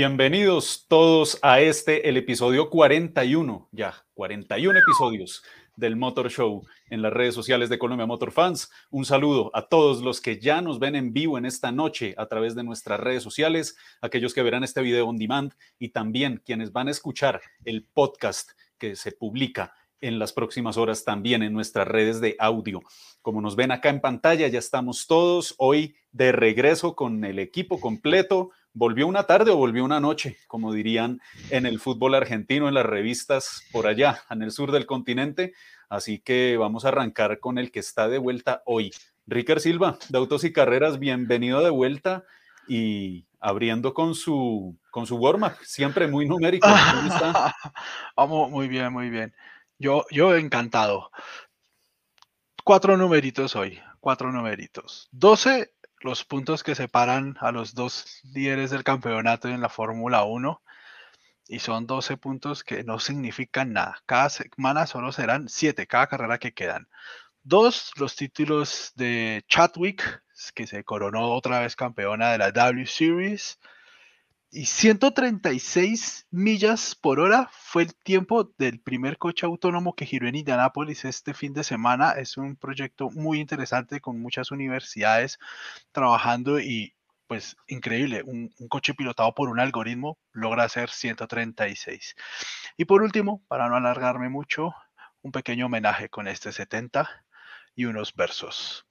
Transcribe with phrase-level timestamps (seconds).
[0.00, 5.42] Bienvenidos todos a este, el episodio 41, ya, 41 episodios
[5.76, 8.70] del Motor Show en las redes sociales de Colombia Motor Fans.
[8.88, 12.24] Un saludo a todos los que ya nos ven en vivo en esta noche a
[12.28, 16.72] través de nuestras redes sociales, aquellos que verán este video on demand y también quienes
[16.72, 21.86] van a escuchar el podcast que se publica en las próximas horas también en nuestras
[21.86, 22.80] redes de audio.
[23.20, 27.78] Como nos ven acá en pantalla, ya estamos todos hoy de regreso con el equipo
[27.78, 31.20] completo volvió una tarde o volvió una noche, como dirían
[31.50, 35.52] en el fútbol argentino, en las revistas por allá, en el sur del continente.
[35.88, 38.92] Así que vamos a arrancar con el que está de vuelta hoy.
[39.26, 42.24] Ricker Silva, de Autos y Carreras, bienvenido de vuelta
[42.68, 46.68] y abriendo con su, con su warm siempre muy numérico.
[48.16, 49.34] Vamos, muy bien, muy bien.
[49.78, 51.10] Yo, yo encantado.
[52.64, 55.08] Cuatro numeritos hoy, cuatro numeritos.
[55.12, 60.62] 12 los puntos que separan a los dos líderes del campeonato en la Fórmula 1
[61.48, 64.02] y son 12 puntos que no significan nada.
[64.06, 66.88] Cada semana solo serán 7, cada carrera que quedan.
[67.42, 70.22] Dos, los títulos de Chadwick,
[70.54, 73.58] que se coronó otra vez campeona de la W Series
[74.52, 80.34] y 136 millas por hora fue el tiempo del primer coche autónomo que giró en
[80.34, 82.12] Indianápolis este fin de semana.
[82.12, 85.38] Es un proyecto muy interesante con muchas universidades
[85.92, 86.94] trabajando y
[87.28, 92.16] pues increíble, un, coche pilotado por un algoritmo logra hacer 136.
[92.76, 94.74] Y por último, para no alargarme mucho,
[95.22, 97.08] un pequeño homenaje con este 70
[97.76, 98.84] y unos versos.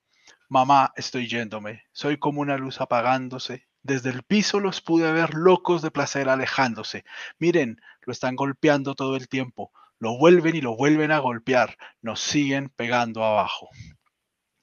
[0.47, 5.81] Mamá, estoy yéndome, soy como una luz apagándose, desde el piso los pude ver locos
[5.81, 7.05] de placer alejándose.
[7.37, 9.71] Miren, lo están golpeando todo el tiempo.
[9.99, 11.77] Lo vuelven y lo vuelven a golpear.
[12.01, 13.69] Nos siguen pegando abajo.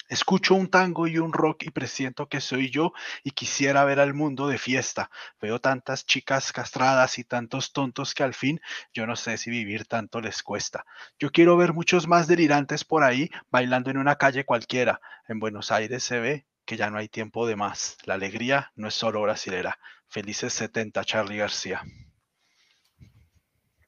[0.09, 2.93] Escucho un tango y un rock y presiento que soy yo
[3.25, 5.11] y quisiera ver al mundo de fiesta.
[5.41, 8.61] Veo tantas chicas castradas y tantos tontos que al fin
[8.95, 10.87] yo no sé si vivir tanto les cuesta.
[11.19, 15.01] Yo quiero ver muchos más delirantes por ahí bailando en una calle cualquiera.
[15.27, 17.97] En Buenos Aires se ve que ya no hay tiempo de más.
[18.05, 19.79] La alegría no es solo brasilera.
[20.09, 21.83] Felices 70, Charlie García.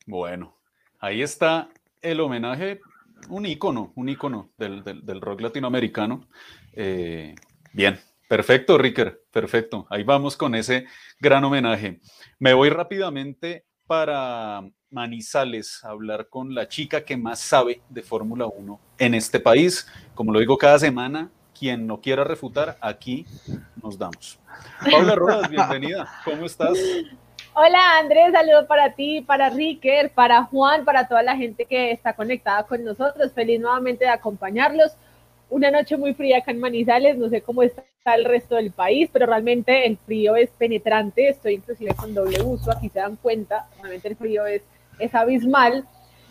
[0.06, 0.56] Bueno,
[1.00, 1.68] ahí está
[2.00, 2.80] el homenaje,
[3.28, 6.28] un ícono, un ícono del, rock latinoamericano.
[6.72, 7.34] Eh,
[7.72, 9.86] bien, perfecto, Ricker, perfecto.
[9.90, 10.86] Ahí vamos con ese
[11.20, 12.00] gran homenaje.
[12.38, 18.46] Me voy rápidamente para Manizales a hablar con la chica que más sabe de Fórmula
[18.46, 19.86] 1 en este país.
[20.14, 23.26] Como lo digo cada semana, quien no quiera refutar, aquí
[23.82, 24.38] nos damos.
[24.90, 26.08] Paula Rodas, bienvenida.
[26.24, 26.78] ¿Cómo estás?
[27.54, 32.12] Hola Andrés, saludo para ti, para Ricker, para Juan, para toda la gente que está
[32.12, 33.32] conectada con nosotros.
[33.32, 34.92] Feliz nuevamente de acompañarlos.
[35.50, 37.82] Una noche muy fría acá en Manizales, no sé cómo está
[38.14, 41.28] el resto del país, pero realmente el frío es penetrante.
[41.28, 44.62] Estoy inclusive con doble uso, aquí se dan cuenta, realmente el frío es,
[44.98, 45.84] es abismal.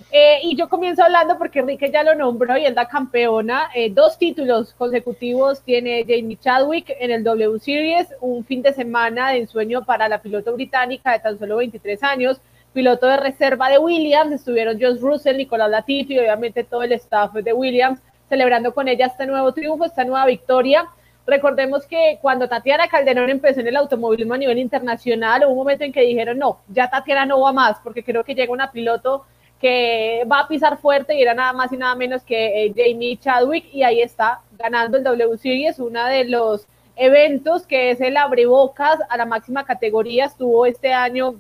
[0.10, 3.70] Eh, y yo comienzo hablando porque Enrique ya lo nombró y es la campeona.
[3.76, 9.32] Eh, dos títulos consecutivos tiene Jamie Chadwick en el W Series, un fin de semana
[9.32, 12.40] de ensueño para la piloto británica de tan solo 23 años,
[12.72, 14.32] piloto de reserva de Williams.
[14.32, 19.08] Estuvieron Josh Russell, Nicolás Latifi y obviamente todo el staff de Williams celebrando con ella
[19.08, 20.88] este nuevo triunfo, esta nueva victoria.
[21.26, 25.84] Recordemos que cuando Tatiana Calderón empezó en el automovilismo a nivel internacional, hubo un momento
[25.84, 29.26] en que dijeron, no, ya Tatiana no va más, porque creo que llega una piloto
[29.60, 33.18] que va a pisar fuerte y era nada más y nada menos que eh, Jamie
[33.18, 38.18] Chadwick y ahí está ganando el W Series, uno de los eventos que es el
[38.18, 41.36] abrebocas a la máxima categoría, estuvo este año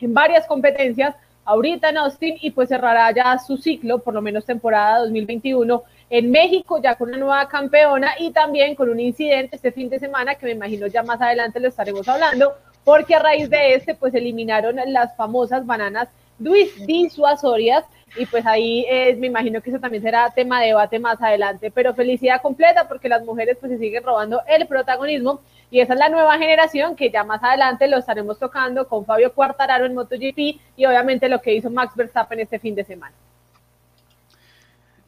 [0.00, 1.14] en varias competencias,
[1.44, 6.30] ahorita en Austin y pues cerrará ya su ciclo, por lo menos temporada 2021 en
[6.30, 10.34] México ya con una nueva campeona y también con un incidente este fin de semana
[10.34, 12.52] que me imagino ya más adelante lo estaremos hablando,
[12.84, 16.08] porque a raíz de este pues eliminaron las famosas bananas
[16.38, 17.84] disuasorias
[18.16, 21.70] y pues ahí eh, me imagino que eso también será tema de debate más adelante,
[21.70, 25.40] pero felicidad completa porque las mujeres pues se siguen robando el protagonismo
[25.70, 29.32] y esa es la nueva generación que ya más adelante lo estaremos tocando con Fabio
[29.32, 30.38] Cuartararo en MotoGP
[30.76, 33.14] y obviamente lo que hizo Max Verstappen este fin de semana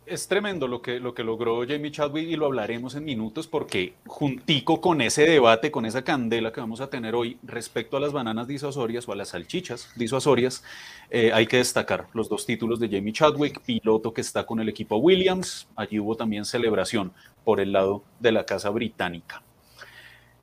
[0.06, 3.94] es tremendo lo que, lo que logró Jamie Chadwick y lo hablaremos en minutos porque
[4.06, 8.12] juntico con ese debate, con esa candela que vamos a tener hoy respecto a las
[8.12, 10.62] bananas disuasorias o a las salchichas disuasorias,
[11.10, 14.68] eh, hay que destacar los dos títulos de Jamie Chadwick, piloto que está con el
[14.68, 15.68] equipo Williams.
[15.76, 17.12] Allí hubo también celebración
[17.44, 19.42] por el lado de la Casa Británica.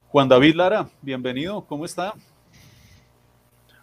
[0.07, 2.15] Juan David Lara, bienvenido, ¿cómo está?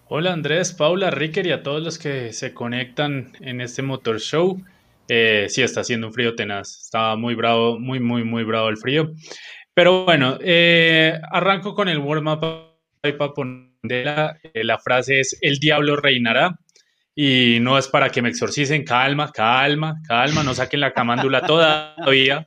[0.08, 4.60] Hola Andrés, Paula, Ricker y a todos los que se conectan en este Motor Show.
[5.08, 6.82] Eh, sí, está haciendo un frío tenaz.
[6.84, 9.12] Estaba muy bravo, muy, muy, muy bravo el frío.
[9.74, 12.40] Pero bueno, eh, arranco con el warm-up
[13.02, 16.58] para poner Mandela, eh, la frase es el diablo reinará
[17.14, 22.46] y no es para que me exorcicen, calma, calma, calma, no saquen la camándula todavía.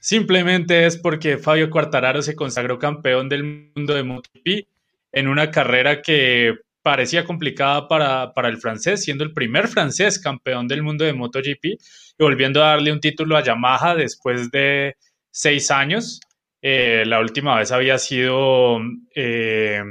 [0.00, 4.68] Simplemente es porque Fabio Quartararo se consagró campeón del mundo de MotoGP
[5.12, 10.68] en una carrera que parecía complicada para, para, el francés, siendo el primer francés campeón
[10.68, 11.78] del mundo de MotoGP y
[12.18, 14.94] volviendo a darle un título a Yamaha después de
[15.30, 16.20] seis años.
[16.60, 18.80] Eh, la última vez había sido
[19.14, 19.82] eh,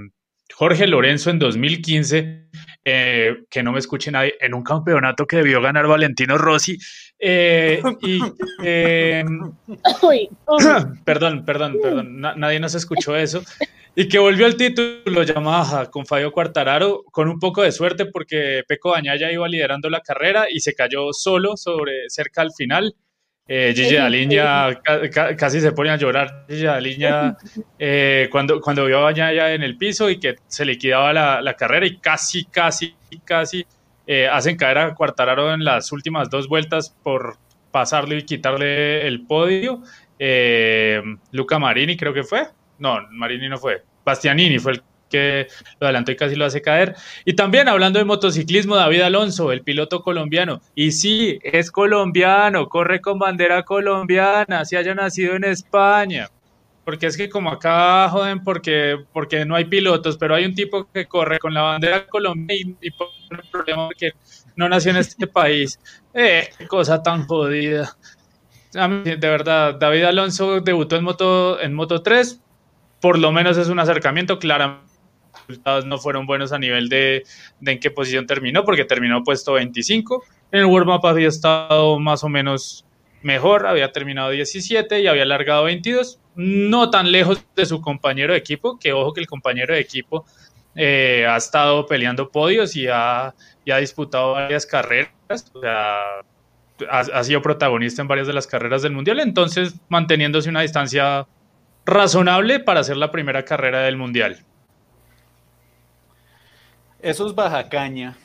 [0.53, 2.49] Jorge Lorenzo en 2015,
[2.85, 6.77] eh, que no me escuche nadie, en un campeonato que debió ganar Valentino Rossi.
[8.01, 8.19] y,
[11.05, 13.41] perdón, perdón, perdón, nadie nos escuchó eso.
[13.95, 18.63] Y que volvió al título Yamaha con Fabio Quartararo con un poco de suerte porque
[18.67, 22.93] Peco Bañaya iba liderando la carrera y se cayó solo sobre cerca al final.
[23.47, 24.81] Eh, Gigi Daliña
[25.37, 26.45] casi se pone a llorar.
[26.49, 27.37] Gigi Daliña
[27.77, 31.53] eh, cuando, cuando vio a Bañaya en el piso y que se liquidaba la, la
[31.53, 33.63] carrera y casi, casi, casi
[34.07, 37.37] eh, hacen caer a Quartararo en las últimas dos vueltas por
[37.71, 39.81] pasarle y quitarle el podio.
[40.19, 41.01] Eh,
[41.31, 42.47] Luca Marini creo que fue
[42.83, 43.83] no, Marini no fue.
[44.05, 45.47] Bastianini fue el que
[45.79, 46.95] lo adelantó y casi lo hace caer.
[47.23, 50.61] Y también hablando de motociclismo, David Alonso, el piloto colombiano.
[50.75, 56.29] Y sí, es colombiano, corre con bandera colombiana, si haya nacido en España.
[56.85, 60.87] Porque es que como acá joden porque, porque no hay pilotos, pero hay un tipo
[60.91, 64.11] que corre con la bandera colombiana y, por el problema porque
[64.55, 65.79] no nació en este país.
[66.13, 67.95] Eh, qué cosa tan jodida.
[68.73, 72.41] de verdad, David Alonso debutó en Moto, en Moto 3,
[72.99, 74.93] por lo menos es un acercamiento, claramente
[75.33, 77.23] los resultados no fueron buenos a nivel de,
[77.65, 80.23] en qué posición terminó, porque terminó puesto 25.
[80.51, 82.85] En el World Map había estado más o menos
[83.23, 88.39] mejor, había terminado 17 y había alargado 22, no tan lejos de su compañero de
[88.39, 90.25] equipo, que ojo que el compañero de equipo
[90.75, 93.33] eh, ha estado peleando podios y ha,
[93.79, 95.11] disputado varias carreras,
[95.53, 96.21] o sea,
[96.89, 101.27] ha, sido protagonista en varias de las carreras del Mundial, entonces manteniéndose una distancia
[101.85, 104.43] razonable para hacer la primera carrera del Mundial.
[107.01, 108.15] Esos baja caña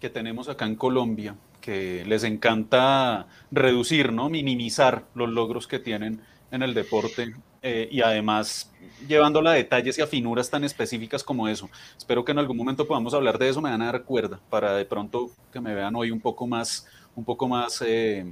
[0.00, 1.34] que tenemos acá en Colombia,
[1.66, 4.30] que les encanta reducir, ¿no?
[4.30, 6.20] minimizar los logros que tienen
[6.52, 8.72] en el deporte eh, y además
[9.08, 11.68] llevándola a detalles y a finuras tan específicas como eso.
[11.98, 14.76] Espero que en algún momento podamos hablar de eso, me dan a dar cuerda para
[14.76, 16.86] de pronto que me vean hoy un poco más,
[17.16, 18.24] un poco más eh,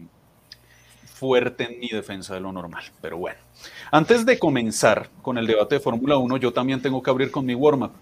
[1.04, 2.84] fuerte en mi defensa de lo normal.
[3.02, 3.40] Pero bueno,
[3.90, 7.44] antes de comenzar con el debate de Fórmula 1, yo también tengo que abrir con
[7.44, 7.94] mi warm-up.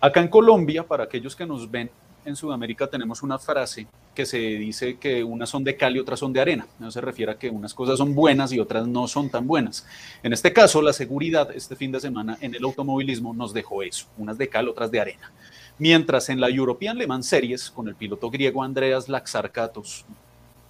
[0.00, 1.90] Acá en Colombia, para aquellos que nos ven
[2.24, 6.20] en Sudamérica, tenemos una frase que se dice que unas son de cal y otras
[6.20, 6.66] son de arena.
[6.78, 9.86] No se refiere a que unas cosas son buenas y otras no son tan buenas.
[10.22, 14.06] En este caso, la seguridad este fin de semana en el automovilismo nos dejó eso,
[14.18, 15.32] unas de cal, otras de arena.
[15.78, 20.04] Mientras en la European Le Mans Series, con el piloto griego Andreas Laxarkatos,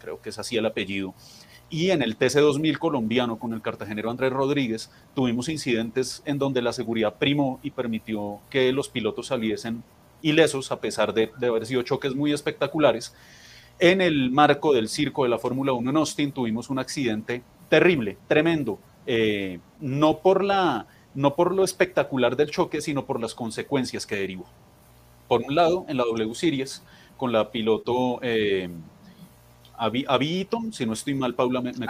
[0.01, 1.15] creo que es así el apellido,
[1.71, 6.73] y en el TC2000 colombiano con el cartagenero Andrés Rodríguez tuvimos incidentes en donde la
[6.73, 9.83] seguridad primó y permitió que los pilotos saliesen
[10.25, 13.15] ilesos a pesar de, haber sido choques muy espectaculares.
[13.79, 18.17] En el marco del circo de la Fórmula 1 en Austin tuvimos un accidente terrible,
[18.27, 24.07] tremendo, eh, no, por la, no por lo espectacular del choque, sino por las consecuencias
[24.07, 24.47] que derivó.
[25.29, 26.83] Por un lado, en la W Series,
[27.17, 28.71] con la piloto eh,
[29.77, 31.87] Abiton, si no estoy mal, Paula, me, me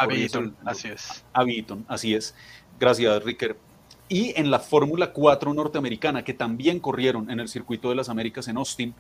[0.65, 1.25] así es.
[1.33, 2.35] Abiton, así es.
[2.81, 3.57] Gracias, Ricker.
[4.09, 8.49] Y en la Fórmula 4 norteamericana, que también corrieron en el circuito de las Américas
[8.49, 8.95] en Austin,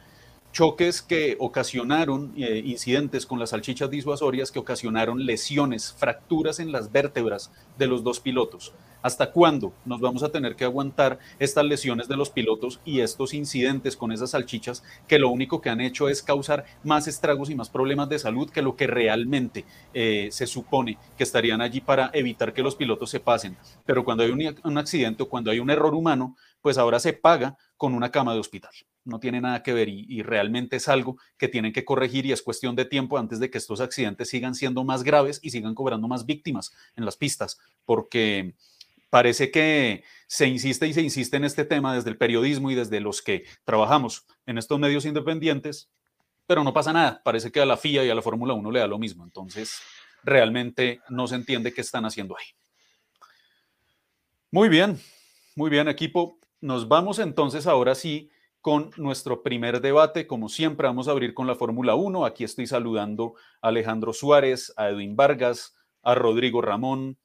[0.52, 6.92] choques que ocasionaron eh, incidentes con las salchichas disuasorias que ocasionaron lesiones, fracturas en las
[6.92, 8.73] vértebras de los dos pilotos.
[9.04, 13.34] ¿Hasta cuándo nos vamos a tener que aguantar estas lesiones de los pilotos y estos
[13.34, 17.54] incidentes con esas salchichas que lo único que han hecho es causar más estragos y
[17.54, 22.08] más problemas de salud que lo que realmente eh, se supone que estarían allí para
[22.14, 23.58] evitar que los pilotos se pasen?
[23.84, 27.58] Pero cuando hay un, accidente o cuando hay un error humano, pues ahora se paga
[27.76, 28.73] con una cama de hospital.
[29.04, 32.40] No tiene nada que ver y, realmente es algo que tienen que corregir y es
[32.40, 36.08] cuestión de tiempo antes de que estos accidentes sigan siendo más graves y sigan cobrando
[36.08, 38.54] más víctimas en las pistas, porque
[39.11, 43.00] parece que se insiste y se insiste en este tema desde el periodismo y desde
[43.00, 45.90] los que trabajamos en estos medios independientes,
[46.46, 47.23] pero no pasa nada.
[47.25, 49.25] Parece que a la FIA y a la Fórmula 1 le da lo mismo.
[49.25, 49.80] Entonces,
[50.23, 52.46] realmente no se entiende qué están haciendo ahí.
[54.50, 55.00] Muy bien,
[55.56, 56.38] muy bien, equipo.
[56.61, 58.30] Nos vamos entonces ahora sí
[58.61, 60.26] con nuestro primer debate.
[60.26, 62.25] Como siempre, vamos a abrir con la Fórmula 1.
[62.25, 67.18] Aquí estoy saludando a Alejandro Suárez, a Edwin Vargas, a Rodrigo Ramón,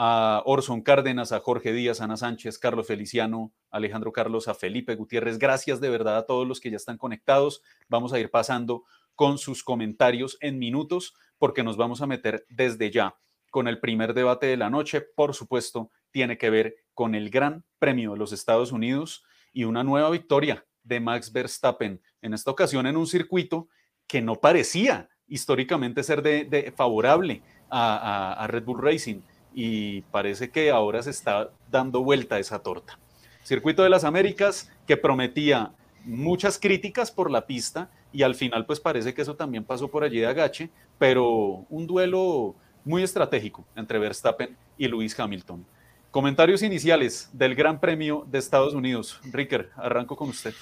[0.00, 5.40] a Orson Cárdenas, a Jorge Díaz, Ana Sánchez, Carlos Feliciano, Alejandro Carlos, a Felipe Gutiérrez.
[5.40, 7.62] Gracias de verdad a todos los que ya están conectados.
[7.88, 8.84] Vamos a ir pasando
[9.16, 13.16] con sus comentarios en minutos porque nos vamos a meter desde ya
[13.50, 15.00] con el primer debate de la noche.
[15.00, 19.82] Por supuesto, tiene que ver con el Gran Premio de los Estados Unidos y una
[19.82, 23.66] nueva victoria de Max Verstappen, en esta ocasión en un circuito
[24.06, 29.22] que no parecía históricamente ser de, favorable a, Red Bull Racing
[29.60, 32.96] y parece que ahora se está dando vuelta esa torta.
[33.42, 35.72] Circuito de las Américas que prometía
[36.04, 40.04] muchas críticas por la pista y al final pues parece que eso también pasó por
[40.04, 45.66] allí de agache, pero un duelo muy estratégico entre Verstappen y Lewis Hamilton.
[46.12, 49.20] Comentarios iniciales del Gran Premio de Estados Unidos.
[49.24, 50.54] Ricker, arranco con usted.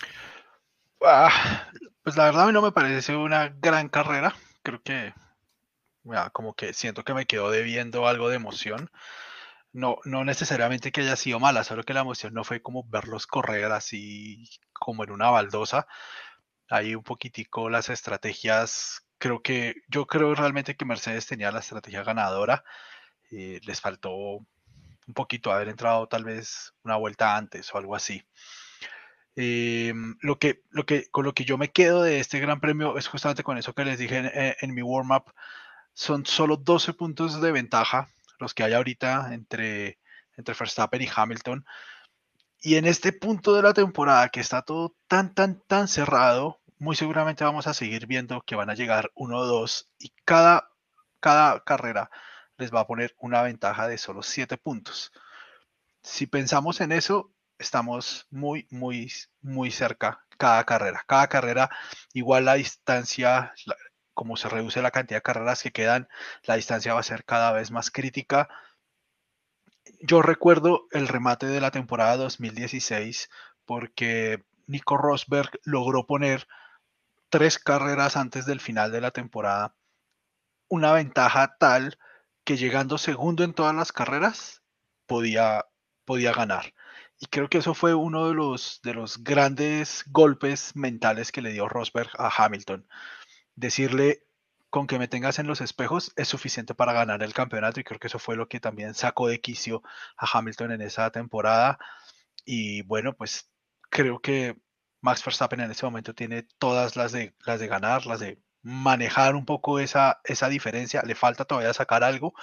[1.05, 1.69] Ah,
[2.03, 4.35] pues la verdad a mí no me parece una gran carrera.
[4.62, 5.12] Creo que
[6.33, 8.91] como que siento que me quedó debiendo algo de emoción.
[9.73, 13.27] No, no necesariamente que haya sido mala, solo que la emoción no fue como verlos
[13.27, 15.87] correr así como en una baldosa.
[16.71, 22.03] Ahí un poquitico las estrategias, creo que yo creo realmente que Mercedes tenía la estrategia
[22.05, 22.65] ganadora.
[23.31, 24.15] Eh, les faltó
[25.07, 28.25] un poquito, haber entrado tal vez una vuelta antes o algo así.
[29.37, 32.97] Em, lo que, lo que, con lo que yo me quedo de este gran premio
[32.97, 35.33] es justamente con eso que les dije en, eh, mi warm-up.
[35.97, 39.99] Son solo 12 puntos de ventaja los que hay ahorita entre,
[40.37, 41.65] entre Verstappen y Hamilton.
[42.61, 46.97] Y en este punto de la temporada que está todo tan, tan, tan cerrado, muy
[46.97, 50.71] seguramente vamos a seguir viendo que van a llegar 1 o 2 y cada,
[51.19, 52.11] cada carrera
[52.59, 55.12] les va a poner una ventaja de solo 7 puntos.
[56.03, 59.11] Si pensamos en eso, estamos muy, muy,
[59.41, 61.03] muy cerca cada carrera.
[61.07, 61.71] Cada carrera,
[62.12, 63.55] igual la distancia,
[64.17, 66.09] como se reduce la cantidad de carreras que quedan,
[66.43, 68.49] la distancia va a ser cada vez más crítica.
[70.01, 73.31] Yo recuerdo el remate de la temporada 2016
[73.65, 76.49] porque Nico Rosberg logró poner
[77.29, 79.77] tres carreras antes del final de la temporada
[80.69, 81.99] una ventaja tal
[82.45, 84.63] que llegando segundo en todas las carreras
[85.07, 85.67] podía,
[86.05, 86.75] podía ganar.
[87.19, 91.53] Y creo que eso fue uno de los, de los grandes golpes mentales que le
[91.53, 92.87] dio Rosberg a Hamilton.
[93.57, 94.27] Decirle,
[94.71, 97.99] con que me tengas en los espejos es suficiente para ganar el campeonato y creo
[97.99, 99.83] que eso fue lo que también sacó de quicio
[100.17, 101.79] a Hamilton en esa temporada.
[102.45, 103.51] Y bueno, pues
[103.91, 104.57] creo que
[105.01, 109.37] Max Verstappen en ese momento tiene todas las de, las de ganar, las de manejar
[109.37, 111.03] un poco esa, esa diferencia.
[111.03, 112.35] Le falta todavía sacar algo,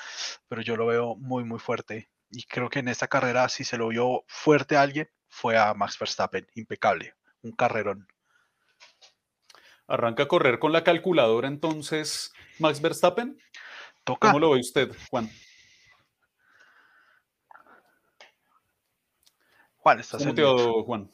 [0.48, 2.10] pero yo lo veo muy, muy fuerte.
[2.30, 5.74] Y creo que en esta carrera, si se lo vio fuerte a alguien, fue a
[5.74, 6.48] Max Verstappen.
[6.56, 7.16] Impecable.
[7.42, 8.08] Un carrerón.
[9.88, 13.38] Arranca a correr con la calculadora entonces Max Verstappen.
[14.04, 14.30] Toca.
[14.30, 15.30] ¿Cómo lo ve usted, Juan?
[19.78, 21.12] Juan, estás ¿Cómo Juan?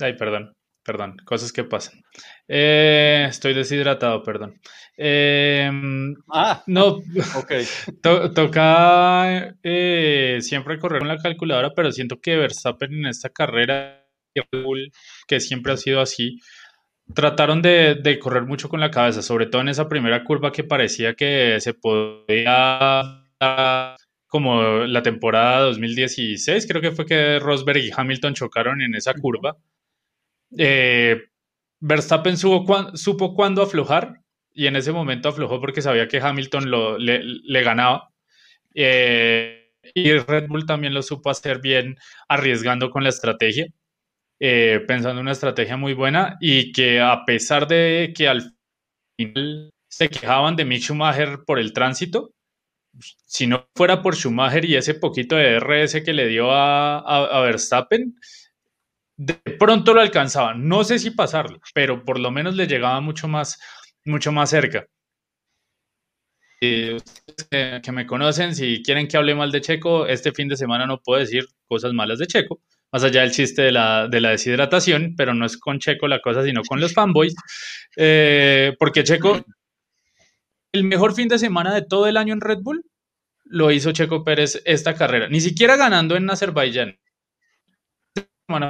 [0.00, 0.56] Ay, perdón.
[0.84, 2.02] Perdón, cosas que pasan.
[2.48, 4.60] Eh, estoy deshidratado, perdón.
[4.96, 7.00] Em, ah, no.
[7.36, 7.52] Ok.
[8.34, 14.04] toca eh, siempre correr con la calculadora, pero siento que Verstappen en esta carrera,
[15.28, 16.40] que siempre ha sido así,
[17.14, 20.64] trataron de, de, correr mucho con la cabeza, sobre todo en esa primera curva que
[20.64, 23.22] parecía que se podía
[24.32, 29.58] como la temporada 2016, creo que fue que Rosberg y Hamilton chocaron en esa curva.
[30.56, 31.20] Eh,
[31.80, 34.20] Verstappen supo, cuándo aflojar
[34.54, 38.08] y en ese momento aflojó porque sabía que Hamilton lo, le, ganaba.
[38.74, 43.66] Eh, y Red Bull también lo supo hacer bien arriesgando con la estrategia,
[44.44, 48.56] eh, pensando en una estrategia muy buena y que a pesar de que al
[49.16, 52.32] final se quejaban de Mick Schumacher por el tránsito,
[52.98, 58.16] si no fuera por Schumacher y ese poquito de RS que le dio a Verstappen,
[59.16, 60.54] de pronto lo alcanzaba.
[60.54, 63.60] No sé si pasarlo, pero por lo menos le llegaba mucho más,
[64.04, 64.86] mucho más cerca.
[66.60, 70.56] Y ustedes que me conocen, si quieren que hable mal de Checo, este fin de
[70.56, 72.60] semana no puedo decir cosas malas de Checo,
[72.92, 76.62] más allá del chiste de la, deshidratación, pero no es con Checo la cosa, sino
[76.62, 77.34] con los fanboys,
[77.96, 79.44] eh, porque Checo,
[80.72, 82.84] el mejor fin de semana de todo el año en Red Bull,
[83.44, 86.98] lo hizo Checo Pérez esta carrera, ni siquiera ganando en Azerbaiyán,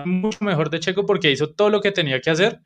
[0.06, 2.60] mucho mejor de Checo porque hizo todo lo que tenía que hacer,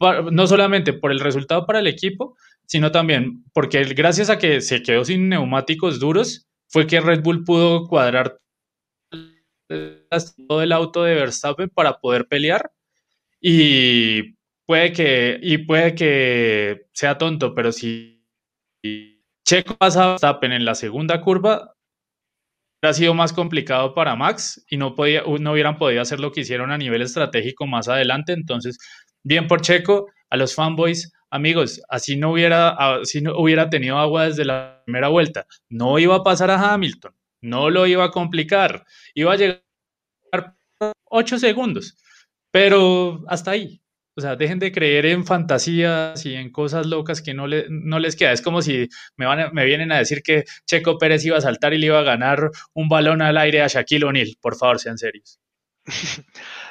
[0.00, 2.36] no solamente por el resultado para el equipo,
[2.66, 7.44] sino también porque gracias a que se quedó sin neumáticos duros, fue que Red Bull
[7.44, 8.38] pudo cuadrar
[10.48, 12.72] todo el auto de Verstappen para poder pelear.
[13.40, 14.34] Y
[14.66, 18.24] puede que, y puede que sea tonto, pero si
[19.44, 21.74] Checo pasa a Verstappen en la segunda curva,
[22.92, 26.70] sido más complicado para Max y no, podía, no hubieran podido hacer lo que hicieron
[26.70, 28.32] a nivel estratégico más adelante.
[28.32, 28.78] Entonces,
[29.22, 34.26] bien por Checo, a los fanboys, amigos, así no hubiera, así no hubiera tenido agua
[34.26, 38.84] desde la primera vuelta, no iba a pasar a Hamilton, no lo iba a complicar,
[39.14, 39.62] iba a llegar
[41.04, 41.96] ocho segundos,
[42.50, 43.80] pero hasta ahí.
[44.16, 48.00] O sea, dejen de creer en fantasías y en cosas locas que no, le, no
[48.00, 48.32] les queda.
[48.32, 51.72] Es como si me, van me vienen a decir que Checo Pérez iba a saltar
[51.72, 54.36] y le iba a ganar un balón al aire a Shaquille O'Neal.
[54.40, 55.38] Por favor, sean serios.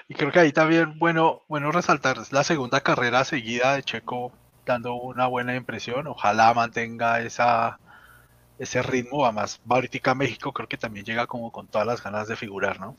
[0.10, 4.34] y creo que ahí también, bueno, bueno resaltar la segunda carrera seguida de Checo
[4.66, 6.08] dando una buena impresión.
[6.08, 7.80] Ojalá mantenga esa,
[8.60, 9.26] ese ritmo.
[9.26, 12.96] Además, ahorita México creo que también llega como con todas las ganas de figurar, ¿no?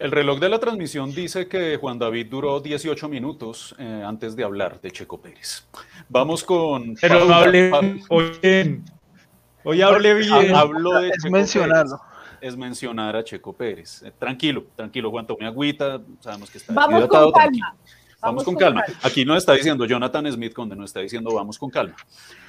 [0.00, 4.44] El reloj de la transmisión dice que Juan David duró 18 minutos eh, antes de
[4.44, 5.66] hablar de Checo Pérez.
[6.08, 6.94] Vamos con.
[6.98, 7.70] Pero no hablé
[8.40, 8.82] bien.
[9.62, 10.54] Hoy hablé bien.
[10.54, 12.00] Hablo de es mencionarlo.
[12.40, 14.02] Es mencionar a Checo Pérez.
[14.02, 16.00] Eh, tranquilo, tranquilo, Juan, tome agüita.
[16.20, 17.76] Sabemos que está Vamos con calma.
[18.22, 18.82] Vamos, con, calma.
[19.02, 21.96] Aquí no está diciendo Jonathan Smith, donde no está diciendo vamos con calma.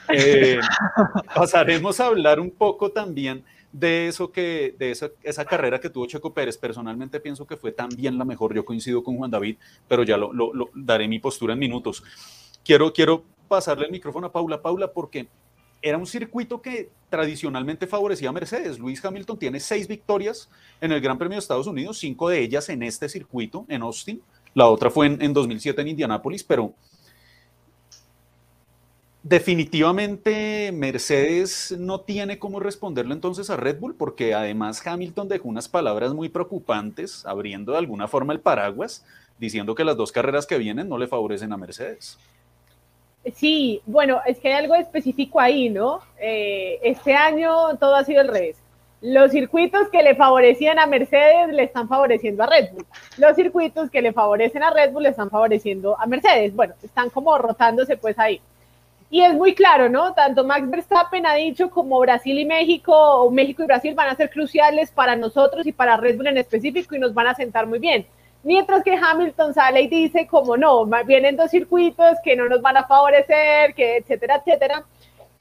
[0.09, 0.59] Eh,
[1.35, 6.05] pasaremos a hablar un poco también de eso que, de esa, esa, carrera que tuvo
[6.05, 6.57] Checo Pérez.
[6.57, 8.53] Personalmente pienso que fue también la mejor.
[8.53, 12.03] Yo coincido con Juan David, pero ya lo, lo, daré mi postura en minutos.
[12.63, 14.61] Quiero, quiero pasarle el micrófono a Paula.
[14.61, 15.27] Paula, porque
[15.81, 18.77] era un circuito que tradicionalmente favorecía a Mercedes.
[18.77, 22.69] Luis Hamilton tiene seis victorias en el Gran Premio de Estados Unidos, cinco de ellas
[22.69, 24.21] en este circuito, en Austin.
[24.53, 26.75] La otra fue en, en 2007 en Indianápolis, pero
[29.23, 35.69] Definitivamente Mercedes no tiene cómo responderle entonces a Red Bull porque además Hamilton dejó unas
[35.69, 39.05] palabras muy preocupantes abriendo de alguna forma el paraguas
[39.37, 42.17] diciendo que las dos carreras que vienen no le favorecen a Mercedes.
[43.35, 45.99] Sí, bueno, es que hay algo específico ahí, ¿no?
[46.19, 48.57] Eh, este año todo ha sido el revés.
[49.01, 52.85] Los circuitos que le favorecían a Mercedes le están favoreciendo a Red Bull.
[53.17, 56.55] Los circuitos que le favorecen a Red Bull le están favoreciendo a Mercedes.
[56.55, 58.41] Bueno, están como rotándose pues ahí.
[59.13, 60.13] Y es muy claro, ¿no?
[60.13, 64.15] Tanto Max Verstappen ha dicho como Brasil y México, o México y Brasil van a
[64.15, 67.67] ser cruciales para nosotros y para Red Bull en específico y nos van a sentar
[67.67, 68.05] muy bien.
[68.41, 72.77] Mientras que Hamilton sale y dice como no, vienen dos circuitos que no nos van
[72.77, 74.85] a favorecer, que etcétera, etcétera.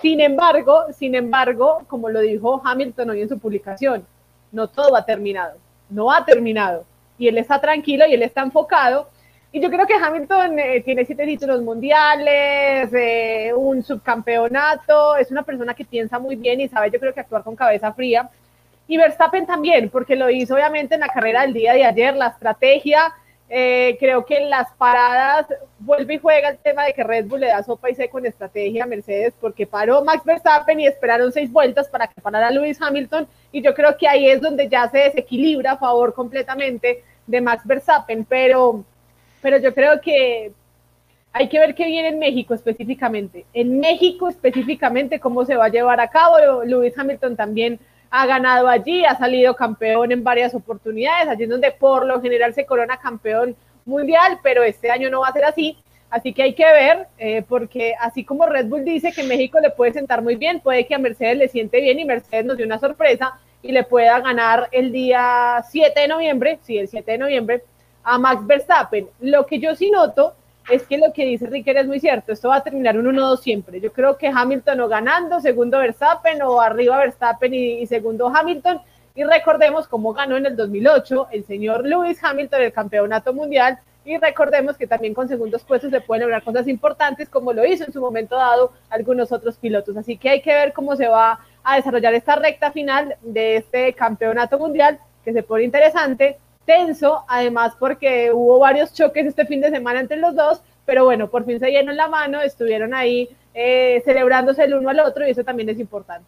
[0.00, 4.04] Sin embargo, sin embargo, como lo dijo Hamilton hoy en su publicación,
[4.50, 6.84] no todo ha terminado, no ha terminado.
[7.18, 9.06] Y él está tranquilo y él está enfocado
[9.52, 15.42] y yo creo que Hamilton eh, tiene siete títulos mundiales, eh, un subcampeonato, es una
[15.42, 18.30] persona que piensa muy bien y sabe, yo creo que actuar con cabeza fría.
[18.86, 22.28] Y Verstappen también, porque lo hizo obviamente en la carrera del día de ayer, la
[22.28, 23.12] estrategia,
[23.48, 25.46] eh, creo que en las paradas
[25.80, 28.26] vuelve y juega el tema de que Red Bull le da sopa y seco en
[28.26, 32.80] estrategia a Mercedes, porque paró Max Verstappen y esperaron seis vueltas para que parara Lewis
[32.80, 37.40] Hamilton, y yo creo que ahí es donde ya se desequilibra a favor completamente de
[37.40, 38.84] Max Verstappen, pero
[39.40, 40.52] pero yo creo que
[41.32, 43.46] hay que ver qué viene en México específicamente.
[43.52, 46.64] En México específicamente cómo se va a llevar a cabo.
[46.64, 47.78] Lewis Hamilton también
[48.10, 52.52] ha ganado allí, ha salido campeón en varias oportunidades, allí es donde por lo general
[52.54, 55.76] se corona campeón mundial, pero este año no va a ser así.
[56.10, 59.70] Así que hay que ver, eh, porque así como Red Bull dice que México le
[59.70, 62.66] puede sentar muy bien, puede que a Mercedes le siente bien y Mercedes nos dio
[62.66, 67.18] una sorpresa y le pueda ganar el día 7 de noviembre, sí, el 7 de
[67.18, 67.62] noviembre,
[68.02, 69.08] a Max Verstappen.
[69.20, 70.34] Lo que yo sí noto
[70.68, 73.40] es que lo que dice Ricker es muy cierto, esto va a terminar un 1-2
[73.40, 73.80] siempre.
[73.80, 78.80] Yo creo que Hamilton o ganando, segundo Verstappen o arriba Verstappen y, segundo Hamilton.
[79.14, 83.78] Y recordemos cómo ganó en el 2008 el señor Lewis Hamilton el campeonato mundial.
[84.04, 87.84] Y recordemos que también con segundos puestos se pueden lograr cosas importantes como lo hizo
[87.84, 89.96] en su momento dado algunos otros pilotos.
[89.96, 93.92] Así que hay que ver cómo se va a desarrollar esta recta final de este
[93.92, 99.70] campeonato mundial que se pone interesante tenso, además porque hubo varios choques este fin de
[99.70, 104.02] semana entre los dos, pero bueno, por fin se llenó la mano, estuvieron ahí eh,
[104.04, 106.26] celebrándose el uno al otro y eso también es importante.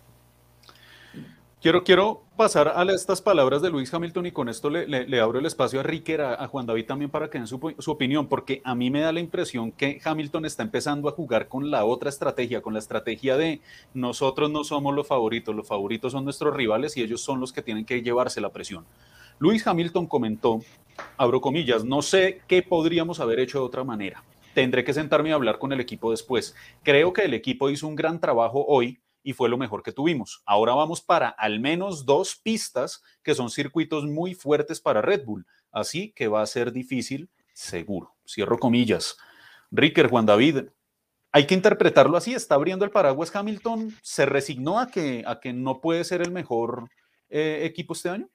[1.63, 5.47] Quiero, quiero pasar a estas palabras de Luis Hamilton y con esto le, abro el
[5.47, 8.75] espacio a Ricker, a, Juan David también para que den su, su, opinión, porque a
[8.75, 12.63] mí me da la impresión que Hamilton está empezando a jugar con la otra estrategia,
[12.63, 13.61] con la estrategia de
[13.95, 17.63] nosotros no somos los favoritos, los favoritos son nuestros rivales y ellos son los que
[17.63, 18.85] tienen que llevarse la presión.
[19.43, 20.61] Luis Hamilton comentó,
[21.17, 24.23] abro comillas, no sé qué podríamos haber hecho de otra manera.
[24.55, 26.55] Tendré que sentarme a hablar con el equipo después.
[26.85, 30.45] Creo que el equipo hizo un gran trabajo hoy y fue lo mejor que tuvimos.
[30.47, 35.45] Ahora vamos para al menos dos pistas que son circuitos muy fuertes para Red Bull.
[35.73, 38.15] Así que va a ser difícil, seguro.
[38.25, 39.17] Cierro comillas.
[39.73, 40.67] Ricker, Juan David,
[41.33, 42.33] hay que interpretarlo así.
[42.33, 43.93] Está abriendo el paraguas Hamilton.
[44.03, 46.89] Se resignó a que, a que no puede ser el mejor
[47.29, 48.29] eh, equipo este año?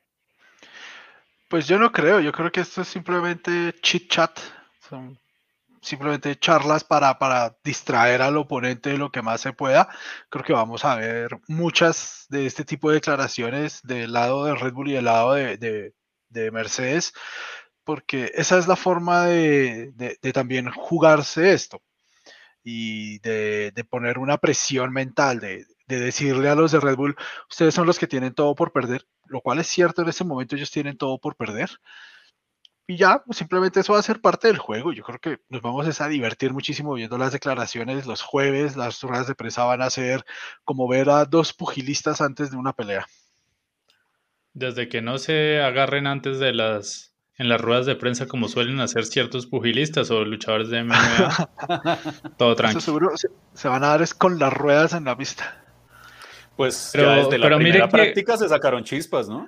[1.49, 4.38] Pues yo no creo, yo creo que esto es simplemente chit chat,
[4.89, 5.17] son
[5.81, 9.88] simplemente charlas para, para distraer al oponente de lo que más se pueda.
[10.29, 14.73] Creo que vamos a ver muchas de este tipo de declaraciones del lado de Red
[14.73, 15.93] Bull y del lado de, de,
[16.29, 17.13] de Mercedes,
[17.86, 21.81] porque esa es la forma de, de también jugarse esto
[22.69, 27.15] y de, poner una presión mental, de, decirle a los de Red Bull,
[27.49, 30.55] ustedes son los que tienen todo por perder, lo cual es cierto, en este momento
[30.55, 31.69] ellos tienen todo por perder.
[32.89, 34.93] Y ya, pues, simplemente eso va a ser parte del juego.
[34.93, 38.77] Yo creo que nos vamos a divertir muchísimo viendo las declaraciones los jueves.
[38.77, 40.23] Las ruedas de prensa van a ser
[40.63, 43.05] como ver a dos pugilistas antes de una pelea.
[44.53, 48.79] Desde que no se agarren antes de las en las ruedas de prensa como suelen
[48.79, 51.49] hacer ciertos pugilistas o luchadores de MMA.
[52.37, 52.81] Todo tranquilo.
[52.81, 53.11] seguro
[53.53, 55.66] se, van a dar es con las ruedas en la pista.
[56.58, 59.48] Pues pero, desde la primera práctica se sacaron chispas, ¿no?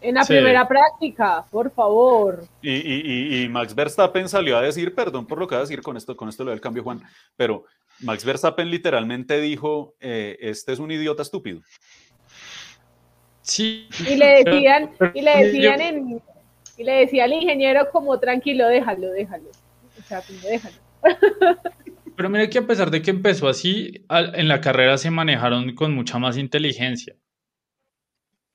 [0.00, 2.42] En la primera práctica, por favor.
[2.62, 6.16] Y, Max Verstappen salió a decir, perdón por lo que voy a decir con esto,
[6.16, 7.02] con esto lo del cambio, Juan,
[7.36, 7.64] pero
[8.00, 11.60] Max Verstappen literalmente dijo, eh, este es un idiota estúpido.
[13.42, 13.88] Sí.
[14.08, 16.22] Y le decían, y le decían en,
[16.78, 19.50] y le decía al ingeniero como tranquilo, déjalo, déjalo.
[19.98, 20.76] O sea, déjalo.
[22.20, 25.94] Pero mire que a pesar de que empezó así, en la carrera se manejaron con
[25.94, 27.16] mucha más inteligencia.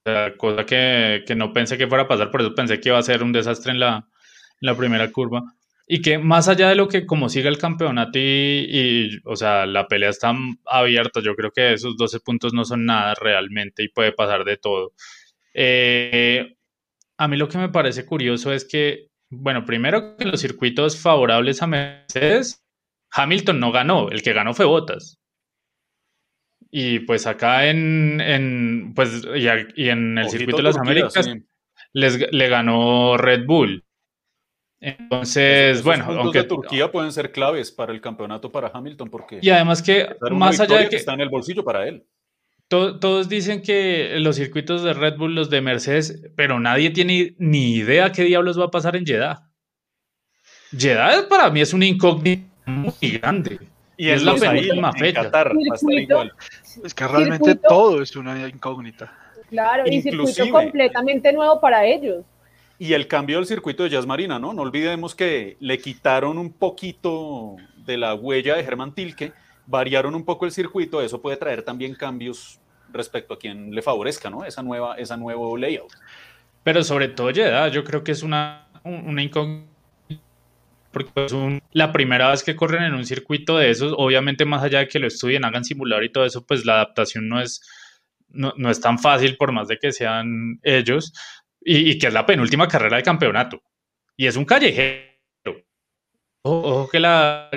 [0.05, 3.01] O cosa que, no pensé que fuera a pasar, por eso pensé que iba a
[3.01, 4.07] ser un desastre en la,
[4.77, 5.41] primera curva.
[5.87, 9.87] Y que más allá de lo que como siga el campeonato y, o sea, la
[9.87, 10.31] pelea está
[10.67, 14.57] abierta, yo creo que esos 12 puntos no son nada realmente y puede pasar de
[14.57, 14.93] todo.
[15.55, 16.55] Eh,
[17.17, 21.63] a mí lo que me parece curioso es que, bueno, primero que los circuitos favorables
[21.63, 22.61] a Mercedes,
[23.15, 25.19] Hamilton no ganó, el que ganó fue Bottas.
[26.69, 31.29] Y pues acá en, pues, y, en el circuito de las Américas
[31.93, 33.85] les, le ganó Red Bull.
[34.81, 39.49] Entonces, bueno, aunque de Turquía pueden ser claves para el campeonato para Hamilton porque y
[39.49, 42.05] además que más allá de que está en el bolsillo para él
[42.67, 47.75] todos dicen que los circuitos de Red Bull, los de Mercedes, pero nadie tiene ni
[47.75, 49.49] idea qué diablos va a pasar en Jeddah.
[50.71, 53.59] Jeddah para mí es una incógnita muy grande.
[53.97, 55.31] Y es la penúltima fecha.
[56.83, 59.13] Es que realmente todo es una incógnita.
[59.49, 62.25] Claro, y circuito completamente nuevo para ellos.
[62.77, 64.53] Y el cambio del circuito de Jazz Marina, ¿no?
[64.53, 69.31] No olvidemos que le quitaron un poquito de la huella de Germán Tilke
[69.67, 72.59] variaron un poco el circuito, eso puede traer también cambios
[72.91, 74.45] respecto a quien le favorezca, ¿no?
[74.45, 75.91] Esa nueva, esa nuevo layout.
[76.63, 79.74] Pero sobre todo Jeddah, yo creo que es una, una incógnita
[80.95, 81.33] porque es
[81.73, 84.97] la primera vez que corren en un circuito de esos, obviamente más allá de que
[84.97, 87.61] lo estudien, hagan simulador y todo eso, pues la adaptación no es,
[88.29, 91.11] no, es tan fácil por más de que sean ellos,
[91.59, 93.61] y, y, que es la penúltima carrera de campeonato.
[94.15, 95.11] Y es un callejero,
[96.43, 97.49] Ojo que, la,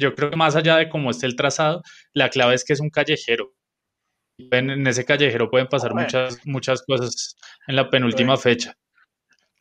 [0.00, 2.80] yo creo que más allá de cómo esté el trazado, la clave es que es
[2.80, 3.54] un callejero.
[4.50, 7.36] En, ese callejero pueden pasar muchas, muchas cosas
[7.68, 8.74] en la penúltima fecha.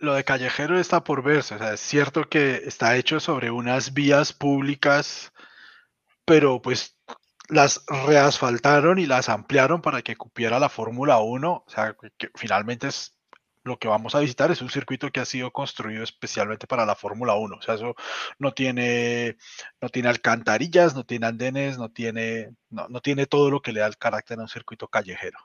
[0.02, 3.94] Lo de callejero está por verse, o sea, es cierto que está hecho sobre unas
[3.94, 5.32] vías públicas,
[6.26, 6.98] pero pues
[7.50, 12.88] las reasfaltaron y las ampliaron para que cupiera la Fórmula 1, o sea, que finalmente
[12.88, 13.16] es
[13.64, 16.96] lo que vamos a visitar es un circuito que ha sido construido especialmente para la
[16.96, 17.58] Fórmula 1.
[17.58, 17.96] O sea, eso
[18.40, 19.38] no tiene,
[19.80, 23.88] no tiene alcantarillas, no tiene andenes, no tiene, no, tiene todo lo que le da
[23.88, 25.38] el carácter a un circuito callejero.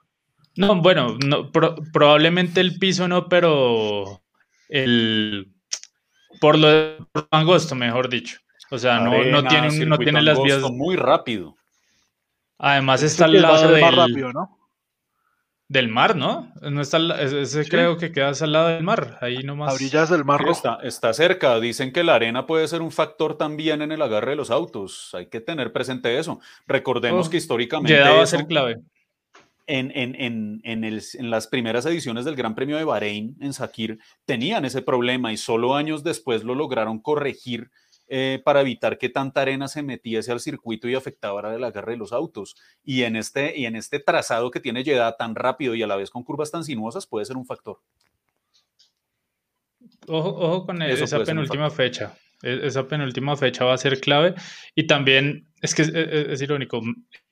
[0.56, 4.22] No, bueno, no, probablemente el piso no, pero
[4.68, 5.52] el
[6.40, 6.98] por lo de
[7.30, 8.38] angosto, mejor dicho.
[8.70, 10.60] O sea, no, no, tiene, no tiene las vías.
[10.70, 11.56] Muy rápido.
[12.58, 13.80] Además está al lado del.
[13.80, 14.52] Más rápido, ¿no?
[15.68, 16.52] Del mar, ¿no?
[16.62, 19.72] no está, ese creo que queda al lado del mar, ahí nomás.
[19.72, 20.40] A orillas del mar.
[20.48, 21.58] está, está, cerca.
[21.58, 25.10] Dicen que la arena puede ser un factor también en el agarre de los autos.
[25.12, 26.38] Hay que tener presente eso.
[26.68, 27.98] Recordemos oh, que históricamente.
[27.98, 28.80] va a ser clave.
[29.68, 34.64] En, en, en, en, las primeras ediciones del Gran Premio de Bahrein, en Sakir, tenían
[34.64, 37.70] ese problema y solo años después lo lograron corregir
[38.08, 41.98] eh, para evitar que tanta arena se metiese al circuito y afectara el agarre de
[41.98, 42.54] los autos.
[42.84, 45.96] Y en este, y en este trazado que tiene Jeddah tan rápido y a la
[45.96, 47.80] vez con curvas tan sinuosas puede ser un factor.
[50.06, 52.14] Ojo, con esa penúltima fecha.
[52.42, 54.34] E, esa penúltima fecha va a ser clave.
[54.76, 56.80] Y también, es que es, irónico,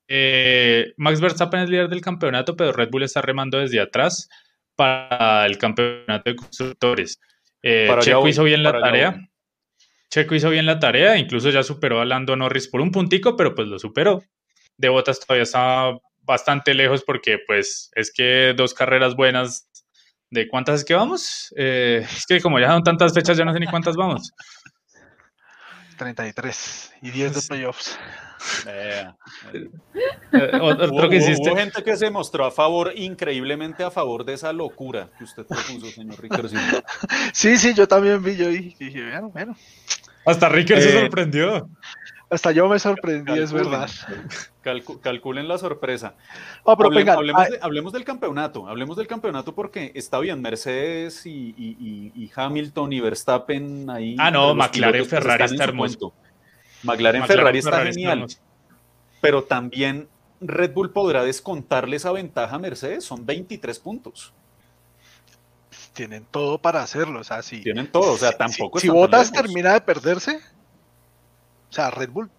[0.09, 4.29] eh, Max Verstappen es líder del campeonato, pero Red Bull está remando desde atrás
[4.77, 7.21] para el campeonato de constructores.
[7.63, 9.17] Eh, Checo hizo bien la tarea.
[10.11, 13.55] Checo hizo bien la tarea, incluso ya superó a Lando Norris por un puntico, pero
[13.55, 14.23] pues lo superó.
[14.77, 19.69] De Botas todavía está bastante lejos porque pues es que dos carreras buenas,
[20.31, 21.53] ¿de cuántas es que vamos?
[21.57, 24.33] Eh, es que como ya son tantas fechas ya no sé ni cuántas vamos.
[25.97, 27.99] 33 y 10 de playoffs.
[28.67, 29.07] Eh,
[30.33, 31.49] Eh, otro hubo, que hubo- hiciste.
[31.51, 35.45] hubo gente que se mostró a favor, increíblemente a favor de esa locura que usted
[35.47, 36.49] propuso, señor Ricardo.
[37.33, 39.57] Sí, sí, yo también vi, yo y dije, bueno, bueno.
[40.27, 41.69] Hasta Ricker se Eh, sorprendió.
[42.35, 43.71] Hasta yo me sorprendí, es Calculen.
[43.71, 43.91] verdad.
[44.65, 46.15] Calcu- calculen la sorpresa.
[46.67, 50.19] No, pero Hablem- venga, hablemos, ah, de- hablemos del campeonato, hablemos del campeonato porque está
[50.19, 54.17] bien, Mercedes y, y- y- y Hamilton y Verstappen ahí.
[54.19, 56.13] Ah, no, McLaren, Ferrari está hermoso.
[56.83, 58.27] McLaren, McLaren, Ferrari está Ferrari genial,
[59.21, 60.09] pero también
[60.41, 64.33] Red Bull podrá descontarle esa ventaja a Mercedes, son 23 puntos.
[65.93, 69.31] tienen todo para hacerlo, o sea, si, Tienen todo, o sea, si- tampoco si, Bottas
[69.31, 69.43] lejos.
[69.47, 70.41] termina de perderse,
[71.75, 72.31] o sea, Red Bull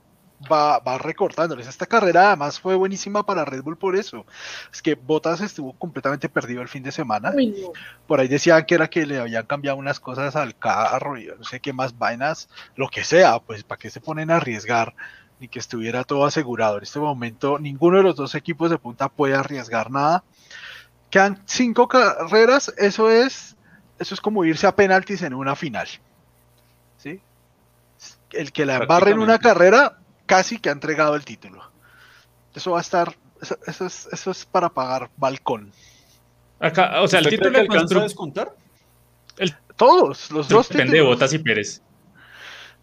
[0.50, 1.68] va, va recortándoles.
[1.68, 4.26] Esta carrera además fue buenísima para Red Bull por eso.
[4.72, 7.34] Es que Bottas estuvo completamente perdido el fin de semana.
[7.36, 7.74] Uy, no.
[8.08, 11.44] Por ahí decían que era que le habían cambiado unas cosas al carro y no
[11.44, 14.96] sé qué más vainas, lo que sea, pues para qué se ponen a arriesgar
[15.42, 16.78] ni que estuviera todo asegurado.
[16.78, 20.24] En este momento ninguno de los dos equipos de punta puede arriesgar nada.
[21.10, 23.58] Quedan cinco carreras, eso es,
[24.00, 25.90] eso es como irse a penaltis en una final.
[26.98, 27.20] ¿Sí?
[28.36, 31.72] El que la embarre en una carrera casi que ha entregado el título.
[32.54, 35.72] Eso va a estar, eso, eso es, eso es para pagar balcón.
[36.60, 38.54] Acá, o sea, el ¿Usted título que alcanza a descontar?
[39.76, 41.02] Todos, los dos depende de.
[41.04, 41.82] Botas y Pérez.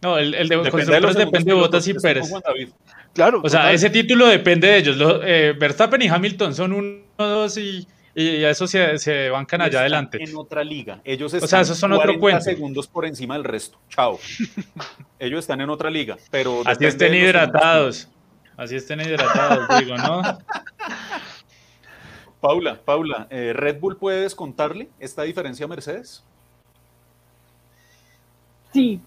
[0.02, 2.30] No, el, el de Depende de constructores los depende de Botas y Pérez.
[3.14, 3.40] Claro.
[3.42, 3.74] O sea, total.
[3.74, 4.96] ese título depende de ellos.
[4.96, 9.62] Lo- eh, Verstappen y Hamilton son uno, dos y, y a eso se, se bancan
[9.62, 10.22] allá adelante.
[10.22, 11.01] En otra liga.
[11.05, 12.44] Ellos sea, están esos son otro 40 cuento.
[12.44, 13.79] segundos por encima del resto.
[13.88, 14.18] Chao.
[15.18, 18.09] Ellos están en otra liga, pero Así estén hidratados.
[18.57, 20.22] Así estén hidratados, digo, ¿no?
[22.40, 26.25] Paula, Paula, eh, ¿Red Bull puede descontarle esta diferencia a Mercedes?
[28.72, 29.01] Sí,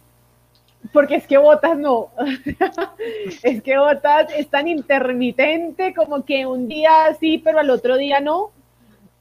[0.93, 2.11] porque es que Botas no.
[3.43, 8.19] es que Botas es tan intermitente como que un día sí, pero al otro día
[8.19, 8.51] no.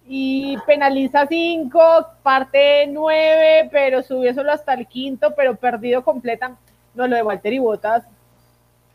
[0.06, 1.80] Y penaliza cinco,
[2.22, 6.56] parte nueve, pero subió solo hasta el quinto, pero perdido completa.
[6.94, 8.04] No, lo de Walter y Botas.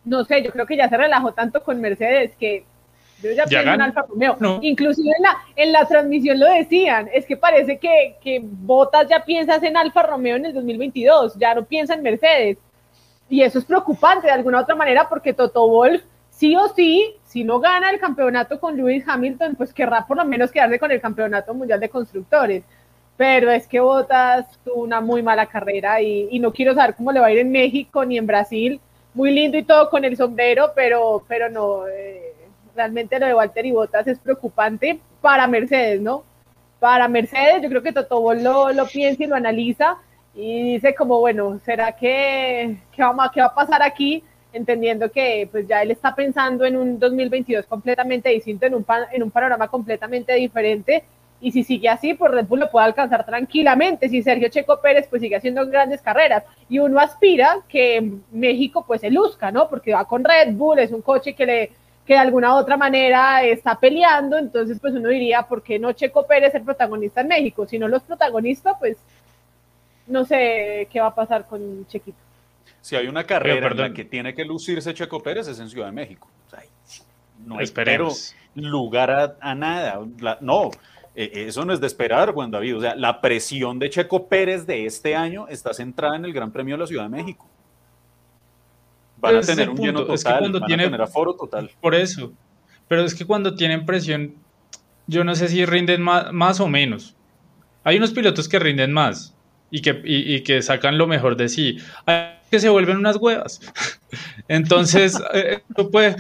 [0.06, 2.64] No sé, yo creo que ya se relajó tanto con Mercedes que
[3.22, 3.84] yo ya, Ya pienso en ganó.
[3.84, 4.38] Alfa Romeo.
[4.40, 4.60] No.
[4.62, 9.24] Inclusive en la, en la transmisión lo decían, es que parece que, que Botas ya
[9.26, 12.58] piensas en Alfa Romeo en el 2022, ya no piensa en Mercedes.
[13.28, 17.44] Y eso es preocupante de alguna otra manera porque Toto Wolf sí o sí, si
[17.44, 21.00] no gana el campeonato con Lewis Hamilton, pues querrá por lo menos quedarse con el
[21.00, 22.64] campeonato mundial de constructores.
[23.18, 27.20] Pero es que Botas tuvo una muy mala carrera y, no quiero saber cómo le
[27.20, 28.82] va a ir en México ni en Brasil.
[29.14, 32.34] Muy lindo y todo con el sombrero, pero, pero no, eh,
[32.76, 36.24] realmente lo de Walter y Botas es preocupante para Mercedes, ¿no?
[36.80, 39.98] Para Mercedes, yo creo que Toto Wolff lo, lo piensa y lo analiza
[40.34, 44.24] y dice como, bueno, ¿será que, que vamos a, qué va a pasar aquí?
[44.52, 49.06] Entendiendo que pues ya él está pensando en un 2022 completamente distinto, en un, pan-
[49.12, 51.04] en un panorama completamente diferente
[51.42, 54.10] y si sigue así, pues Red Bull lo puede alcanzar tranquilamente.
[54.10, 59.02] Si Sergio Checo Pérez pues sigue haciendo grandes carreras y uno aspira que México pues
[59.02, 59.70] se luzca, ¿no?
[59.70, 61.72] Porque va con Red Bull, es un coche que le
[62.06, 65.92] que de alguna u otra manera está peleando, entonces pues uno diría, ¿por qué no
[65.94, 67.68] Checo Pérez el protagonista en México?
[67.68, 68.98] Si no los protagonistas, pues
[70.08, 72.18] no sé qué va a pasar con Chequito.
[72.82, 75.88] Si hay una carrera en la que tiene que lucirse Checo Pérez es en Ciudad
[75.88, 76.30] de México.
[76.48, 76.64] O sea,
[77.46, 78.36] no Esperemos.
[78.56, 80.00] pero lugar a, a nada.
[80.20, 80.72] La- no,
[81.16, 82.78] eh, eso no es de esperar, Juan David.
[82.78, 86.52] O sea, la presión de Checo Pérez de este año está centrada en el Gran
[86.52, 87.48] Premio de la Ciudad de México.
[89.18, 90.86] Van a Ese es tener un lleno punto, es que total, cuando van tiene- a
[90.88, 91.70] tener aforo total.
[91.82, 92.32] Por eso.
[92.88, 94.34] Pero es que cuando tienen presión,
[95.08, 97.16] yo no sé si rinden más, más o menos.
[97.84, 99.36] Hay unos pilotos que rinden más
[99.72, 101.78] y que, y, y que sacan lo mejor de sí.
[102.06, 103.60] Hay que se vuelven unas huevas.
[104.48, 106.16] Entonces, eh, esto puede,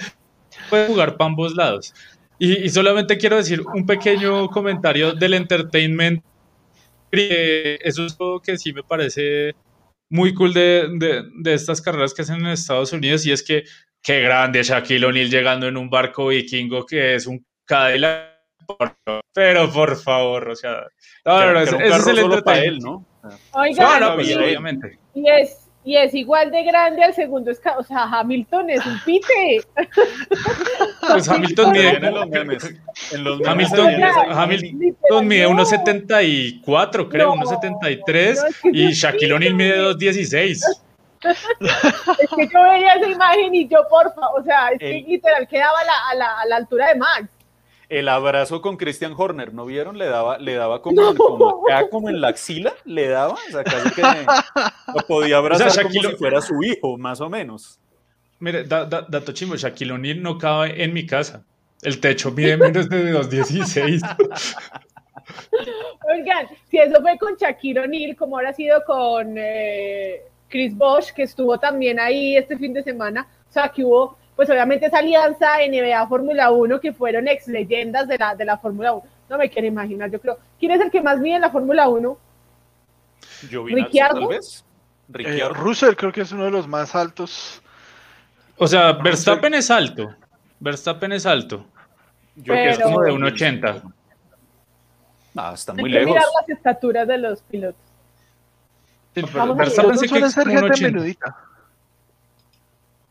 [0.69, 1.93] puede jugar para ambos lados.
[2.37, 6.23] Y, y solamente quiero decir un pequeño comentario del entertainment.
[7.11, 9.55] que Eso es algo que sí me parece
[10.09, 13.63] muy cool de, de, de estas carreras que hacen en Estados Unidos y es que
[14.01, 18.39] qué grande Shaquille O'Neal llegando en un barco vikingo que es un Cadillac.
[19.33, 20.85] Pero por favor, o sea,
[21.25, 23.05] no, no, no, ese, ese es carro el solo para él, ¿no?
[23.53, 24.99] Oiga, No, no, pues obviamente.
[25.15, 28.99] y es, y es igual de grande al segundo, esca- o sea, Hamilton es un
[29.03, 29.63] pite.
[31.09, 32.63] Pues Hamilton mide, en los memes.
[33.11, 35.55] En los memes Hamilton, mide No.
[35.65, 37.41] 1.74, creo, No.
[37.41, 40.11] 1.73 No, es que y Shaquille O'Neal mide horrible.
[40.11, 40.61] 2.16.
[41.21, 45.47] Es que yo veía esa imagen y yo, porfa, o sea, es que El- literal
[45.47, 47.27] quedaba a la, a la, a la altura de Max.
[47.89, 49.97] El abrazo con Christian Horner, ¿no vieron?
[49.97, 53.63] Le daba, le daba como, como acá, como en la axila, le daba, o sea,
[53.63, 57.79] casi que lo podía abrazar como si fuera su hijo, más o menos.
[58.39, 61.43] Mire, dato chimo, Shaquille O'Neal no cabe en mi casa.
[61.81, 64.01] El techo mide menos de 2.16.
[66.13, 71.11] Oigan, si eso fue con Shaquille O'Neal, como ahora ha sido con eh, Chris Bosch,
[71.11, 74.99] que estuvo también ahí este fin de semana, o sea, que hubo pues obviamente esa
[74.99, 79.03] alianza NBA Fórmula 1 que fueron ex leyendas de la, de la Fórmula 1.
[79.29, 80.37] No me quiero imaginar, yo creo.
[80.57, 82.17] ¿Quién es el que más mide en la Fórmula 1?
[83.65, 84.17] ¿Ricciardo?
[84.17, 84.63] tal vez.
[85.13, 87.61] Eh, Russell creo que es uno de los más altos.
[88.55, 90.15] O sea, Verstappen es alto.
[90.61, 91.65] Verstappen es alto.
[92.37, 93.93] Yo creo que es como de 1,80.
[95.35, 96.13] Ah, está muy lejos.
[96.13, 97.81] mirar las estaturas de los pilotos.
[99.15, 101.17] Sí, Verstappen sí que es gente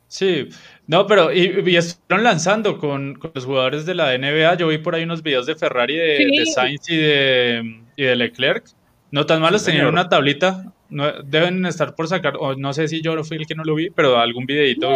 [0.08, 0.48] Sí,
[0.86, 4.54] no, pero y, estuvieron lanzando con, los jugadores de la NBA.
[4.54, 8.64] Yo vi por ahí unos videos de Ferrari, de, Sainz y de, y de Leclerc.
[9.10, 10.72] No tan malos, tenían una tablita.
[10.88, 13.74] No, deben estar por sacar, o no sé si yo fui el que no lo
[13.74, 14.90] vi, pero algún videito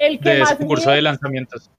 [0.00, 1.70] el que de ese concurso de lanzamientos.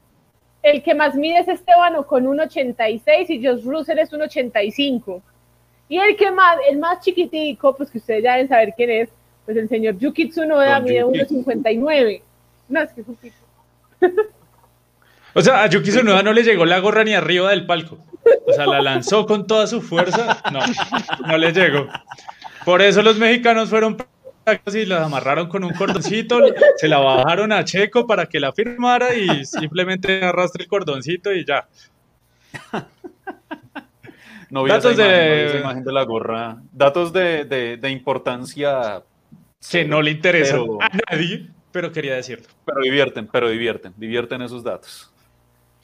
[0.62, 5.22] El que más mide es Esteban con un 86 y Josh Russell es un 85.
[5.90, 9.10] Y el que más, el más chiquitico, pues que ustedes ya deben saber quién es,
[9.52, 12.22] pues el señor Yuki Tsunoda mide 1,59.
[12.70, 13.36] No, es que es un pico.
[15.34, 17.98] O sea, a Yuki Tsunoda no le llegó la gorra ni arriba del palco.
[18.46, 20.42] O sea, la lanzó con toda su fuerza.
[20.52, 20.60] No,
[21.28, 21.88] no le llegó.
[22.66, 23.98] Por eso los mexicanos fueron
[24.74, 26.40] y la amarraron con un cordoncito,
[26.78, 31.46] se la bajaron a Checo para que la firmara y simplemente arrastre el cordoncito y
[31.46, 31.68] ya.
[34.50, 35.60] No vi Datos de...
[35.62, 36.58] imagen de la gorra.
[36.74, 39.02] Datos de, de importancia
[39.70, 42.48] que no le interesa a nadie, pero quería decirlo.
[42.66, 45.12] Pero divierten, pero divierten, divierten esos datos.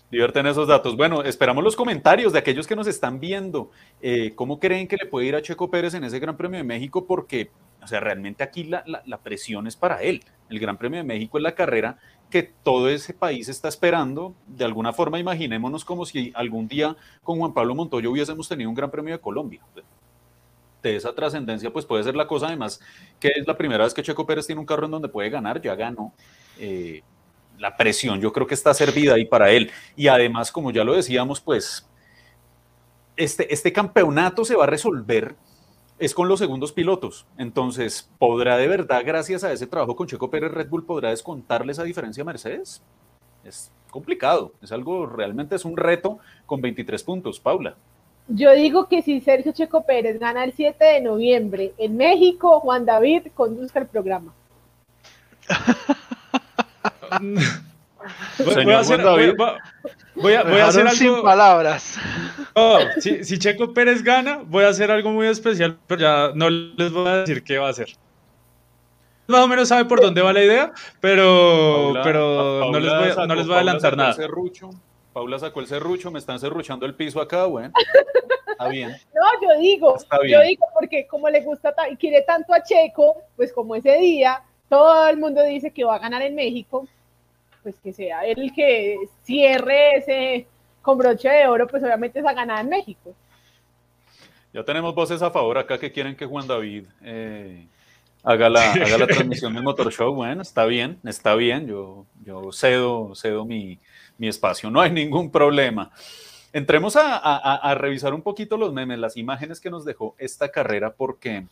[0.10, 0.96] Divierten esos datos.
[0.96, 3.72] Bueno, esperamos los comentarios de aquellos que nos están viendo.
[4.02, 6.64] Eh, ¿Cómo creen que le puede ir a Checo Pérez en ese Gran Premio de
[6.64, 7.06] México?
[7.06, 10.24] Porque, o sea, realmente aquí la, la presión es para él.
[10.50, 11.98] El Gran Premio de México es la carrera
[12.30, 14.34] que todo ese país está esperando.
[14.48, 18.76] De alguna forma, imaginémonos como si algún día con Juan Pablo Montoya hubiésemos tenido un
[18.76, 19.62] Gran Premio de Colombia
[20.82, 22.80] de esa trascendencia, pues puede ser la cosa además
[23.20, 25.62] que es la primera vez que Checo Pérez tiene un carro en donde puede ganar,
[25.62, 26.14] ya ganó.
[26.60, 27.02] Eh,
[27.58, 29.72] la presión yo creo que está servida ahí para él.
[29.96, 31.88] Y además, como ya lo decíamos, pues
[33.16, 35.36] este, este campeonato se va a resolver
[36.00, 37.26] es con los segundos pilotos.
[37.38, 41.72] Entonces, ¿podrá de verdad, gracias a ese trabajo con Checo Pérez, Red Bull podrá descontarle
[41.72, 42.84] esa diferencia a Mercedes?
[43.44, 47.76] Es complicado, es algo, realmente es un reto con 23 puntos, Paula.
[48.30, 52.86] Yo digo que si Sergio Checo Pérez gana el 7 de noviembre en México, Juan
[52.86, 54.34] David conduzca el programa.
[58.40, 59.02] voy, a hacer,
[60.16, 60.98] voy, a, hacer algo.
[60.98, 61.98] Sin palabras.
[63.00, 67.08] si, Checo Pérez gana, voy a hacer algo muy especial, pero ya no les voy
[67.08, 67.90] a decir qué va a hacer.
[69.28, 73.36] Más o menos sabe por dónde va la idea, pero, pero no, les voy, no
[73.36, 74.16] les voy a adelantar nada.
[75.18, 77.74] Paula sacó el serrucho, me están serruchando el piso acá, bueno.
[78.52, 78.92] Está bien.
[79.16, 83.52] No, yo digo, yo digo porque como le gusta y quiere tanto a Checo, pues
[83.52, 86.88] como ese día todo el mundo dice que va a ganar en México,
[87.64, 90.46] pues que sea él el que cierre ese
[90.84, 93.16] con broche de oro, pues obviamente esa ganada en México.
[94.54, 97.66] Ya tenemos voces a favor acá que quieren que Juan David eh,
[98.22, 100.14] haga, la, haga la transmisión del Motor Show.
[100.14, 101.66] Bueno, está bien, está bien.
[101.66, 103.80] Yo, yo cedo, cedo mi,
[104.18, 105.92] mi espacio, no hay ningún problema.
[106.54, 111.46] Entremos a, revisar un poquito los memes, las imágenes que nos dejó esta carrera, porque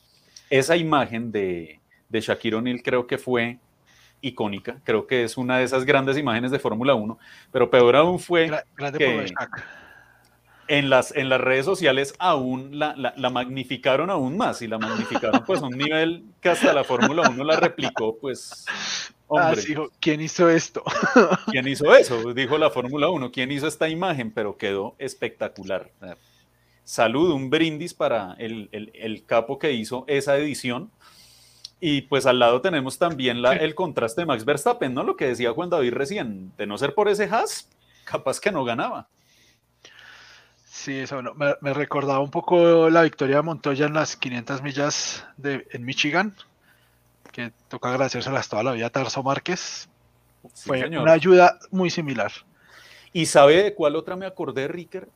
[0.49, 3.60] esa imagen de, de Shaquille O'Neal creo que fue
[4.21, 7.19] icónica, creo que es una de esas grandes imágenes de Fórmula 1,
[7.52, 8.50] pero peor aún fue
[8.98, 9.25] que
[10.67, 15.44] en las, en las redes sociales aún la, la, magnificaron aún más y la magnificaron
[15.46, 18.65] pues a un nivel que hasta la Fórmula 1 la replicó pues
[19.30, 19.54] Ah,
[20.00, 20.84] ¿quién hizo esto?
[21.52, 22.34] ¿Quién hizo eso?
[22.34, 23.32] Dijo la Fórmula 1.
[23.32, 24.32] ¿Quién hizo esta imagen?
[24.32, 25.92] Pero quedó espectacular.
[26.84, 30.92] Salud, un brindis para el, capo que hizo esa edición.
[31.80, 35.04] Y pues al lado tenemos también la, el contraste de Max Verstappen, ¿no?
[35.04, 37.69] Lo que decía Juan David recién, de no ser por ese Haas,
[38.06, 39.10] capaz que no ganaba.
[40.63, 45.26] Sí, eso me, me, recordaba un poco la victoria de Montoya en las 500 millas
[45.38, 46.36] de, en Michigan,
[47.36, 49.90] que toca agradecérselas toda la vida a Tarso Márquez.
[50.54, 52.31] Fue una ayuda muy similar.
[53.12, 55.10] ¿Y sabe de cuál otra me acordé, Ricker?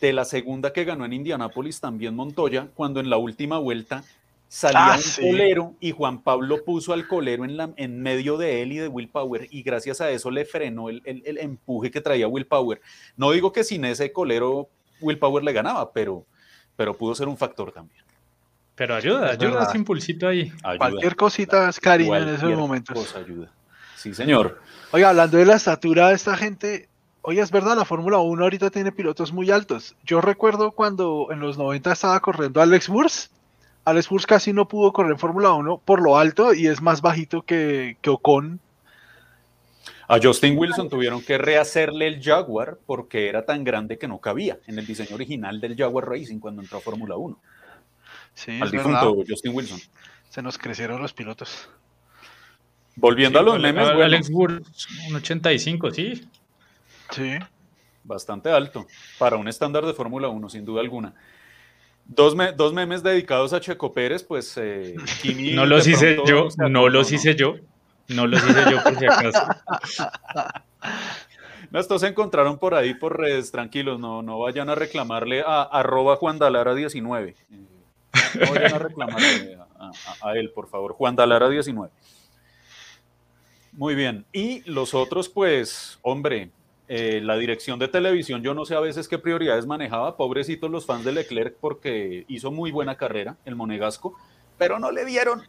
[0.00, 4.04] De la segunda que ganó en Indianápolis también Montoya, cuando en la última vuelta
[4.48, 5.20] salía Ah, un sí.
[5.20, 8.88] colero y Juan Pablo puso al colero en, la, en medio de él y de
[8.88, 12.46] Will Power y gracias a eso le frenó el, el- el empuje que traía Will
[12.46, 12.80] Power.
[13.16, 14.68] No digo que sin ese colero
[15.00, 16.24] Will Power le ganaba, pero,
[16.76, 18.02] pero pudo ser un factor también.
[18.80, 20.50] Pero ayuda, Es ayuda ese impulsito ahí.
[20.62, 20.78] Ayuda.
[20.78, 22.96] Cualquier cosita es cariño en esos momentos.
[22.96, 23.52] cosa ayuda.
[23.94, 24.58] Sí, señor.
[24.92, 26.88] Oiga, hablando de la estatura de esta gente,
[27.20, 29.96] oye, es verdad, la Fórmula 1 ahorita tiene pilotos muy altos.
[30.02, 33.28] Yo recuerdo cuando en los 90 estaba corriendo Alex Wurz.
[33.84, 37.02] Alex Wurz casi no pudo correr en Fórmula 1 por lo alto y es más
[37.02, 38.60] bajito que, que Ocon.
[40.08, 44.58] A Justin Wilson tuvieron que rehacerle el Jaguar porque era tan grande que no cabía
[44.66, 47.38] en el diseño original del Jaguar Racing cuando entró a Fórmula 1.
[48.44, 49.02] Sí, Al verdad.
[49.02, 49.80] difunto Justin Wilson.
[50.30, 51.68] Se nos crecieron los pilotos.
[52.96, 54.62] Volviendo a los memes, bueno, Alex Wood,
[55.08, 56.26] un 85, sí.
[57.10, 57.38] Sí.
[58.04, 58.86] bastante alto
[59.18, 61.14] para un estándar de Fórmula 1, sin duda alguna.
[62.06, 66.30] Dos, me- dos memes dedicados a Checo Pérez, pues eh, Kimi No los hice pronto
[66.56, 67.56] yo, no los hice yo.
[68.08, 69.46] No los hice yo por si acaso.
[71.70, 75.62] No, estos se encontraron por ahí por redes, tranquilos, no, no vayan a reclamarle a
[75.62, 77.28] arroba Juan Dalara 19.
[77.30, 77.36] Eh,
[78.38, 79.90] No vayan a reclamarle a,
[80.22, 81.90] a- a él, por favor, Juan Dalara 19.
[83.72, 84.26] Muy bien.
[84.32, 86.50] Y los otros, pues, hombre,
[86.88, 90.86] eh, la dirección de televisión, yo no sé a veces qué prioridades manejaba, pobrecitos los
[90.86, 94.14] fans de Leclerc, porque hizo muy buena carrera, el monegasco,
[94.58, 95.42] pero no le dieron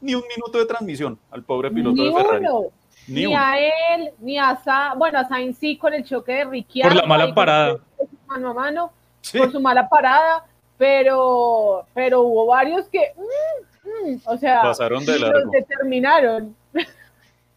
[0.00, 2.44] ni un minuto de transmisión al pobre piloto Ni de Ferrari.
[2.46, 2.60] uno.
[3.08, 3.38] Ni Ni, uno.
[3.38, 6.94] a él, ni a Sa bueno, a Sainz sí con el choque de Ricciardo.
[6.94, 7.78] Por la mala parada.
[8.26, 9.38] Mano a mano, Sí.
[9.38, 10.44] por su mala parada,
[10.78, 15.50] pero, pero hubo varios que, mm, mm, o sea, Pasaron de ni los largo.
[15.50, 16.56] determinaron.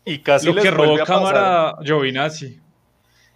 [0.06, 2.60] Y casi Lo les que robó cámara Giovinazzi.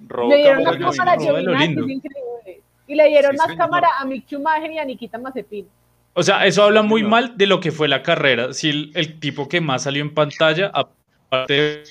[0.07, 1.91] Robó le dieron cámara más cámara a Giovinazzi.
[1.91, 2.61] Increíble.
[2.87, 3.57] Y le dieron Sí, más señor.
[3.59, 5.67] cámara a Mick Schumacher y a Nikita Mazepin.
[6.13, 8.53] O sea, eso habla muy mal de lo que fue la carrera.
[8.53, 11.83] Si el, el tipo que más salió en pantalla, aparte de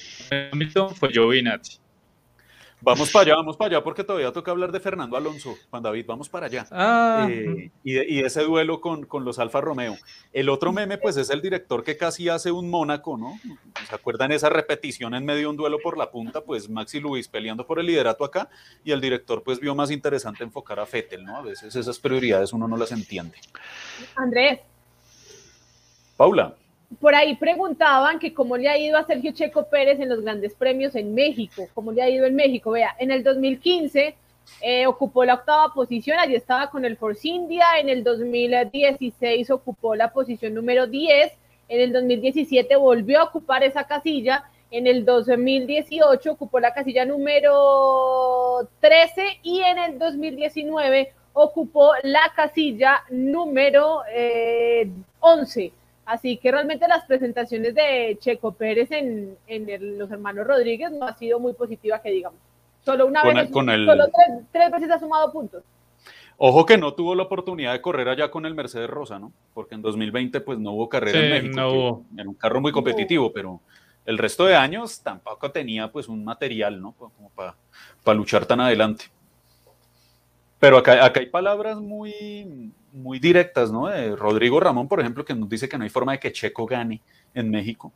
[0.53, 1.79] Hamilton, fue Giovinazzi.
[2.83, 5.55] Vamos para allá, vamos para allá, porque todavía toca hablar de Fernando Alonso.
[5.69, 6.67] Juan David, vamos para allá.
[6.71, 9.97] Ah, Eh, y, de, y de ese duelo con, con los Alfa Romeo.
[10.33, 13.39] El otro meme, pues, es el director que casi hace un Mónaco, ¿no?
[13.89, 16.41] ¿Se acuerdan esa repetición en medio de un duelo por la punta?
[16.41, 18.49] Pues Maxi Luis peleando por el liderato acá,
[18.83, 21.37] y el director, pues, vio más interesante enfocar a Fettel, ¿no?
[21.37, 23.37] A veces esas prioridades uno no las entiende.
[24.17, 24.61] Andrés,
[26.17, 26.55] Paula,
[26.99, 30.55] por ahí preguntaban que cómo le ha ido a Sergio Checo Pérez en los grandes
[30.55, 32.73] premios en México, cómo le ha ido en México.
[32.73, 34.17] Vea, en el 2015
[34.63, 39.95] eh, ocupó la octava posición, allí estaba con el Force India, en el 2016 ocupó
[39.95, 41.33] la posición número 10,
[41.69, 48.69] en el 2017 volvió a ocupar esa casilla, en el 2018 ocupó la casilla número
[48.81, 55.73] 13 y en el 2019 ocupó la casilla número eh, 11.
[56.11, 61.07] Así que realmente las presentaciones de Checo Pérez en, en el- los hermanos Rodríguez no
[61.07, 62.41] ha sido muy positiva, que digamos.
[62.85, 65.63] Solo una Con vez, el- con el- solo tres, tres veces ha sumado puntos.
[66.37, 69.31] ojo que no tuvo la oportunidad de correr allá con el Mercedes Rosa, ¿no?
[69.55, 71.55] Porque en 2020, pues, no hubo carrera Sí, en México.
[71.61, 72.05] no hubo.
[72.19, 73.61] Era un carro muy competitivo, pero
[74.05, 76.93] el resto de años tampoco tenía, pues, un material, ¿no?
[76.99, 79.05] Como para luchar tan adelante.
[80.61, 83.89] Pero acá, acá hay palabras muy, muy directas, ¿no?
[83.89, 86.67] De Rodrigo Ramón, por ejemplo, que nos dice que no hay forma de que Checo
[86.67, 87.01] gane
[87.35, 87.93] en México.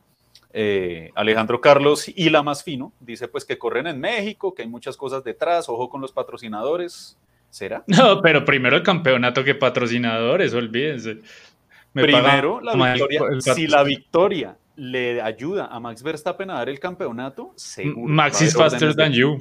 [0.57, 4.69] Eh, Alejandro Carlos y la más fino dice pues que corren en México, que hay
[4.69, 7.19] muchas cosas detrás, ojo con los patrocinadores.
[7.51, 7.85] ¿Será?
[7.87, 11.19] No, pero primero el campeonato que patrocinadores, olvídense.
[11.93, 13.21] Me Primero, la victoria.
[13.31, 18.12] el Si la victoria le ayuda a Max Verstappen a dar el campeonato, seguro.
[18.12, 19.39] Max is faster than you.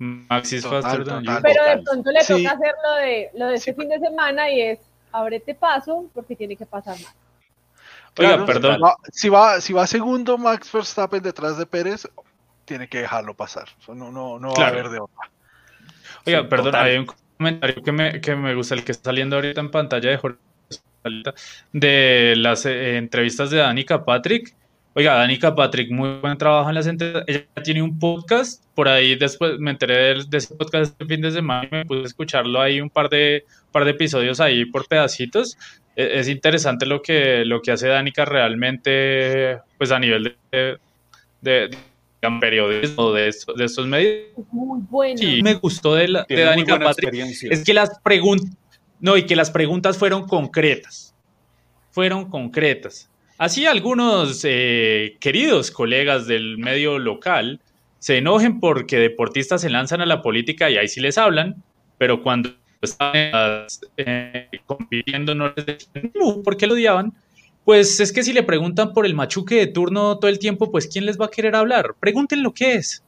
[0.00, 1.26] Max is Total, faster than you.
[1.26, 1.42] total.
[1.42, 1.84] Pero de Total.
[1.84, 2.42] pronto le Sí.
[2.42, 4.78] toca hacer lo de, lo de este fin de semana y es
[5.12, 7.14] ábrete paso porque tiene que pasar más.
[8.18, 8.80] Oiga, Claro, perdón.
[8.82, 12.08] va- si, va, si va segundo Max Verstappen detrás de Pérez,
[12.64, 13.68] tiene que dejarlo pasar.
[13.88, 15.30] No, no, no va a haber de otra.
[16.26, 16.84] Oiga, Sí, perdón, total.
[16.86, 20.10] hay un comentario que me, que me gusta, el que está saliendo ahorita en pantalla
[20.10, 20.38] de Jorge
[21.72, 24.54] de las eh, entrevistas de Danica Patrick.
[24.92, 27.24] Oiga, Danica Patrick, muy buen trabajo en las entrevistas.
[27.28, 31.30] Ella tiene un podcast, por ahí después me enteré de, ese podcast este fin de
[31.30, 34.88] semana y me puse a escucharlo ahí un par de, par de episodios ahí por
[34.88, 35.56] pedacitos.
[35.94, 40.78] E- Es interesante lo que, lo que hace Danica realmente, pues a nivel de,
[41.40, 44.24] de, de periodismo de, estos- de estos medios.
[44.36, 45.18] Es muy bueno.
[45.18, 47.48] Sí, me gustó de, la, de Danica Patrick experiencia.
[47.52, 48.56] es que las preguntas,
[48.98, 51.14] no, y que las preguntas fueron concretas,
[51.92, 53.06] fueron concretas.
[53.40, 57.58] Así algunos eh, queridos colegas del medio local
[57.98, 61.54] se enojen porque deportistas se lanzan a la política y ahí sí les hablan,
[61.96, 62.50] pero cuando
[62.82, 63.66] están
[63.96, 67.14] eh, compitiendo no les dicen "No", porque lo odiaban.
[67.64, 70.86] Pues es que si le preguntan por el machuque de turno todo el tiempo, pues
[70.86, 71.94] ¿quién les va a querer hablar?
[71.98, 73.02] Pregunten lo que es.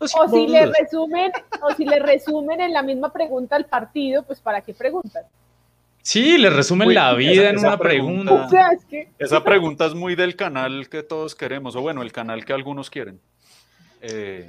[0.00, 1.30] O si le resumen,
[1.62, 5.22] o si le resumen en la misma pregunta al partido, pues ¿para qué preguntan?
[6.06, 8.48] Sí, le resumen la vida en una pregunta.
[9.18, 12.90] Esa pregunta es muy del canal que todos queremos, o bueno, el canal que algunos
[12.90, 13.20] quieren.
[14.00, 14.48] Eh,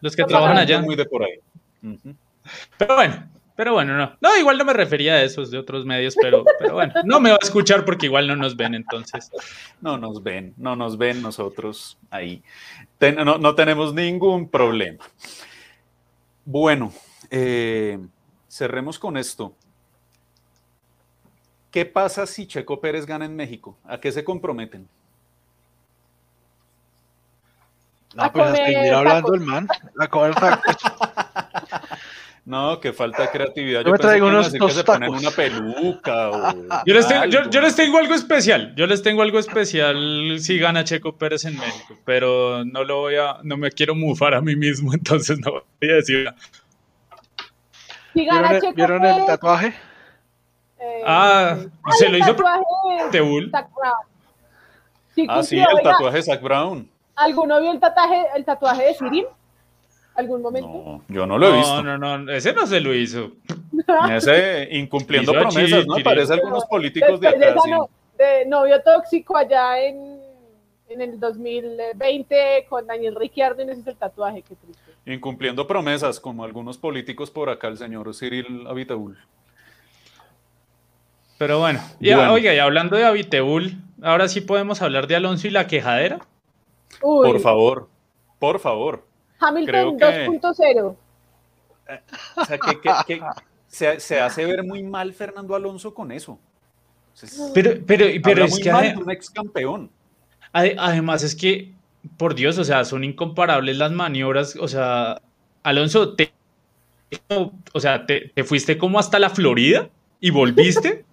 [0.00, 0.82] los que trabajan allá.
[0.82, 1.38] Muy de por ahí.
[2.76, 4.16] Pero bueno, pero bueno, no.
[4.20, 7.30] No, igual no me refería a esos de otros medios, pero, pero bueno, no me
[7.30, 9.30] va a escuchar porque igual no nos ven entonces.
[9.80, 12.42] No nos ven, no nos ven nosotros ahí.
[13.00, 15.04] no, tenemos ningún problema.
[16.44, 16.92] Bueno,
[17.30, 17.96] eh,
[18.48, 19.54] cerremos con esto.
[21.76, 23.76] ¿Qué pasa si Checo Pérez gana en México?
[23.84, 24.88] ¿A qué se comprometen?
[28.14, 29.68] No, pues a seguir hablando el man,
[30.00, 30.32] a comer
[32.46, 33.84] No, que falta de creatividad.
[33.84, 36.54] Yo, me traigo unos que se ponen una peluca o
[36.86, 38.74] yo, les tengo, yo, les tengo, algo especial.
[38.74, 43.16] Yo les tengo algo especial si gana Checo Pérez en México, pero no lo voy
[43.16, 46.26] a, no me quiero mufar a mí mismo, entonces no voy a decir.
[48.14, 49.74] Si gana ¿Vieron, Checo ¿vieron el tatuaje?
[50.86, 51.56] Eh, ah,
[51.98, 52.36] se lo hizo
[53.10, 53.50] Teul.
[55.28, 56.88] ah, sí, el tatuaje de Zach Brown.
[57.16, 59.24] ¿Alguno vio el tatuaje, el tatuaje de Sirim?
[60.14, 60.68] ¿Algún momento?
[60.68, 61.82] No, yo no lo he visto.
[61.82, 63.32] No, no, no, ese no se lo hizo.
[64.12, 65.96] ese incumpliendo promesas, ¿no?
[66.04, 67.38] Parece algunos políticos de acá.
[68.16, 70.18] De, novio tóxico allá en,
[70.88, 74.82] en, el 2020 con Daniel Ricciardo y ese es el tatuaje, qué triste.
[75.04, 79.18] Incumpliendo promesas, como algunos políticos por acá, el señor Cyril Abitaúl.
[81.38, 85.50] Pero bueno, ya, oiga, y hablando de Abiteul, ahora sí podemos hablar de Alonso y
[85.50, 86.20] la quejadera.
[87.00, 87.88] Por favor,
[88.38, 89.06] por favor.
[89.38, 90.96] Hamilton 2.0.
[91.88, 92.00] Eh,
[92.36, 92.58] o sea,
[93.06, 93.20] que,
[93.68, 96.38] se, hace ver muy mal Fernando Alonso con eso.
[97.54, 98.72] pero, pero, pero es muy que.
[98.72, 99.90] Mal un ex campeón.
[100.52, 101.74] Además, es que,
[102.16, 104.56] por Dios, o sea, son incomparables las maniobras.
[104.56, 105.20] O sea,
[105.62, 106.32] Alonso, te,
[107.28, 111.04] o sea, te, te fuiste como hasta la Florida y volviste.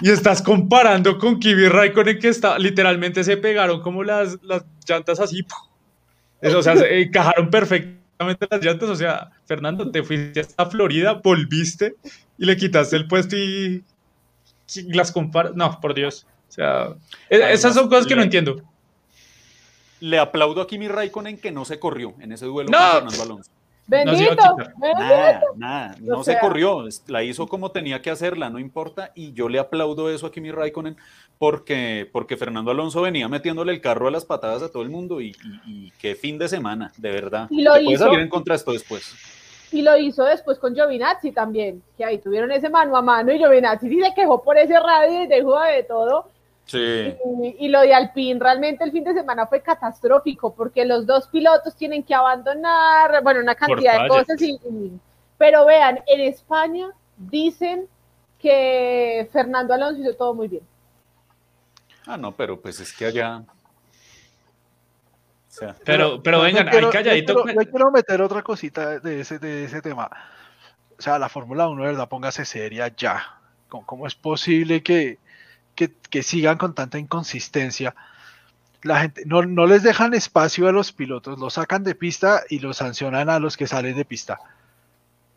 [0.00, 5.20] Y, estás comparando con Kimi Raikkonen que está, literalmente se pegaron como las, las llantas
[5.20, 5.44] así.
[6.42, 8.88] o sea, se encajaron perfectamente las llantas.
[8.88, 11.96] O sea, Fernando, te fuiste a Florida, volviste
[12.38, 13.84] y le quitaste el puesto y,
[14.88, 15.54] las comparas.
[15.54, 16.26] No, por Dios.
[16.48, 16.94] O sea,
[17.28, 18.62] e, esas son cosas que no entiendo.
[20.00, 23.50] Le aplaudo a Kimi Raikkonen que no se corrió en ese duelo con Fernando Alonso.
[23.90, 29.32] Bendito, Nada, nada, no se corrió, la hizo como tenía que hacerla, no importa, y
[29.32, 30.96] yo le aplaudo eso a Kimi Raikkonen
[31.38, 35.20] porque, porque Fernando Alonso venía metiéndole el carro a las patadas a todo el mundo
[35.20, 35.34] y,
[35.98, 37.48] qué fin de semana, de verdad.
[37.50, 39.12] Y lo hizo, salir en contra esto después.
[39.72, 43.38] Y lo hizo después con Giovinazzi también, que ahí tuvieron ese mano a mano y
[43.38, 46.29] Giovinazzi sí se quejó por ese radio y dejó de todo
[46.78, 51.74] y, lo de Alpine realmente el fin de semana fue catastrófico porque los dos pilotos
[51.74, 54.38] tienen que abandonar, bueno, una cantidad de cosas.
[55.38, 57.86] pero vean, en España dicen
[58.38, 60.62] que Fernando Alonso hizo todo muy bien.
[62.06, 63.42] Ah, no, pero pues es que allá...
[65.84, 67.44] pero, pero vengan, hay calladito.
[67.46, 70.10] Yo quiero, meter otra cosita de ese, de ese tema.
[70.98, 72.08] O sea, la Fórmula 1, ¿verdad?
[72.08, 73.38] Póngase seria ya.
[73.68, 75.18] cómo es posible que,
[75.88, 77.94] que, sigan con tanta inconsistencia.
[78.82, 82.58] La gente no, no, les dejan espacio a los pilotos, los sacan de pista y
[82.58, 84.38] los sancionan a los que salen de pista.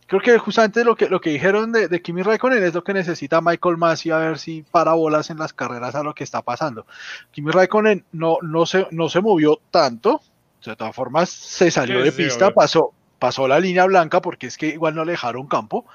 [0.07, 2.93] Creo que justamente lo que, lo que dijeron de, de Kimi Raikkonen es lo que
[2.93, 6.41] necesita Michael Masi a ver si para bolas en las carreras a lo que está
[6.41, 6.85] pasando.
[7.31, 10.21] Kimi Raikkonen no, no, se, no se movió tanto,
[10.63, 14.67] de todas formas se salió de pista, pasó, pasó la línea blanca porque es que
[14.67, 15.85] igual no le dejaron campo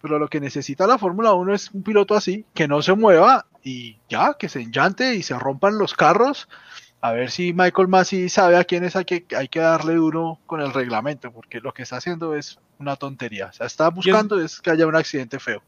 [0.00, 3.46] pero lo que necesita la Fórmula 1 es un piloto así, que no se mueva
[3.62, 6.48] y ya, que se enllante y se rompan los carros.
[7.02, 10.38] A ver si Michael Massey sabe a quién es hay que, hay que darle duro
[10.46, 13.46] con el reglamento, porque lo que está haciendo es una tontería.
[13.46, 15.62] O sea, está buscando es, que haya un accidente feo.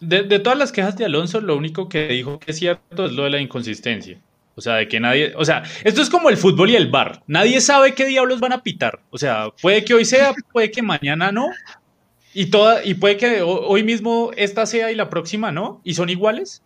[0.00, 3.12] De, de, todas las quejas de Alonso, lo único que dijo que es cierto es
[3.12, 4.20] lo de la inconsistencia.
[4.54, 7.22] O sea, de que nadie, o sea, esto es como el fútbol y el bar.
[7.26, 9.00] Nadie sabe qué diablos van a pitar.
[9.10, 11.48] O sea, puede que hoy sea, puede que mañana no,
[12.38, 16.10] y, toda, y puede que hoy mismo esta sea y la próxima no, y son
[16.10, 16.62] iguales.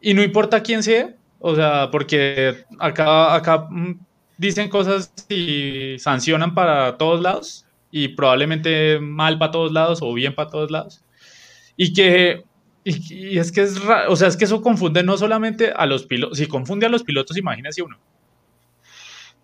[0.00, 4.00] Y no importa quién sea, o sea, porque acá, acá mm,
[4.38, 10.34] dicen cosas y sancionan para todos lados, y probablemente mal para todos lados o bien
[10.34, 11.04] para todos lados.
[11.76, 12.42] Y que
[12.82, 16.38] y, es que es o sea, es que eso confunde no solamente a los pilotos,
[16.38, 17.98] si confunde a los pilotos, imagínese uno.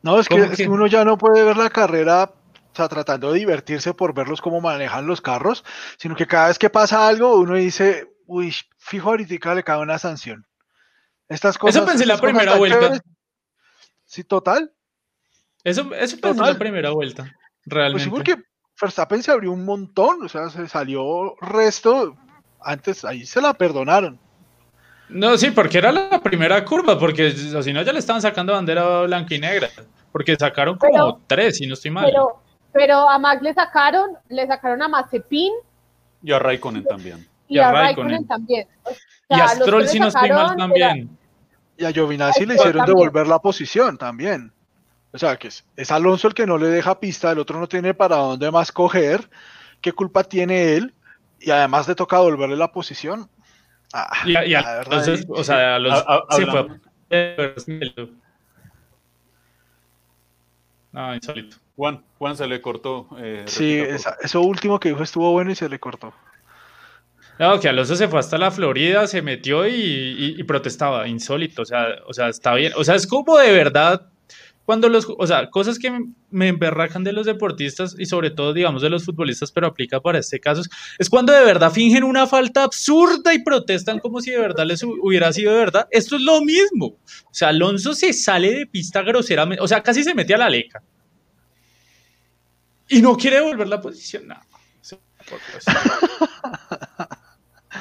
[0.00, 2.32] No, es que, es que, uno ya no puede ver la carrera
[2.78, 5.64] sea, tratando de divertirse por verlos cómo manejan los carros,
[5.98, 9.98] sino que cada vez que pasa algo, uno dice, uy, fijo ahorita le cae una
[9.98, 10.46] sanción.
[11.28, 11.76] Estas cosas.
[11.76, 12.78] Eso pensé la primera vuelta.
[12.80, 13.02] chéveres.
[14.06, 14.72] Sí, total.
[15.64, 16.52] Eso, eso pensé Total.
[16.54, 17.34] la primera vuelta, Pues
[17.66, 18.04] realmente.
[18.04, 18.36] sí, porque
[18.80, 22.16] Verstappen se abrió un montón, o sea, se salió resto.
[22.60, 24.18] Antes ahí se la perdonaron.
[25.10, 28.52] No, sí, porque era la primera curva, porque o si no ya le estaban sacando
[28.52, 29.68] bandera blanca y negra.
[30.12, 32.06] Porque sacaron como Pero- tres, si no estoy mal.
[32.06, 32.42] Pero,
[32.78, 35.52] pero a Max le sacaron, le sacaron a Mazepin
[36.22, 37.26] Y a Raikkonen también.
[37.48, 38.24] y, Y a Raikkonen.
[38.28, 38.68] También.
[38.84, 38.90] O
[39.36, 41.10] y a Stroll, si no estoy mal, también.
[41.76, 42.96] Y a Giovinazzi le hicieron también.
[42.98, 44.52] devolver la posición también.
[45.12, 47.66] O sea, que es, es Alonso el que no le deja pista, el otro no
[47.66, 49.28] tiene para dónde más coger.
[49.80, 50.94] ¿Qué culpa tiene él?
[51.40, 53.28] Y además le toca devolverle la posición.
[53.92, 56.46] Ah, Y, a- y a- la verdad, entonces, o sea, a los, A- a- se
[56.46, 56.66] fue.
[60.92, 61.56] No, insólito.
[61.76, 63.08] Juan, Juan se le cortó.
[63.18, 66.12] eh, sí, esa- eso último que dijo estuvo bueno y se le cortó.
[67.38, 71.62] No, que Alonso se fue hasta la Florida, se metió y, y- y protestaba, insólito,
[71.62, 74.08] o sea, o sea, está bien, o sea, es como de verdad,
[74.68, 75.90] cuando los, o sea, cosas que
[76.28, 80.18] me- emberracan de los deportistas y sobre todo, digamos, de los futbolistas, pero aplica para
[80.18, 80.60] este caso,
[80.98, 84.82] es cuando de verdad fingen una falta absurda y protestan como si de verdad les
[84.84, 85.88] hu- hubiera sido de verdad.
[85.90, 86.84] Esto es lo mismo,
[87.24, 90.50] o sea, Alonso se sale de pista groseramente, o sea, casi se mete a la
[90.50, 90.82] leca.
[92.90, 94.36] Y no quiere devolver la posición, no.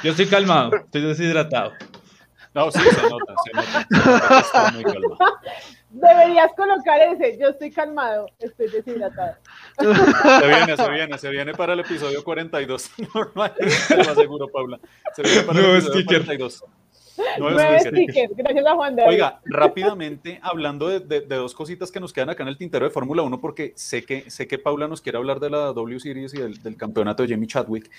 [0.02, 1.72] Yo estoy calmado, estoy deshidratado.
[2.54, 4.38] No, sí, se nota, se nota.
[4.40, 5.18] Está muy calmado.
[5.90, 7.38] Deberías colocar ese.
[7.38, 9.36] Yo estoy calmado, estoy deshidratado.
[9.78, 12.90] Se viene, se viene, se viene para el episodio 42.
[13.14, 14.78] Normal, te lo aseguro, Paula.
[15.16, 16.18] Se viene para el Nuevo episodio sticker.
[16.26, 16.64] 42.
[17.38, 18.30] Nuevo Nueve sticker.
[18.36, 19.10] Gracias a Juan David.
[19.10, 22.84] Oiga, rápidamente, hablando de, de- de dos cositas que nos quedan acá en el tintero
[22.84, 25.98] de Fórmula 1, porque sé que, sé que Paula nos quiere hablar de la W
[25.98, 27.90] Series y del, del campeonato de Jamie Chadwick.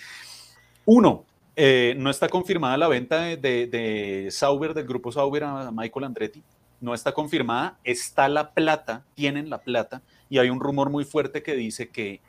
[0.85, 1.25] Uno,
[1.55, 6.05] eh, no está confirmada la venta de, de, de Sauber, del grupo Sauber a Michael
[6.05, 6.41] Andretti.
[6.82, 11.43] No está confirmada, está la plata, tienen la plata, y hay un rumor muy fuerte
[11.43, 12.21] que dice que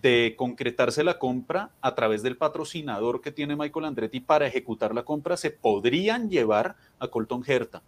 [0.00, 5.02] de concretarse la compra a través del patrocinador que tiene Michael Andretti para ejecutar la
[5.04, 7.82] compra, se podrían llevar a Colton Herta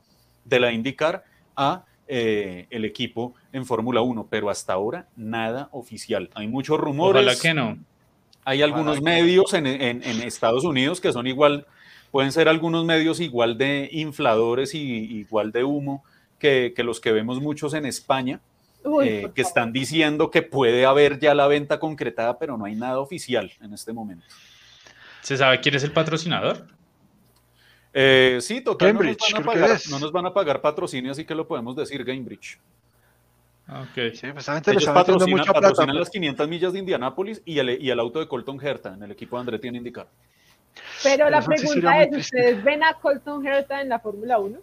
[0.44, 1.24] de la IndyCar
[1.56, 6.30] a eh, el equipo en Fórmula 1, pero hasta ahora nada oficial.
[6.34, 7.22] Hay muchos rumores.
[7.22, 7.78] Ojalá que no.
[8.44, 11.66] Hay algunos medios en, en- en Estados Unidos que son igual,
[12.10, 16.04] pueden ser algunos medios igual de infladores y igual de humo
[16.38, 18.40] que, que los que vemos muchos en España,
[18.84, 22.74] Uy, eh, que están diciendo que puede haber ya la venta concretada, pero no hay
[22.74, 24.26] nada oficial en este momento.
[25.22, 26.66] ¿Se sabe quién es el patrocinador?
[27.92, 29.90] Eh, sí, total, no nos, van a pagar, es.
[29.90, 32.58] no nos van a pagar patrocinio, así que lo podemos decir Cambridge.
[33.68, 34.14] Ok.
[34.14, 35.68] Sí, pues Ellos patrocinan, mucha plata.
[35.68, 39.02] patrocinan las 500 millas de Indianápolis y el, y el auto de Colton Herta en
[39.02, 40.08] el equipo de Andretti en IndyCar.
[41.02, 42.16] Pero la pregunta es.
[42.16, 44.58] ¿ustedes ven a Colton Herta en la Fórmula 1?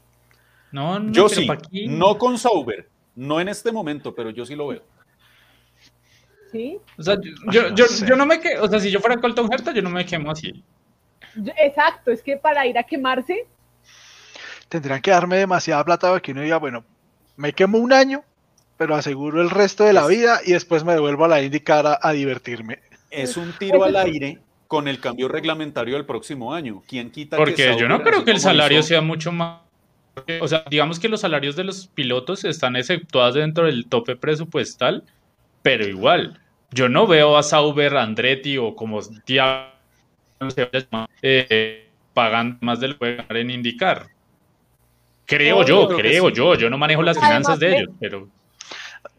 [0.71, 1.47] No, no, Yo sí,
[1.87, 4.81] no con Sauber, no en este momento, pero yo sí lo veo.
[6.51, 6.77] ¿Sí?
[6.97, 9.51] O sea, yo, yo, yo, yo no me que, o sea, si yo fuera Colton
[9.51, 10.63] Herta, yo no me quemo así.
[11.57, 13.47] Exacto, es que para ir a quemarse,
[14.73, 16.83] Tendrían que darme demasiada plata para que uno diga, bueno,
[17.35, 18.23] me quemo un año,
[18.75, 21.99] pero aseguro el resto de la vida y después me devuelvo a la IndyCar a,
[22.01, 22.79] a divertirme.
[23.11, 24.39] Es un tiro al aire
[24.73, 26.81] con el cambio reglamentario del próximo año.
[26.87, 29.59] ¿Quién quita que Porque yo no creo que el salario hizo- sea mucho más.
[30.41, 35.03] O sea, digamos que los salarios de los pilotos están exceptuados dentro del tope presupuestal,
[35.61, 36.39] pero igual,
[36.71, 39.69] yo no veo a Sauber, Andretti o como diablos
[40.49, 44.07] se vaya a llamar, eh, pagando más de lo que ganar en indicar.
[45.27, 46.33] Creo yo, Creo que creo sí.
[46.35, 48.27] yo, yo no manejo las Además finanzas de- ellos, pero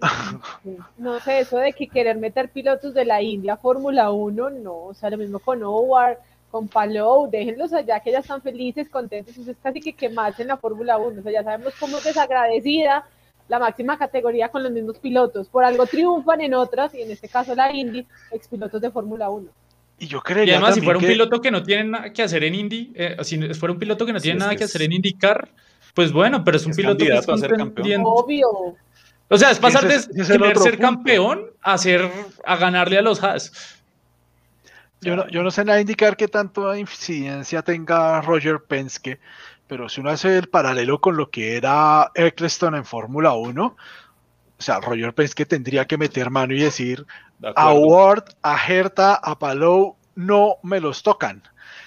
[0.98, 4.74] no sé, eso de que querer meter pilotos de la India a Fórmula 1, no,
[4.86, 6.18] o sea, lo mismo con Howard,
[6.50, 10.48] con Palou, déjenlos allá que ya están felices, contentos, eso es casi que quemarse en
[10.48, 13.04] la Fórmula 1, o sea, ya sabemos cómo es desagradecida
[13.48, 17.28] la máxima categoría con los mismos pilotos, por algo triunfan en otras, y en este
[17.28, 19.48] caso la Indy, expilotos de Fórmula 1.
[19.98, 22.22] Y yo Y creería además, si fuera un que- piloto que no tiene nada que
[22.22, 24.70] hacer en Indy, eh, si fuera un piloto que no tiene nada que que es-
[24.70, 25.48] hacer en IndyCar,
[25.94, 28.02] pues bueno, pero es un es piloto que es a ser campeón.
[28.04, 28.74] Obvio,
[29.28, 30.86] O sea, es pasar Ese de ese querer ser punto.
[30.86, 32.10] campeón a ser
[32.44, 33.52] a ganarle a los Haas.
[35.00, 39.20] Yo no, yo no sé nada indicar qué tanto incidencia tenga Roger Penske,
[39.66, 43.76] pero si uno hace el paralelo con lo que era Eccleston en Fórmula 1, o
[44.62, 47.06] sea, Roger Penske tendría que meter mano y decir
[47.38, 47.72] De a.
[47.72, 51.42] Ward, a Herta, a Palou, no me los tocan.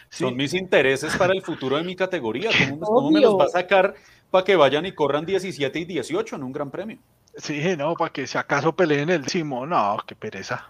[0.09, 0.23] ¿sí?
[0.23, 2.49] Son mis intereses para el futuro de mi categoría.
[2.69, 3.95] ¿Cómo, cómo me los va a sacar
[4.29, 6.99] para que vayan y corran 17 y 18 en un gran premio?
[7.37, 10.69] Sí, no, para que si acaso peleen el décimo, no, qué pereza.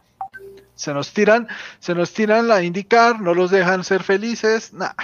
[0.76, 1.48] Se nos tiran,
[1.80, 4.96] se nos tiran la indicar, no los dejan ser felices, nada,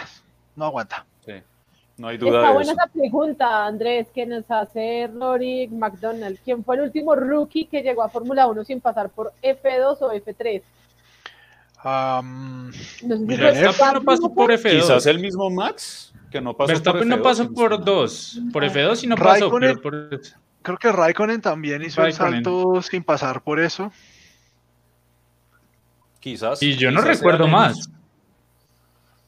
[0.56, 1.06] no aguanta.
[1.26, 1.34] Sí.
[1.98, 2.82] No hay duda Está de buena eso.
[2.82, 6.38] esa pregunta, Andrés, que nos hace Rory McDonald.
[6.44, 10.12] ¿Quién fue el último rookie que llegó a Fórmula 1 sin pasar por F2 o
[10.12, 10.62] F3?
[11.86, 14.72] Am, No sé si Mira, fue Verstappen no pasó por F2.
[14.82, 17.74] Quizás el mismo Max, que no pasó Verstappen por no F2, pasó si no por
[17.74, 17.96] estoy mal.
[17.96, 20.22] 2, por F2 y no pasó, Raikkonen- pero por...
[20.64, 22.34] creo que Raikkonen también hizo Raikkonen.
[22.40, 23.92] el salto sin pasar por eso.
[26.20, 26.62] Quizás.
[26.64, 27.90] Y yo no recuerdo más.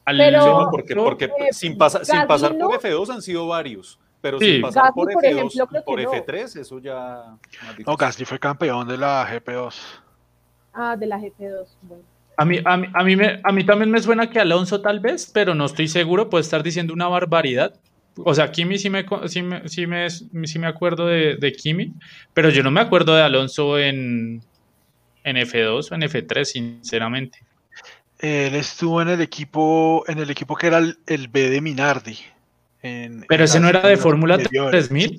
[0.04, 3.22] Al- Pero- Sí, no, porque, porque Eh, sin, pasa- sin Gasly pasar por F2 han
[3.22, 4.52] sido varios, pero Sí.
[4.52, 6.12] sin pasar Gasly, por por F2 ejemplo, y creo por que no.
[6.12, 7.36] F3, eso ya...
[7.84, 9.74] No, Gasly fue campeón de la GP2.
[10.72, 11.66] Ah, de la GP2.
[11.82, 12.02] Bueno.
[12.38, 15.00] A mí, a, mí, a, mí me- a mí también me suena que Alonso tal
[15.00, 17.74] vez, pero no estoy seguro, puede estar diciendo una barbaridad.
[18.18, 21.92] O sea, Kimi sí me, sí me, sí me, sí me acuerdo de, de Kimi,
[22.32, 24.42] pero yo no me acuerdo de Alonso en,
[25.24, 27.40] en F2 o en F3, sinceramente.
[28.18, 32.18] Él estuvo en el equipo, en el equipo que era el, el B de Minardi.
[32.82, 34.70] en- Pero en ese no era de Fórmula anteriores.
[34.88, 35.18] 3000.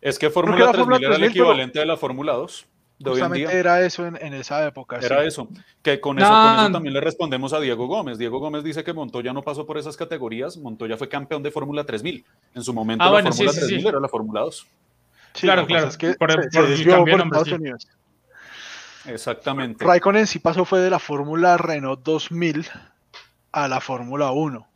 [0.00, 2.66] Es que Fórmula era 3000 Fórmula era el 3000, pero- equivalente de la Fórmula 2
[2.98, 3.58] de hoy en Justamente día.
[3.60, 4.98] era eso en, en esa época.
[5.00, 5.26] Era sí.
[5.28, 5.48] eso.
[5.82, 8.18] Que con eso, con eso también le respondemos a Diego Gómez.
[8.18, 10.56] Diego Gómez dice que Montoya no pasó por esas categorías.
[10.56, 12.24] Montoya fue campeón de Fórmula 3000.
[12.54, 13.88] En su momento Ah, la bueno, sí, Fórmula sí, 3000 sí.
[13.88, 14.66] era la Fórmula 2.
[15.34, 17.52] Sí, Claro, claro, es que por- se- por se Estados.
[17.52, 17.88] Unidos.
[19.06, 19.84] Exactamente.
[19.84, 22.66] Raikkonen sí pasó fue de la Fórmula Renault 2000
[23.52, 24.66] a la Fórmula 1.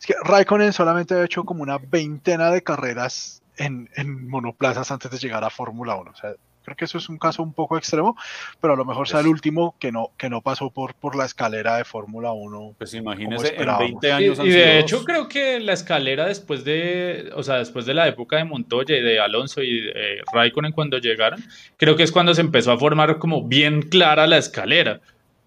[0.00, 5.10] Es que Raikkonen solamente ha hecho como una veintena de carreras en, en monoplazas antes
[5.10, 6.10] de llegar a Fórmula 1.
[6.10, 6.32] O sea,
[6.68, 8.16] creo que eso es un caso un poco extremo,
[8.60, 11.16] pero a lo mejor sea el Pues- último que no, que no pasó por, por
[11.16, 12.74] la escalera de Fórmula 1.
[12.78, 14.00] Pues imagínese, en esperábamos.
[14.00, 14.82] 20 Y, años han y sido de dos.
[14.84, 18.96] hecho creo que la escalera después de, o sea, después de la época de Montoya
[18.96, 21.42] y de Alonso y de Raikkonen cuando llegaron,
[21.76, 25.00] creo que es cuando se empezó a formar como bien clara la escalera.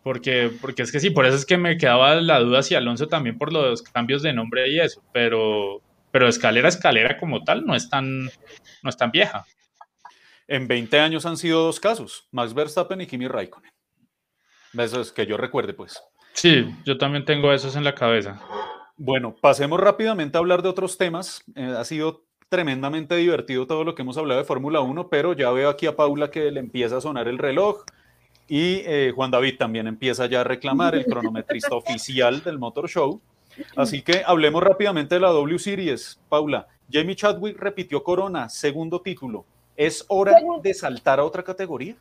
[0.04, 3.08] Porque, porque es que sí, por eso es que me quedaba la duda si Alonso
[3.08, 7.76] también por los cambios de nombre y eso, pero, pero escalera, escalera como tal no
[7.76, 9.46] es tan, no es tan vieja.
[10.52, 13.72] En 20 años han sido dos casos, Max Verstappen y Kimi Raikkonen.
[14.78, 16.04] Eso es que yo recuerde, pues.
[16.34, 18.38] Sí, yo también tengo esos en la cabeza.
[18.98, 21.42] Bueno, pasemos rápidamente a hablar de otros temas.
[21.56, 25.52] Eh, ha sido tremendamente divertido todo lo que hemos hablado de Fórmula 1, pero ya
[25.52, 27.86] veo aquí a Paula que le empieza a sonar el reloj
[28.50, 33.22] y eh, Juan David también empieza ya a reclamar el cronometrista oficial del Motor Show.
[33.78, 36.20] Así que hablemos rápidamente de la W Series.
[36.28, 39.46] Paula, Jamie Chadwick repitió corona, segundo título.
[39.76, 41.96] ¿Es hora de saltar a otra categoría?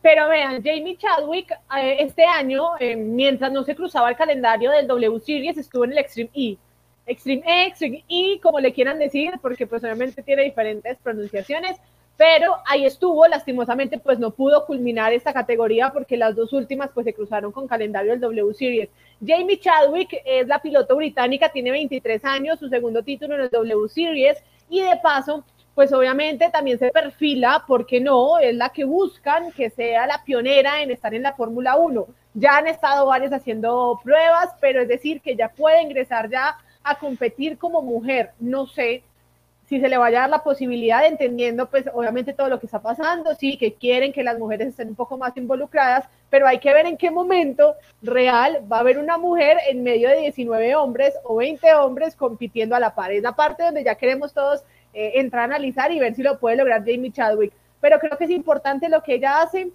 [0.00, 4.86] Pero vean, Jamie Chadwick eh, este año, eh, mientras no se cruzaba el calendario del
[4.86, 6.56] W Series, estuvo en el Extreme E.
[7.04, 11.78] Extreme E, Extreme E, como le quieran decir, porque pues obviamente tiene diferentes pronunciaciones,
[12.16, 17.04] pero ahí estuvo, lastimosamente pues no pudo culminar esta categoría porque las dos últimas pues
[17.04, 18.88] se cruzaron con calendario del W Series.
[19.26, 23.88] Jamie Chadwick es la piloto británica, tiene 23 años, su segundo título en el W
[23.88, 24.38] Series
[24.70, 25.44] y de paso
[25.74, 28.38] pues obviamente también se perfila, ¿por qué no?
[28.38, 32.06] Es la que buscan que sea la pionera en estar en la Fórmula 1.
[32.34, 36.98] Ya han estado varios haciendo pruebas, pero es decir, que ya puede ingresar ya a
[36.98, 38.32] competir como mujer.
[38.38, 39.02] No sé
[39.72, 42.82] si se le vaya a dar la posibilidad, entendiendo pues obviamente todo lo que está
[42.82, 46.74] pasando, sí, que quieren que las mujeres estén un poco más involucradas, pero hay que
[46.74, 51.14] ver en qué momento real va a haber una mujer en medio de 19 hombres
[51.24, 53.12] o 20 hombres compitiendo a la par.
[53.12, 54.62] Es la parte donde ya queremos todos
[54.92, 57.52] eh, entrar a analizar y ver si lo puede lograr Jamie Chadwick.
[57.80, 59.70] Pero creo que es importante lo que ella hace.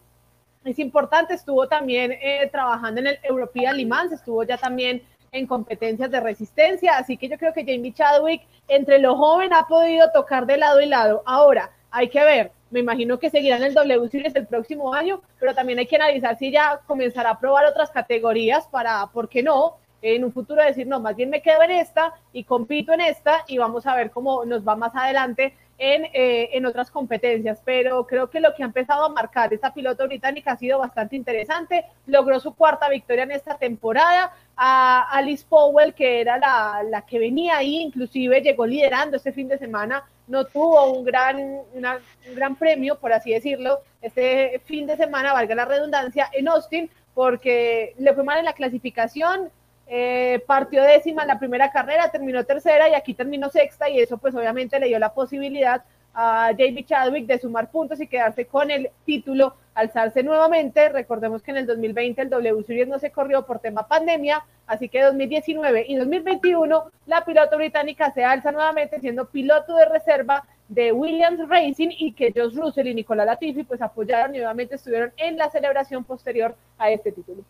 [0.63, 5.01] Es importante, estuvo también eh, trabajando en el European Le estuvo ya también
[5.31, 9.67] en competencias de resistencia, así que yo creo que Jamie Chadwick entre lo joven ha
[9.67, 11.21] podido tocar de lado y lado.
[11.25, 15.21] Ahora, hay que ver, me imagino que seguirá en el W Series el próximo año,
[15.39, 19.43] pero también hay que analizar si ya comenzará a probar otras categorías para, ¿por qué
[19.43, 19.77] no?
[20.01, 23.43] En un futuro decir, no, más bien me quedo en esta y compito en esta
[23.47, 27.61] y vamos a ver cómo nos va más adelante en, eh, en otras competencias.
[27.63, 31.15] Pero creo que lo que ha empezado a marcar esta piloto británica ha sido bastante
[31.15, 31.85] interesante.
[32.05, 34.33] Logró su cuarta victoria en esta temporada.
[34.55, 39.47] A Alice Powell, que era la, la que venía ahí, inclusive llegó liderando este fin
[39.47, 44.85] de semana, no tuvo un gran, una, un gran premio, por así decirlo, este fin
[44.85, 49.49] de semana, valga la redundancia, en Austin, porque le fue mal en la clasificación,
[49.89, 54.17] eh, partió décima en la primera carrera, terminó tercera y aquí terminó sexta y eso
[54.17, 55.83] pues obviamente le dio la posibilidad
[56.13, 60.89] a Jamie Chadwick de sumar puntos y quedarse con el título, alzarse nuevamente.
[60.89, 64.89] Recordemos que en el 2020 el W Series no se corrió por tema pandemia, así
[64.89, 70.91] que 2019 y 2021 la piloto británica se alza nuevamente siendo piloto de reserva de
[70.91, 75.37] Williams Racing y que Josh Russell y Nicolás Latifi pues apoyaron y nuevamente estuvieron en
[75.37, 77.43] la celebración posterior a este título.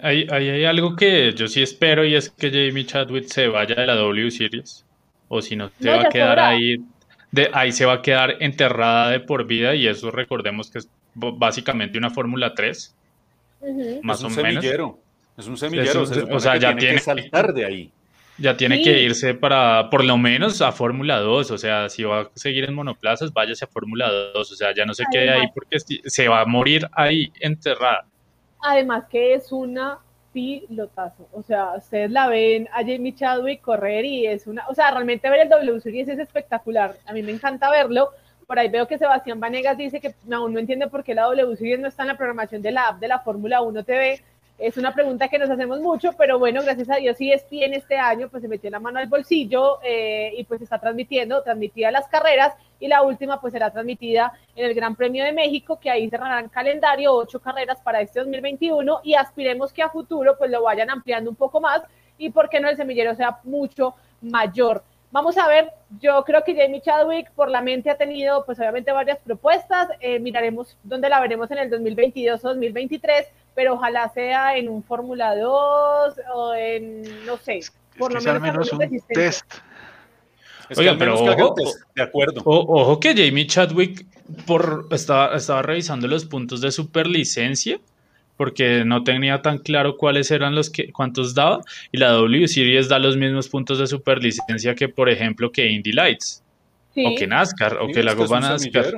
[0.00, 3.86] Hay, hay, algo que yo sí espero y es que Jamie Chadwick se vaya de
[3.86, 4.84] la W Series.
[5.28, 6.76] O si no, se va a quedar ahí.
[7.30, 10.88] De, ahí se va a quedar enterrada de por vida y eso recordemos que es
[11.14, 12.94] básicamente una Fórmula 3.
[14.02, 14.64] Más o menos.
[15.36, 16.02] Es un semillero.
[16.02, 17.92] o sea, ya tiene que saltar de ahí.
[18.38, 21.50] Ya tiene que irse para, por lo menos, a Fórmula 2.
[21.50, 24.52] O sea, si va a seguir en monoplazas, váyase a Fórmula 2.
[24.52, 28.06] O sea, ya no se quede ahí porque se va a morir ahí enterrada.
[28.60, 29.98] Además que es una
[30.32, 31.28] pilotazo.
[31.32, 35.28] O sea, ustedes la ven a Jamie Chadwick correr y es una, o sea, realmente
[35.30, 36.96] ver el W Series es espectacular.
[37.06, 38.10] A mí me encanta verlo.
[38.46, 41.56] Por ahí veo que Sebastián Vanegas dice que aún no entiende por qué la W
[41.56, 44.22] Series no está en la programación de la app de la Fórmula 1 TV
[44.58, 47.96] es una pregunta que nos hacemos mucho, pero bueno, gracias a Dios sí ESPN este
[47.96, 52.08] año pues se metió la mano al bolsillo eh, y pues está transmitiendo, transmitida las
[52.08, 56.10] carreras y la última pues será transmitida en el Gran Premio de México, que ahí
[56.10, 60.90] cerrarán calendario, ocho carreras para este 2021 y aspiremos que a futuro pues lo vayan
[60.90, 61.82] ampliando un poco más
[62.18, 64.82] y por qué no el semillero sea mucho mayor.
[65.10, 68.92] Vamos a ver, yo creo que Jamie Chadwick por la mente ha tenido pues obviamente
[68.92, 73.26] varias propuestas, eh, miraremos dónde la veremos en el 2022 o 2023,
[73.58, 77.58] pero ojalá sea en un Fórmula 2 o en, no sé,
[77.98, 79.52] por lo menos, un test.
[80.76, 81.56] Oiga, pero ojo,
[81.96, 82.40] de acuerdo.
[82.44, 84.06] ojo que Jamie Chadwick
[84.46, 87.80] por, estaba, estaba revisando los puntos de superlicencia
[88.36, 92.88] porque no tenía tan claro cuáles eran los que cuántos daba y la W Series
[92.88, 96.44] da los mismos puntos de superlicencia que por ejemplo que Indy Lights
[96.94, 98.94] o que NASCAR o que la Copa NASCAR.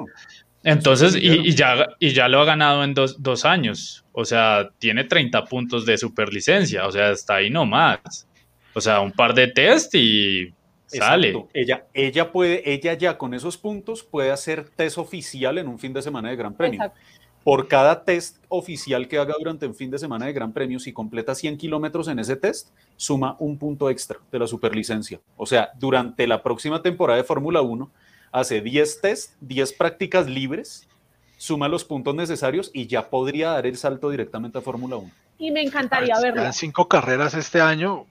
[0.63, 4.05] Entonces, y, ya, y ya lo ha ganado en dos, años.
[4.13, 6.87] O sea, tiene 30 puntos de superlicencia.
[6.87, 8.29] O sea, está ahí nomás.
[8.75, 10.53] O sea, un par de test y
[10.87, 11.47] sale.
[11.55, 15.93] Ella, ella puede, ella ya con esos puntos puede hacer test oficial en un fin
[15.93, 16.93] de semana de Gran Premio.
[17.43, 20.93] Por cada test oficial que haga durante un fin de semana de Gran Premio, si
[20.93, 25.21] completa 100 kilómetros en ese test, suma un punto extra de la superlicencia.
[25.39, 27.91] O sea, durante la próxima temporada de Fórmula 1,
[28.33, 30.89] hace 10 test, 10 prácticas libres,
[31.37, 35.11] suma los puntos necesarios y ya podría dar el salto directamente a Fórmula 1.
[35.39, 36.45] Y me encantaría verlo.
[36.45, 38.07] En cinco carreras este año,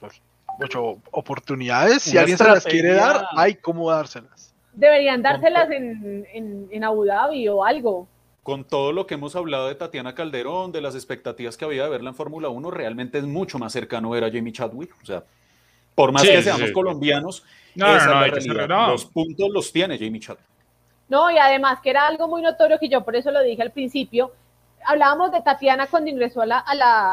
[0.00, 0.20] pues,
[0.60, 2.02] ocho oportunidades.
[2.02, 4.52] Si alguien se las quiere dar, hay cómo dárselas.
[4.72, 8.08] Deberían dárselas en, en, en Abu Dhabi o algo
[8.48, 11.90] con todo lo que hemos hablado de Tatiana Calderón, de las expectativas que había de
[11.90, 14.96] verla en Fórmula 1, realmente es mucho más cercano ver a Jamie Chadwick.
[15.02, 15.22] O sea,
[15.94, 17.44] por más que seamos colombianos,
[17.78, 20.44] los puntos los tiene Jamie Chadwick.
[21.08, 23.72] No, y además que era algo muy notorio que yo por eso lo dije al
[23.72, 24.32] principio.
[24.84, 26.58] Hablábamos de Tatiana cuando ingresó a la,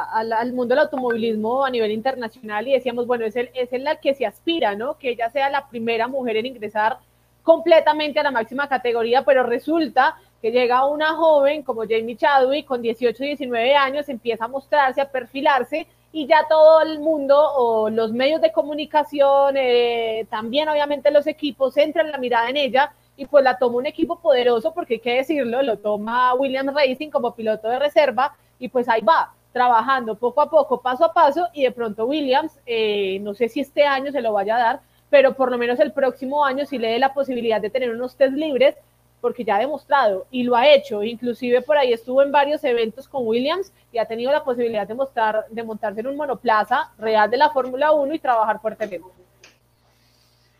[0.04, 3.96] al mundo del automovilismo a nivel internacional y decíamos, bueno, es, el, es en la
[3.96, 4.98] que se aspira, ¿no?
[4.98, 7.00] Que ella sea la primera mujer en ingresar
[7.42, 12.82] completamente a la máxima categoría, pero resulta que llega una joven como Jamie Chadwick con
[12.82, 18.14] 18, 19 años, empieza a mostrarse, a perfilarse y ya todo el mundo o los
[18.14, 23.44] medios de comunicación, eh, también obviamente los equipos, centran la mirada en ella y pues
[23.44, 27.68] la toma un equipo poderoso porque hay que decirlo, lo toma Williams Racing como piloto
[27.68, 31.72] de reserva y pues ahí va, trabajando poco a poco, paso a paso y de
[31.72, 35.52] pronto Williams, eh, no sé si este año se lo vaya a dar, pero por
[35.52, 38.78] lo menos el próximo año sí le dé la posibilidad de tener unos test libres
[39.26, 43.08] porque ya ha demostrado y lo ha hecho, inclusive por ahí estuvo en varios eventos
[43.08, 47.28] con Williams y ha tenido la posibilidad de, mostrar, de montarse en un monoplaza real
[47.32, 49.08] de la Fórmula 1 y trabajar fuertemente.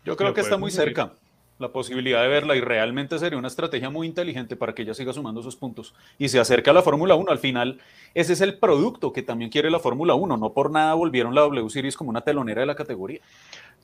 [0.04, 1.12] Yo creo que está muy cerca
[1.60, 5.12] la posibilidad de verla y realmente sería una estrategia muy inteligente para que ella siga
[5.12, 7.30] sumando sus puntos y se acerque a la Fórmula 1.
[7.30, 7.78] Al final,
[8.14, 10.38] ese es el producto que también quiere la Fórmula 1.
[10.38, 13.20] No por nada volvieron la W Series como una telonera de la categoría.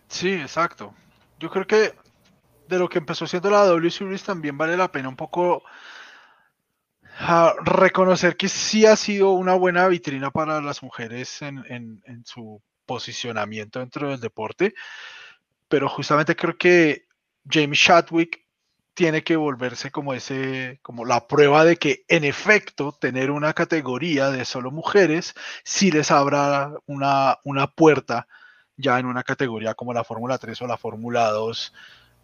[0.08, 0.92] Sí, exacto.
[1.38, 1.92] Yo creo que
[2.72, 5.62] de lo que empezó siendo la W Series también vale la pena un poco
[7.18, 13.78] ah, reconocer que sí ha sido una buena vitrina para las mujeres en, su posicionamiento
[13.78, 14.74] dentro del deporte,
[15.68, 17.06] pero justamente creo que
[17.48, 18.44] James Chadwick
[18.94, 24.30] tiene que volverse como ese, como la prueba de que en efecto tener una categoría
[24.30, 28.26] de solo mujeres sí les abra una, una puerta
[28.76, 31.72] ya en una categoría como la Fórmula 3 o la Fórmula 2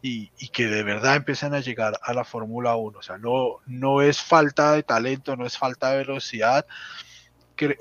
[0.00, 2.98] y, que de verdad empiecen a llegar a la Fórmula 1.
[2.98, 6.66] O sea, no, no es falta de talento, no es falta de velocidad.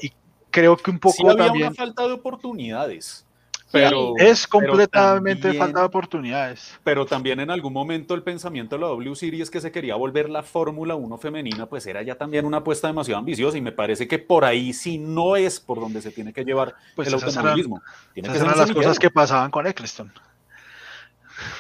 [0.02, 0.12] y
[0.50, 1.68] creo que un poco sí había también.
[1.68, 3.28] Una falta de oportunidades.
[3.70, 6.80] Pero, es completamente falta de oportunidades.
[6.84, 10.30] Pero también en algún momento el pensamiento de la W Series que se quería volver
[10.30, 14.08] la Fórmula 1 femenina, pues era ya también una apuesta demasiado ambiciosa y me parece
[14.08, 17.82] que por ahí sí no es por donde se tiene que llevar pues el automovilismo.
[18.14, 20.14] Tiene que ser las cosas que pasaban con Eccleston.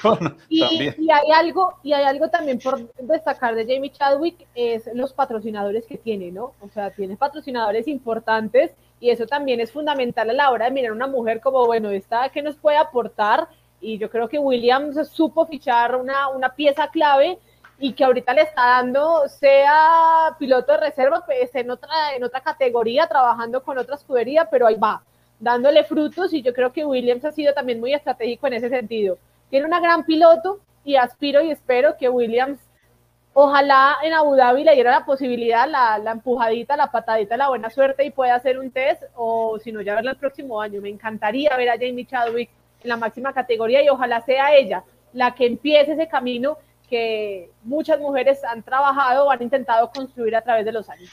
[0.50, 5.86] y, hay algo, y hay algo también por destacar de Jamie Chadwick, es los patrocinadores
[5.86, 6.54] que tiene, ¿no?
[6.62, 10.92] O sea, tiene patrocinadores importantes y eso también es fundamental a la hora de mirar
[10.92, 13.48] a una mujer como, bueno, esta que nos puede aportar
[13.80, 17.38] y yo creo que Williams supo fichar una, una pieza clave
[17.80, 22.42] y que ahorita le está dando, sea piloto de reserva, pues en otra, en otra
[22.42, 25.04] categoría, trabajando con otra escudería, pero ahí va,
[25.40, 29.20] dándole frutos y yo creo que Williams ha sido también muy estratégico en ese sentido.
[29.50, 32.60] Tiene una gran piloto y aspiro y espero que Williams,
[33.34, 37.70] ojalá en Abu Dhabi le diera la posibilidad, la, la empujadita, la patadita, la buena
[37.70, 40.82] suerte y pueda hacer un test o si no, ya verla el próximo año.
[40.82, 42.50] Me encantaría ver a Jamie Chadwick
[42.84, 44.84] en la máxima categoría y ojalá sea ella
[45.14, 46.58] la que empiece ese camino
[46.90, 51.10] que muchas mujeres han trabajado o han intentado construir a través de los años.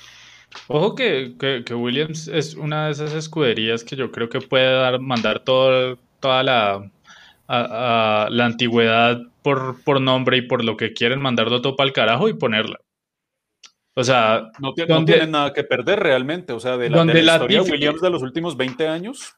[0.69, 5.01] Ojo que, que, Williams es una de esas escuderías que yo creo que puede dar,
[5.01, 6.91] mandar todo, toda la,
[7.49, 12.29] la antigüedad por, por nombre y por lo que quieren mandarlo todo para el carajo
[12.29, 12.81] y ponerla.
[13.97, 16.53] O sea, no, tienen nada que perder realmente.
[16.53, 19.35] O sea, de la, de la historia Williams de los últimos 20 años.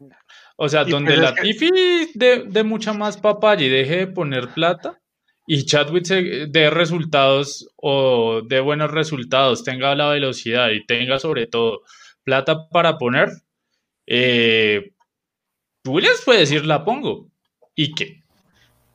[0.57, 1.71] O sea, donde pues la Tiffy
[2.15, 4.99] de, de, mucha más papaya y deje de poner plata
[5.47, 11.83] y Chadwick dé resultados o de buenos resultados, tenga la velocidad y tenga sobre todo
[12.25, 13.29] plata para poner,
[14.07, 14.93] eh,
[15.87, 17.29] Williams puede decir la pongo.
[17.77, 18.21] ¿Y qué?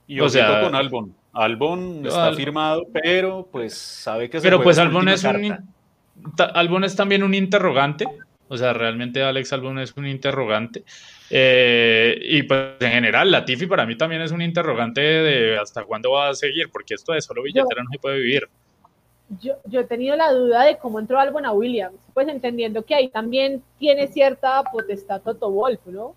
[0.08, 1.16] Y o sea, con Albon.
[1.32, 5.72] Albon está firmado, pero pues sabe que se Pero pues Albon es un
[6.54, 8.06] Albon es también un interrogante.
[8.50, 10.84] O sea, realmente Alex Albon es un interrogante.
[11.30, 15.86] Eh, y pues en general, la Tiffy para mí también es un interrogante de hasta
[15.86, 18.50] cuándo va a seguir, porque esto de solo billetera no se puede vivir.
[19.40, 22.94] Yo, yo, he tenido la duda de cómo entró Albon a Williams, pues entendiendo que
[22.94, 26.14] ahí también tiene cierta potestad Toto Wolf, ¿no?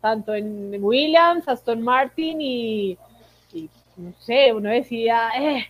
[0.00, 2.96] Tanto en Williams, Aston Martin y,
[3.52, 5.66] y no sé, uno decía, eh,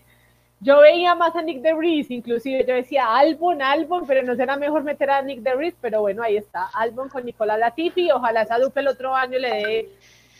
[0.61, 4.85] yo veía más a Nick DeVries, inclusive yo decía Albon, Albon, pero no será mejor
[4.85, 8.83] meter a Nick DeVries, pero bueno, ahí está, Albon con Nicolás Latifi, ojalá esa dupla
[8.83, 9.89] el otro año le dé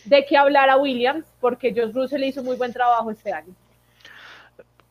[0.05, 3.55] de qué hablar a Williams, porque Josh Russell hizo muy buen trabajo este año.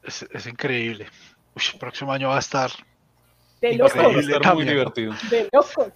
[0.03, 1.07] Es, increíble.
[1.55, 2.71] el próximo año va a estar
[3.61, 3.97] de locos.
[3.97, 5.13] Va a estar muy divertido.
[5.29, 5.89] De locos.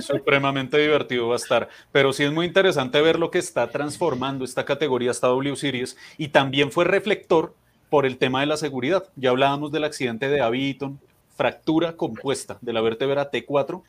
[0.00, 1.68] Supremamente divertido va a estar.
[1.92, 5.96] Pero sí es muy interesante ver lo que está transformando esta categoría, esta W Series,
[6.18, 7.54] y también fue reflector
[7.90, 9.04] por el tema de la seguridad.
[9.16, 11.00] Ya hablábamos del accidente de Abiton,
[11.36, 13.82] fractura compuesta de la vértebra T4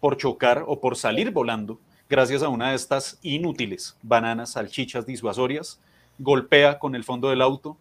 [0.00, 5.80] por chocar o por salir volando gracias a una de estas inútiles bananas, salchichas disuasorias,
[6.18, 7.76] golpea con el fondo del auto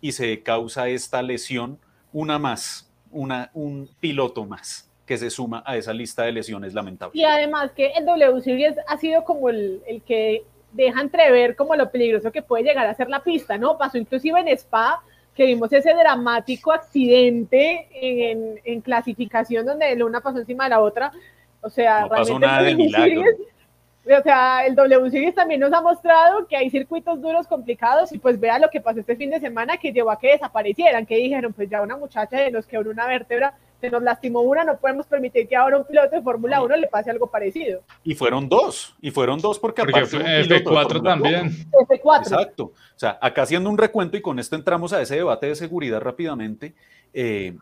[0.00, 1.78] y se causa esta lesión,
[2.12, 7.14] una más, un piloto más que se suma a esa lista de lesiones lamentables.
[7.14, 10.42] Y además que el W Series ha sido como el, el que
[10.72, 13.76] deja entrever como lo peligroso que puede llegar a ser la pista, ¿no?
[13.76, 15.02] Pasó inclusive en Spa,
[15.34, 21.12] que vimos ese dramático accidente en, clasificación donde una pasó encima de la otra.
[21.60, 23.20] O sea, no pasó nada de milagro.
[23.22, 28.18] o sea, el W Series también nos ha mostrado que hay circuitos duros, complicados, y
[28.18, 31.16] pues vea lo que pasó este fin de semana que llevó a que desaparecieran, que
[31.16, 33.52] dijeron, pues ya una muchacha de nos quebró una vértebra,
[33.82, 36.86] se nos lastimó una, no podemos permitir que ahora un piloto de Fórmula 1 le
[36.86, 37.82] pase algo parecido.
[38.04, 41.50] Y fueron dos, y fueron dos porque, porque F4 también.
[41.72, 42.18] F4.
[42.18, 42.64] Exacto.
[42.66, 46.00] O sea, acá haciendo un recuento y con esto entramos a ese debate de seguridad
[46.00, 46.74] rápidamente.
[47.12, 47.56] Eh,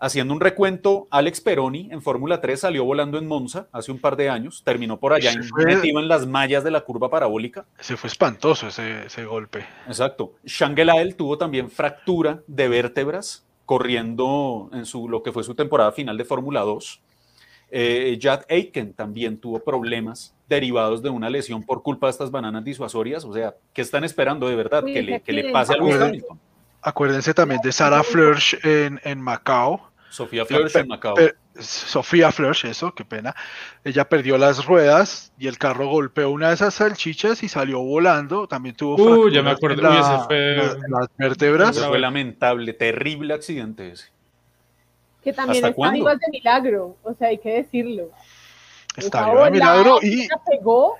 [0.00, 4.16] haciendo un recuento, Alex Peroni en Fórmula 3 salió volando en Monza hace un par
[4.16, 5.30] de años, terminó por allá
[5.64, 7.66] metido en las mallas de la curva parabólica.
[7.78, 9.64] Se fue espantoso ese, ese golpe.
[9.86, 10.34] Exacto.
[10.42, 16.18] Shangelael tuvo también fractura de vértebras corriendo en su, lo que fue su temporada final
[16.18, 17.00] de Fórmula 2.
[17.70, 22.64] Eh, Jad Aiken también tuvo problemas derivados de una lesión por culpa de estas bananas
[22.64, 23.24] disuasorias.
[23.24, 24.84] O sea, ¿qué están esperando de verdad?
[24.84, 26.38] que, le, que le pase a Lewis Hamilton.
[26.82, 29.80] Acuérdense también de Sarah Flörsch en, en Macao.
[30.10, 31.14] Sofía Flörsch en Macao.
[31.58, 33.34] Sofía Flörsch, eso, qué pena.
[33.84, 38.46] Ella perdió las ruedas y el carro golpeó una de esas salchichas y salió volando.
[38.46, 39.82] También tuvo uh, ya me acuerdo.
[39.82, 40.28] las
[41.18, 41.78] vértebras.
[41.78, 44.06] fue lamentable, terrible accidente ese.
[45.22, 48.10] Que también está vivo de milagro, o sea, hay que decirlo.
[48.96, 50.96] Está vivo de milagro y pegó.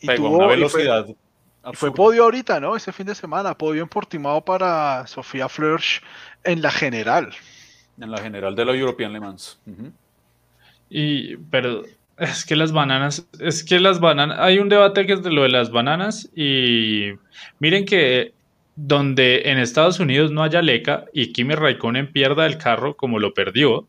[0.00, 1.06] Y tuvo, una velocidad.
[1.08, 2.74] Y fue, podio ahorita, ¿no?
[2.74, 6.02] Ese fin de semana, podio en Portimao para Sofía Flörsch
[6.44, 7.34] en la general.
[8.00, 9.60] En la general de la European Le Mans.
[10.88, 11.84] Y, pero
[12.18, 15.42] es que las bananas, es que las bananas, hay un debate que es de lo
[15.42, 17.12] de las bananas y
[17.58, 18.34] miren que
[18.76, 23.32] donde en Estados Unidos no haya leca y Kimi Raikkonen pierda el carro como lo
[23.34, 23.88] perdió,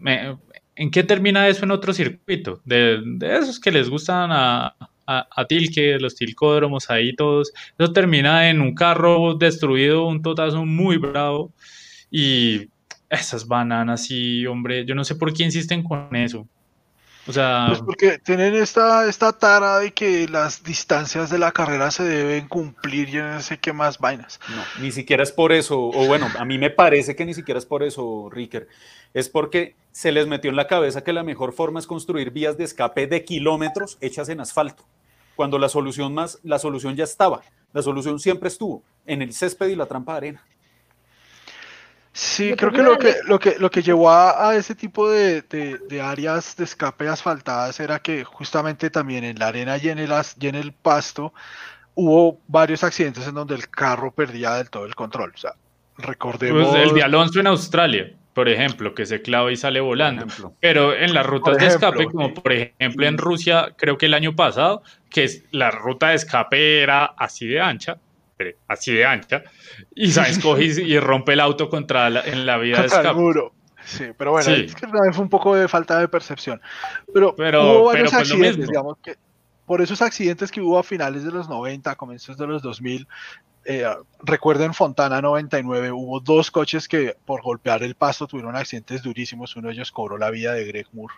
[0.00, 2.60] ¿en qué termina eso en otro circuito?
[2.64, 4.76] De, esos que les gustan a,
[5.06, 10.64] a, a, Tilke, los tilcódromos ahí todos, eso termina en un carro destruido, un totazo
[10.64, 11.52] muy bravo
[12.10, 12.68] y
[13.14, 16.46] esas bananas, sí, hombre, yo no sé por qué insisten con eso.
[17.26, 21.90] O sea, Pues porque tienen esta, esta tara de que las distancias de la carrera
[21.90, 24.38] se deben cumplir, yo no sé qué más vainas.
[24.48, 27.58] No, ni siquiera es por eso, o bueno, a mí me parece que ni siquiera
[27.58, 28.68] es por eso, Ricker.
[29.14, 32.58] Es porque se les metió en la cabeza que la mejor forma es construir vías
[32.58, 34.84] de escape de kilómetros hechas en asfalto,
[35.34, 37.40] cuando la solución más, la solución ya estaba,
[37.72, 40.44] la solución siempre estuvo en el césped y la trampa de arena.
[42.16, 45.42] Sí, creo que lo que lo que, lo que llevó a, a ese tipo de,
[45.42, 49.98] de- de áreas de escape asfaltadas era que justamente también en la arena y en
[49.98, 51.34] el, as- y en el pasto
[51.96, 55.32] hubo varios accidentes en donde el carro perdía del todo el control.
[55.34, 55.54] O sea,
[55.98, 56.68] recordemos...
[56.70, 60.26] pues, el de Alonso en Australia, por ejemplo, que se clava y sale volando.
[60.60, 64.36] Pero en las rutas de escape, como por ejemplo en Rusia, creo que el año
[64.36, 67.98] pasado, que es, la ruta de escape era así de ancha,
[68.36, 69.42] pero así de ancha,
[69.94, 73.10] y Sainz coge y, y rompe el auto contra la, en la vía de contra
[73.10, 73.52] el muro.
[73.84, 74.64] Sí, pero bueno, Sí.
[74.66, 76.60] es que fue un poco de falta de percepción.
[77.12, 79.16] Pero, Pero- hubo pero varios pues lo accidentes, digamos que
[79.66, 83.06] por esos accidentes que hubo a finales de los 90, comienzos de los 2000,
[83.66, 83.86] eh,
[84.22, 89.68] recuerden Fontana 99, hubo dos coches que por golpear el pasto tuvieron accidentes durísimos, uno
[89.68, 91.14] de ellos cobró la vida de Greg Moore.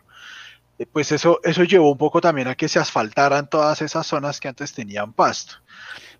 [0.79, 4.39] Eh, Pues eso, eso llevó un poco también a que se asfaltaran todas esas zonas
[4.39, 5.55] que antes tenían pasto.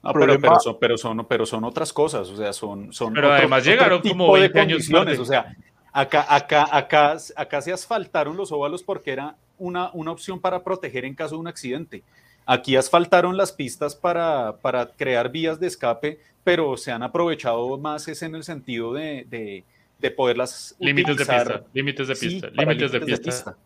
[0.07, 2.93] No, pero, Problema- pero, son, pero, son, pero son otras cosas, o sea, son...
[2.93, 5.19] son Pero además llegaron como 20 años tarde.
[5.19, 5.55] O sea,
[5.93, 11.05] acá, acá, acá, acá se asfaltaron los óvalos porque era una, una opción para proteger
[11.05, 12.03] en caso de un accidente.
[12.45, 18.07] Aquí asfaltaron las pistas para, para crear vías de escape, pero se han aprovechado más
[18.07, 19.65] es en el sentido de, de,
[19.99, 23.57] de poderlas Límites de utilizar, pista, límites de sí, pista, para límites de pista.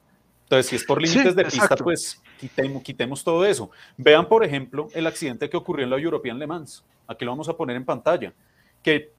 [0.44, 1.84] Entonces, si es por Sí, límites de pista, exacto.
[1.84, 3.70] pues quitemos, quitemos todo eso.
[3.96, 6.84] Vean, por ejemplo, el accidente que ocurrió en la European Le Mans.
[7.06, 8.32] Aquí lo vamos a poner en pantalla.
[8.82, 9.12] Que,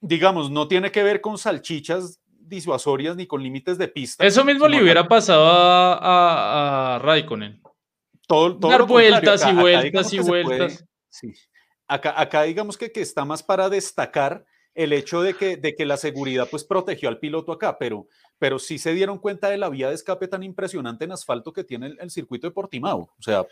[0.00, 4.24] digamos, no tiene que ver con salchichas disuasorias ni con límites de pista.
[4.26, 7.60] Eso mismo le hubiera acá- pasado a, a, a Raikkonen.
[8.26, 10.84] todo, todo dar vueltas y Acá- vueltas y puede- vueltas.
[11.08, 11.32] sí.
[11.86, 14.44] Acá, acá digamos que, que está más para destacar
[14.74, 18.08] el hecho de que, de que la seguridad pues protegió al piloto acá, pero,
[18.44, 21.64] pero sí se dieron cuenta de la vía de escape tan impresionante en asfalto que
[21.64, 23.08] tiene el, circuito de Portimao.
[23.18, 23.46] O sea,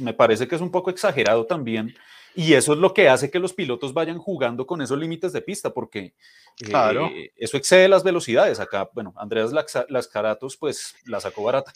[0.00, 1.94] me parece que es un poco exagerado también.
[2.40, 5.42] Y eso es lo que hace que los pilotos vayan jugando con esos límites de
[5.42, 6.14] pista, porque eh,
[6.66, 7.10] Claro.
[7.34, 8.60] eso excede las velocidades.
[8.60, 9.52] Acá, bueno, Andreas
[9.88, 11.72] Lascaratos pues la sacó barata.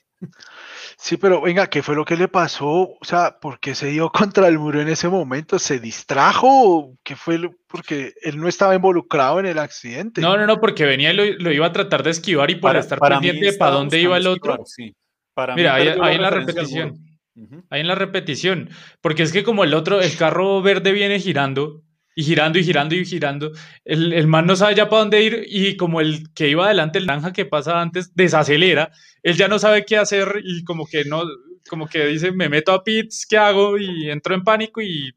[0.97, 2.67] Sí, pero venga, ¿qué fue lo que le pasó?
[2.93, 5.59] O sea, ¿por qué se dio contra el muro en ese momento?
[5.59, 6.97] ¿Se distrajo?
[7.03, 7.39] ¿Qué fue?
[7.39, 10.21] lo- Porque él no estaba involucrado en el accidente.
[10.21, 12.69] No, no, no, porque venía y lo, lo iba a tratar de esquivar y por
[12.71, 14.53] Para- estar para pendiente de para dónde iba el otro.
[14.63, 14.95] esquivar, sí.
[15.35, 16.99] Para mí Mira, ahí, ahí en la repetición.
[17.71, 18.71] Ahí en la repetición.
[19.01, 21.83] Porque es que como el otro, el carro verde viene girando
[22.15, 23.53] y girando y girando y girando,
[23.85, 26.99] el, el man no sabe ya para dónde ir y como el que iba adelante,
[26.99, 28.91] el naranja que pasa antes, desacelera,
[29.23, 31.23] él ya no sabe qué hacer y como que no,
[31.69, 33.79] como que dice, me meto a pits, ¿qué hago?
[33.79, 35.11] Y entro en pánico y,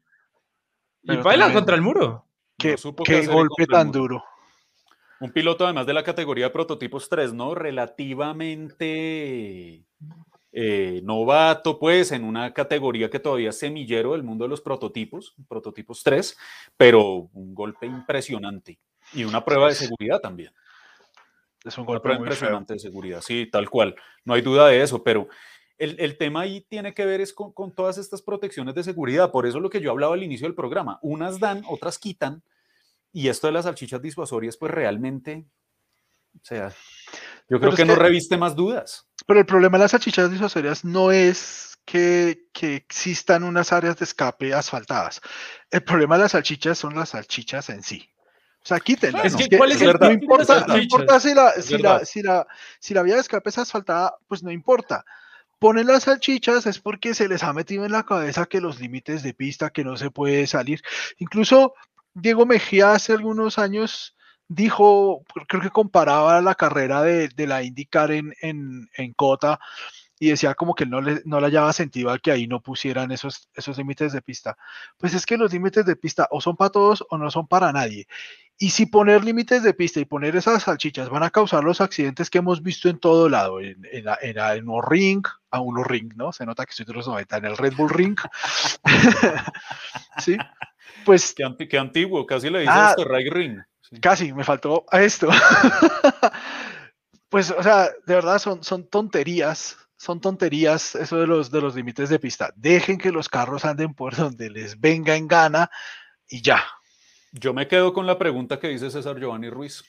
[1.02, 2.26] y baila contra el muro.
[2.58, 4.24] Qué, No supo qué golpe tan duro.
[5.20, 7.54] Un piloto además de la categoría de prototipos 3, ¿no?
[7.54, 9.84] Relativamente
[10.58, 15.34] eh, novato, pues, en una categoría que todavía es semillero del mundo de los prototipos,
[15.48, 16.36] prototipos 3,
[16.78, 18.80] pero un golpe impresionante
[19.12, 20.52] y una prueba de seguridad también.
[21.64, 22.58] Es un Una golpe prueba muy feo.
[22.58, 23.94] impresionante de seguridad, sí, tal cual.
[24.24, 25.28] No hay duda de eso, pero
[25.78, 29.30] el, el tema ahí tiene que ver es con, con todas estas protecciones de seguridad.
[29.32, 32.42] Por eso lo que yo hablaba al inicio del programa, unas dan, otras quitan,
[33.12, 35.46] y esto de las salchichas disuasorias, pues realmente,
[36.36, 36.72] o sea,
[37.48, 39.06] yo creo es que no que- reviste más dudas.
[39.26, 44.04] Pero el problema de las salchichas disuasorias no es que, que existan unas áreas de
[44.04, 45.20] escape asfaltadas.
[45.70, 48.08] El problema de las salchichas son las salchichas en sí.
[48.62, 49.24] O sea, quítenlas.
[49.26, 52.46] Es que, ¿cuál es el no importa, no importa si la, si, la, si, la,
[52.80, 55.04] si la vía de escape es asfaltada, pues no importa.
[55.60, 59.22] Ponen las salchichas es porque se les ha metido en la cabeza que los límites
[59.22, 60.82] de pista, que no se puede salir.
[61.18, 61.74] Incluso
[62.12, 64.15] Diego Mejía hace algunos años
[64.48, 69.58] dijo, creo que comparaba la carrera de, de la IndyCar en, en, en Cota
[70.18, 73.12] y decía como que no le, no le hallaba sentido a que ahí no pusieran
[73.12, 74.56] esos, esos límites de pista.
[74.96, 77.72] Pues es que los límites de pista o son para todos o no son para
[77.72, 78.06] nadie.
[78.58, 82.30] Y si poner límites de pista y poner esas salchichas van a causar los accidentes
[82.30, 86.32] que hemos visto en todo lado, en, en, en, un ring, a uno ring, ¿no?
[86.32, 88.16] Se nota que estoy de los 90, en el Red Bull Ring.
[90.18, 90.38] sí,
[91.04, 92.94] pues Qué, anti- qué antiguo, casi le dices Ah.
[93.04, 93.60] Ray Ring.
[93.90, 94.00] Sí.
[94.00, 95.28] Casi, me faltó a esto.
[97.28, 101.74] pues, o sea, de verdad son, son tonterías, son tonterías eso de los, de los
[101.74, 102.52] límites de pista.
[102.56, 105.70] Dejen que los carros anden por donde les venga en gana
[106.28, 106.64] y ya.
[107.32, 109.84] Yo me quedo con la pregunta que dice César Giovanni Ruiz.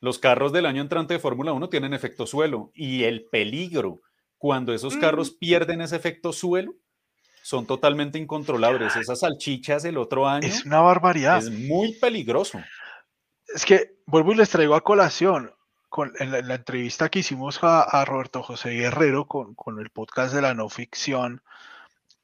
[0.00, 4.00] Los carros del año entrante de Fórmula 1 tienen efecto suelo y el peligro
[4.36, 5.38] cuando esos carros Mm.
[5.38, 6.74] pierden ese efecto suelo,
[7.42, 8.96] son totalmente incontrolables.
[8.96, 11.38] Esas salchichas el otro año Es una barbaridad.
[11.38, 12.60] es muy peligroso.
[13.54, 15.54] Es que vuelvo y les traigo a colación.
[15.88, 19.78] Con, en, la, en la entrevista que hicimos a, a Roberto José Guerrero con, con
[19.78, 21.42] el podcast de la no ficción,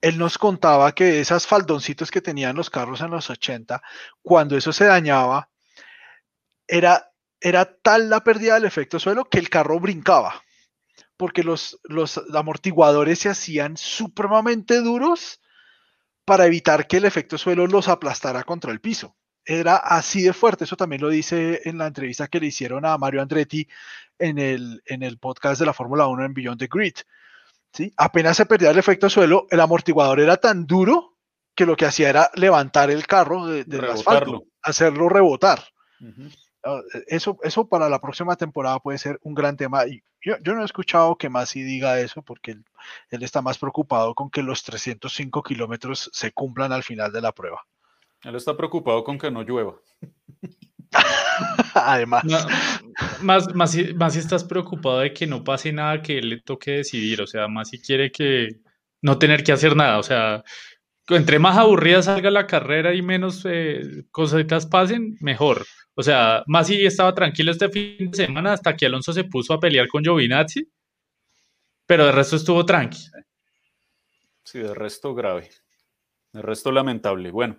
[0.00, 3.82] él nos contaba que esas faldoncitos que tenían los carros en los 80,
[4.22, 5.50] cuando eso se dañaba,
[6.66, 10.42] era, era tal la pérdida del efecto suelo que el carro brincaba,
[11.16, 15.40] porque los, los amortiguadores se hacían supremamente duros
[16.24, 19.16] para evitar que el efecto suelo los aplastara contra el piso.
[19.50, 22.98] Era así de fuerte, eso también lo dice en la entrevista que le hicieron a
[22.98, 23.66] Mario Andretti
[24.18, 26.94] en el, en el podcast de la Fórmula 1 en Beyond the Grid.
[27.72, 27.92] ¿sí?
[27.96, 31.16] Apenas se perdía el efecto suelo, el amortiguador era tan duro
[31.54, 35.64] que lo que hacía era levantar el carro de- del asfalto, hacerlo rebotar.
[36.64, 39.86] Ah, Eso, eso para la próxima temporada puede ser un gran tema.
[39.86, 42.64] Y yo, yo no he escuchado que Masi diga eso porque él,
[43.10, 47.32] él está más preocupado con que los 305 kilómetros se cumplan al final de la
[47.32, 47.64] prueba.
[48.24, 49.76] Él está preocupado con que no llueva.
[51.74, 52.38] Además, No,
[53.22, 56.72] más, más, si, más si estás preocupado de que no pase nada que le toque
[56.72, 58.60] decidir, o sea, más si quiere que
[59.02, 60.42] no tener que hacer nada, o sea,
[61.08, 65.64] entre más aburrida salga la carrera y menos eh, cositas pasen, mejor.
[65.94, 69.54] O sea, más si estaba tranquilo este fin de semana hasta que Alonso se puso
[69.54, 70.68] a pelear con Giovinazzi,
[71.86, 72.98] pero de resto estuvo tranqui.
[74.44, 75.50] Sí, de resto grave.
[76.32, 77.30] De resto lamentable.
[77.30, 77.58] Bueno,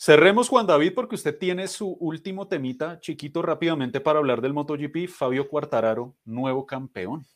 [0.00, 5.08] cerremos Juan David porque usted tiene su último temita chiquito rápidamente para hablar del MotoGP.
[5.08, 7.26] Fabio Quartararo, nuevo campeón.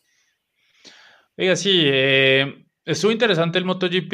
[1.36, 4.12] Oiga, sí, eh, estuvo interesante el MotoGP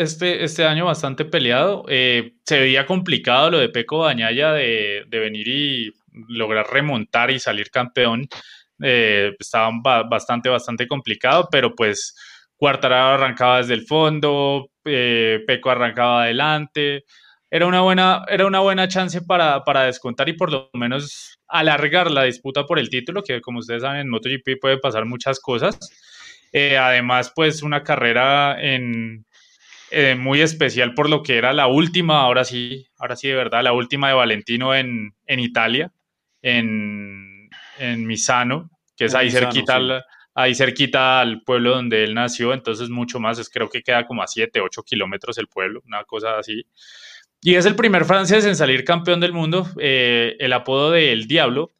[0.00, 1.84] este, este año, bastante peleado.
[1.88, 5.92] Eh, se veía complicado lo de Peco Bañaya de, de venir y
[6.28, 8.26] lograr remontar y salir campeón.
[8.82, 12.16] Eh, estaba ba- bastante, bastante complicado, pero pues
[12.56, 17.04] Quartararo arrancaba desde el fondo, eh, Peco arrancaba adelante.
[17.50, 22.10] Era una buena, era una buena chance para, para descontar y por lo menos alargar
[22.10, 25.78] la disputa por el título, que como ustedes saben, en MotoGP puede pasar muchas cosas.
[26.52, 29.24] Eh, además, pues una carrera en,
[29.90, 33.64] eh, muy especial por lo que era la última, ahora sí, ahora sí de verdad,
[33.64, 35.92] la última de Valentino en, en Italia,
[36.42, 39.78] en, en Misano, que es En ahí Misano, cerquita, sí.
[39.78, 40.04] al,
[40.34, 44.22] ahí cerquita al pueblo donde él nació, entonces mucho más, es, creo que queda como
[44.22, 46.64] a 7, 8 kilómetros el pueblo, una cosa así.
[47.42, 51.26] Y es el primer francés en salir campeón del mundo, eh, el apodo de El
[51.26, 51.72] Diablo,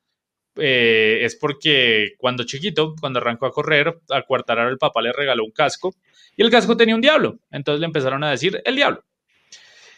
[0.56, 5.44] eh, es porque cuando chiquito, cuando arrancó a correr, a Quartararo el papá le regaló
[5.44, 5.94] un casco
[6.36, 7.38] y el casco tenía un diablo.
[7.50, 9.04] Entonces le empezaron a decir el diablo.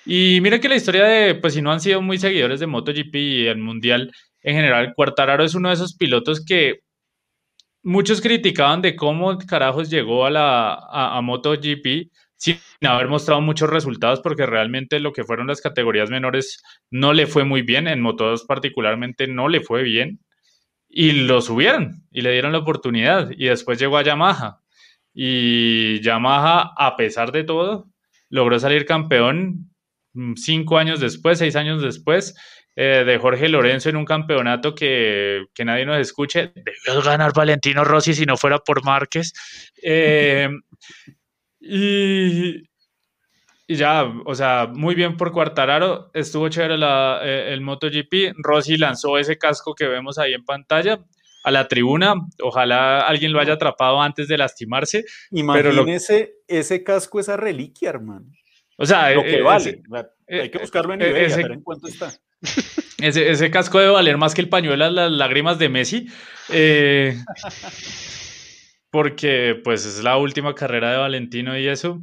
[0.04, 3.14] Y mira que la historia de, pues si no han sido muy seguidores de MotoGP
[3.14, 4.12] y el Mundial
[4.42, 6.80] en general, Quartararo es uno de esos pilotos que
[7.84, 12.10] muchos criticaban de cómo carajos llegó a la a, a MotoGP
[12.42, 12.58] sin
[12.88, 16.60] haber mostrado muchos resultados porque realmente lo que fueron las categorías menores
[16.90, 20.18] no le fue muy bien, en Moto2 particularmente no le fue bien
[20.88, 24.60] y lo subieron y le dieron la oportunidad y después llegó a Yamaha
[25.14, 27.86] y Yamaha a pesar de todo
[28.28, 29.70] logró salir campeón
[30.14, 32.34] mm, cinco años después, seis años después
[32.74, 36.52] eh, de Jorge Lorenzo en un campeonato que, que nadie nos escuche.
[36.56, 39.32] Debió ganar Valentino Rossi si no fuera por Márquez.
[39.80, 40.48] Eh,
[41.62, 42.62] y,
[43.66, 46.10] y ya, o sea, muy bien por Quartararo.
[46.14, 48.34] Estuvo chévere la, eh, el MotoGP.
[48.38, 50.98] Rossi lanzó ese casco que vemos ahí en pantalla
[51.44, 52.14] a la tribuna.
[52.42, 55.04] Ojalá alguien lo haya atrapado antes de lastimarse.
[55.30, 58.26] Pero lo- Imagínese ese casco, esa reliquia, hermano.
[58.76, 59.70] O sea, Lo que eh, vale.
[59.70, 59.82] ese-
[60.42, 62.12] Hay que eh, buscarlo en eh, eBay, ese- a ver en cuánto está.
[62.98, 66.06] Ese, ese casco debe valer más que el pañuelo de las lágrimas de Messi.
[66.50, 67.16] eh,
[68.92, 72.02] porque pues es la última carrera de Valentino y eso,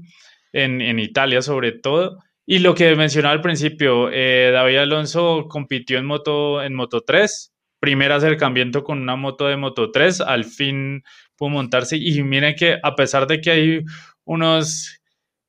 [0.52, 2.18] en, en Italia sobre todo.
[2.48, 7.54] Y lo que mencionaba al principio, eh, David Alonso compitió en Moto, en Moto 3,
[7.80, 11.04] primer acercamiento con una moto de Moto 3, al fin
[11.38, 11.96] pudo montarse.
[11.96, 13.82] Y miren que a pesar de que hay
[14.26, 15.00] unos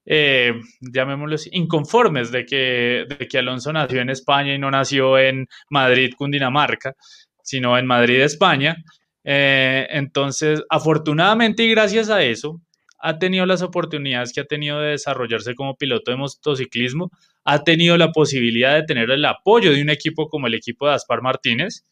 [0.04, 5.46] eh, llamémoslos, inconformes de que, de que Alonso nació en España y no nació en
[5.70, 6.94] Madrid, Cundinamarca,
[7.42, 8.76] sino en Madrid, España.
[9.24, 12.60] Eh, entonces, afortunadamente y gracias a eso,
[12.98, 17.10] ha tenido las oportunidades que ha tenido de desarrollarse como piloto de motociclismo,
[17.44, 20.94] ha tenido la posibilidad de tener el apoyo de un equipo como el equipo de
[20.94, 21.84] Aspar Martínez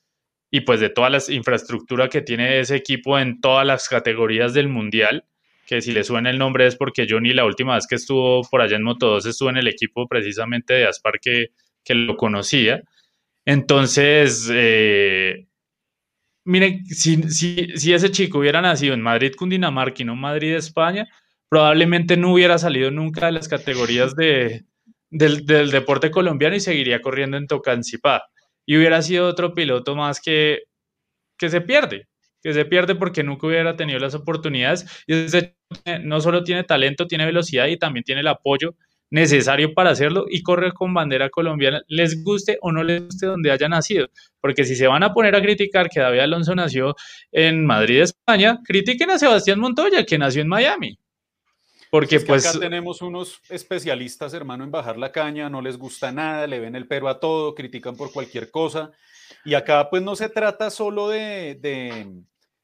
[0.50, 4.68] y pues de toda la infraestructura que tiene ese equipo en todas las categorías del
[4.68, 5.24] mundial
[5.68, 8.62] que si le suena el nombre es porque Johnny la última vez que estuvo por
[8.62, 11.48] allá en Moto2 estuvo en el equipo precisamente de Aspar que,
[11.84, 12.82] que lo conocía.
[13.44, 15.47] Entonces, eh,
[16.48, 21.06] miren, si, ese chico hubiera nacido en Madrid, Cundinamarca y no Madrid, España,
[21.48, 24.64] probablemente no hubiera salido nunca de las categorías de,
[25.10, 28.22] del, del, deporte colombiano y seguiría corriendo en Tocancipá.
[28.64, 30.62] Y hubiera sido otro piloto más que,
[31.36, 32.08] que se pierde,
[32.42, 34.86] que se pierde porque nunca hubiera tenido las oportunidades.
[35.06, 35.54] Y ese,
[36.02, 38.74] no solo tiene talento, tiene velocidad y también tiene el apoyo
[39.10, 43.51] necesario para hacerlo y corre con bandera colombiana, les guste o no les guste donde
[43.51, 44.09] haya nacido.
[44.40, 46.94] Porque si se van a poner a criticar que David Alonso nació
[47.32, 50.98] en Madrid, España, critiquen a Sebastián Montoya, que nació en Miami.
[51.90, 52.47] Porque es que pues...
[52.47, 56.76] Acá tenemos unos especialistas, hermano, en bajar la caña, no les gusta nada, le ven
[56.76, 58.90] el pero a todo, critican por cualquier cosa.
[59.44, 62.06] Y acá pues no se trata solo de, de,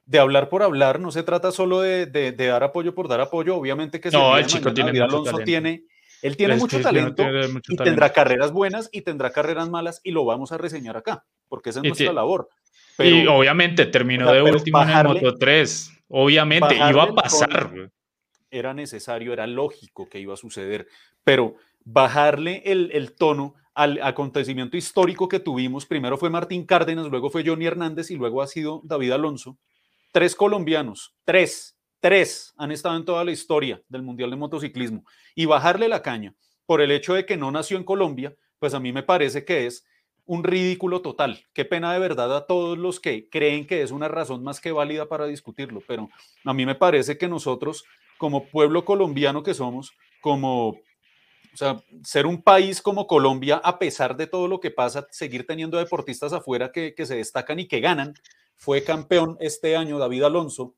[0.05, 3.57] de hablar por hablar, no se trata solo de, de, dar apoyo por dar apoyo.
[3.57, 5.85] Obviamente que no, el chico tiene Alonso tiene
[6.25, 7.85] él tiene mucho talento tiene mucho y talento.
[7.85, 11.81] tendrá carreras buenas y tendrá carreras malas y lo vamos a reseñar acá, porque esa
[11.81, 12.49] es nuestra labor.
[12.97, 15.93] Pero, y obviamente terminó o sea, de último bajarle, en el Moto 3.
[16.09, 17.91] Obviamente iba a pasar.
[18.51, 20.89] Era necesario, era lógico que iba a suceder,
[21.25, 27.29] pero bajarle el, el tono al acontecimiento histórico que tuvimos, primero fue Martín Cárdenas, luego
[27.29, 29.59] fue Johnny Hernández y luego ha sido David Alonso.
[30.11, 31.74] Tres colombianos, tres
[32.05, 35.07] Tres han estado en toda la historia del Mundial de Motociclismo.
[35.35, 36.35] Y bajarle la caña
[36.67, 39.65] por el hecho de que no nació en Colombia, pues a mí me parece que
[39.65, 39.87] es
[40.27, 41.47] un ridículo total.
[41.55, 44.71] Qué pena de verdad a todos los que creen que es una razón más que
[44.71, 46.11] válida para discutirlo, pero
[46.45, 47.87] a mí me parece que nosotros,
[48.19, 50.77] como pueblo colombiano que somos, como o
[51.55, 55.79] sea, ser un país como Colombia, a pesar de todo lo que pasa, seguir teniendo
[55.79, 58.13] deportistas afuera que, que se destacan y que ganan.
[58.57, 60.75] Fue campeón este año David Alonso,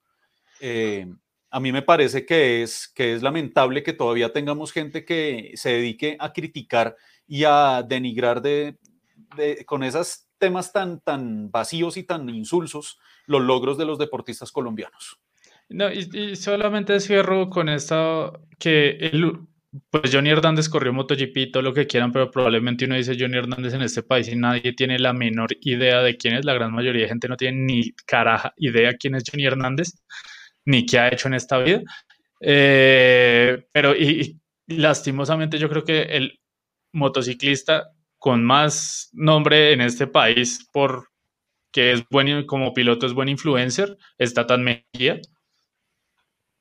[0.60, 1.06] eh,
[1.50, 5.70] a mí me parece que es, que es lamentable que todavía tengamos gente que se
[5.70, 6.96] dedique a criticar
[7.26, 8.78] y a denigrar de,
[9.36, 14.52] de, con esos temas tan, tan vacíos y tan insulsos los logros de los deportistas
[14.52, 15.18] colombianos.
[15.68, 19.40] No, y, y solamente cierro con esto que el,
[19.90, 23.74] pues Johnny Hernández corrió MotoGP, todo lo que quieran, pero probablemente uno dice Johnny Hernández
[23.74, 26.44] en este país y nadie tiene la menor idea de quién es.
[26.44, 29.94] La gran mayoría de gente no tiene ni caraja idea quién es Johnny Hernández
[30.66, 31.80] ni qué ha hecho en esta vida.
[32.40, 36.38] Eh, pero y, lastimosamente yo creo que el
[36.92, 41.08] motociclista con más nombre en este país por
[41.72, 45.20] que es buen como piloto es buen influencer está tan Mejía.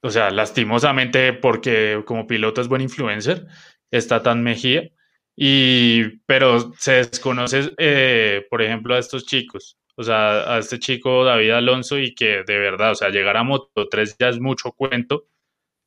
[0.02, 3.48] O sea, lastimosamente porque como piloto es buen influencer
[3.91, 4.90] está tan Mejía.
[5.38, 11.23] Y, pero se desconoce, eh, por ejemplo, a estos chicos o sea, a este chico
[11.23, 14.72] David Alonso y que de verdad, o sea, llegar a Moto 3 ya es mucho
[14.72, 15.27] cuento,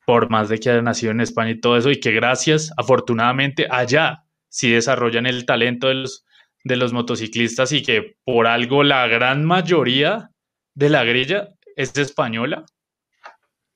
[0.07, 3.67] por más de que haya nacido en España y todo eso, y que gracias, afortunadamente,
[3.71, 6.25] allá sí desarrollan el talento de los,
[6.65, 10.31] de los motociclistas y que por algo la gran mayoría
[10.75, 12.65] de la grilla es española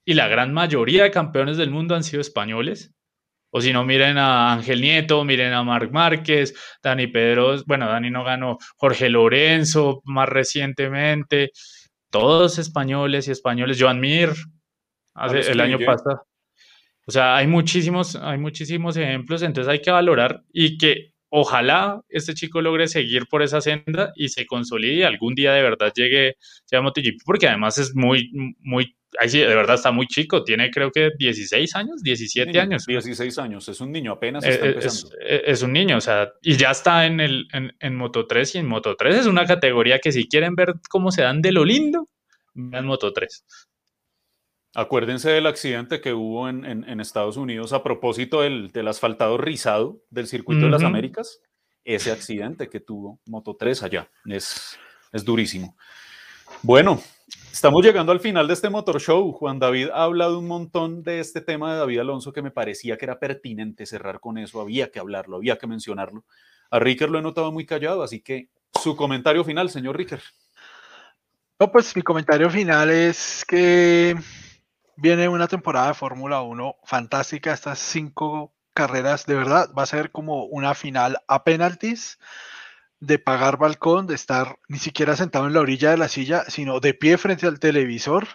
[0.05, 2.95] y la gran mayoría de campeones del mundo han sido españoles.
[3.55, 8.11] O si no, miren a Ángel Nieto, miren a Marc Márquez, Dani Pedro, bueno, Dani
[8.11, 11.51] no ganó, Jorge Lorenzo más recientemente,
[12.11, 14.31] todos españoles y españoles, Joan Mir,
[15.15, 16.27] hace, el año pasado.
[17.07, 22.33] O sea, hay muchísimos, hay muchísimos ejemplos, entonces hay que valorar y que ojalá este
[22.33, 26.37] chico logre seguir por esa senda y se consolide y algún día de verdad llegue
[26.73, 28.31] a MotoGP, porque además es muy,
[28.61, 32.87] muy Ay, sí, de verdad está muy chico, tiene creo que 16 años, 17 años.
[32.87, 35.17] 16 años, es un niño, apenas está es, empezando.
[35.21, 38.55] Es, es, un niño, o sea, y ya está en, el, en, en, Moto 3
[38.55, 41.53] y en Moto 3 es una categoría que si quieren ver cómo se dan de
[41.53, 42.09] lo lindo,
[42.55, 43.45] vean Moto 3.
[44.75, 50.03] Acuérdense del accidente que hubo en, en Estados Unidos a propósito del, del asfaltado rizado
[50.09, 50.67] del circuito uh -huh.
[50.67, 51.41] de las Américas.
[51.85, 54.79] Ese accidente que tuvo Moto 3 allá es,
[55.13, 55.77] es durísimo.
[56.63, 57.03] Bueno,
[57.53, 59.31] Estamos llegando al final de este Motor Show.
[59.33, 62.97] Juan David ha hablado un montón de este tema de David Alonso que me parecía
[62.97, 64.59] que era pertinente cerrar con eso.
[64.59, 66.25] Había que hablarlo, había que mencionarlo.
[66.71, 68.49] A Ricker lo he notado muy callado, así que
[68.83, 70.23] su comentario final, señor Ricker.
[71.61, 74.17] No, pues mi comentario final es que
[74.97, 77.53] viene una temporada de Fórmula 1 fantástica.
[77.53, 82.19] Estas cinco carreras, de verdad, va a ser como una final a penaltis
[83.03, 86.79] de pagar balcón, de estar ni siquiera sentado en la orilla de la silla, sino
[86.79, 88.29] de pie frente al televisor,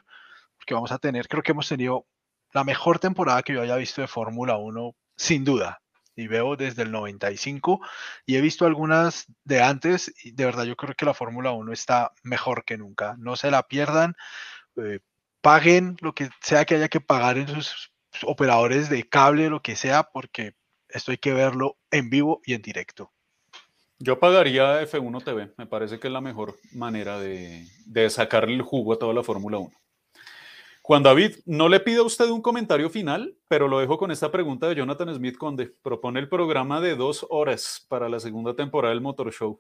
[0.58, 2.06] porque vamos a tener, creo que hemos tenido
[2.52, 5.82] la mejor temporada que yo haya visto de Fórmula 1, sin duda.
[6.18, 7.80] Y veo desde el 95
[8.26, 11.72] y he visto algunas de antes y de verdad yo creo que la Fórmula 1
[11.72, 13.16] está mejor que nunca.
[13.20, 14.16] No se la pierdan,
[14.76, 15.00] eh,
[15.40, 19.78] paguen lo que sea que haya que pagar en sus operadores de cable, lo que
[19.78, 20.56] sea, porque
[20.90, 23.14] esto hay que verlo en vivo y en directo.
[24.00, 28.62] Yo pagaría F1 TV, me parece que es la mejor manera de, de sacarle el
[28.62, 29.72] jugo a toda la Fórmula 1.
[30.88, 34.32] Juan David, no le pido a usted un comentario final, pero lo dejo con esta
[34.32, 35.70] pregunta de Jonathan Smith Conde.
[35.84, 39.60] Propone el programa de dos horas para la segunda temporada del Motor Show.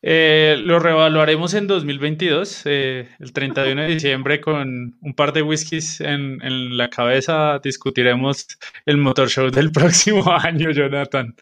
[0.00, 6.00] Eh, lo reevaluaremos en 2022, eh, el 31 de diciembre, con un par de whiskies
[6.00, 7.58] en, en la cabeza.
[7.62, 8.46] Discutiremos
[8.86, 11.34] el Motor Show del próximo año, Jonathan.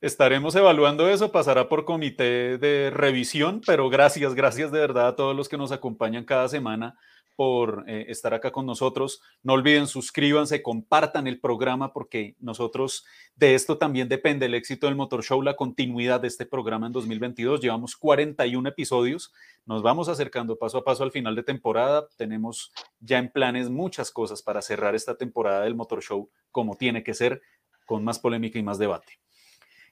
[0.00, 5.36] Estaremos evaluando eso, pasará por comité de revisión, pero gracias, gracias de verdad a todos
[5.36, 6.98] los que nos acompañan cada semana
[7.36, 9.20] por eh, estar acá con nosotros.
[9.42, 13.04] No olviden, suscríbanse, compartan el programa porque nosotros
[13.36, 16.92] de esto también depende el éxito del Motor Show, la continuidad de este programa en
[16.92, 17.60] 2022.
[17.60, 19.34] Llevamos 41 episodios,
[19.66, 22.08] nos vamos acercando paso a paso al final de temporada.
[22.16, 27.02] Tenemos ya en planes muchas cosas para cerrar esta temporada del Motor Show como tiene
[27.02, 27.42] que ser,
[27.84, 29.20] con más polémica y más debate.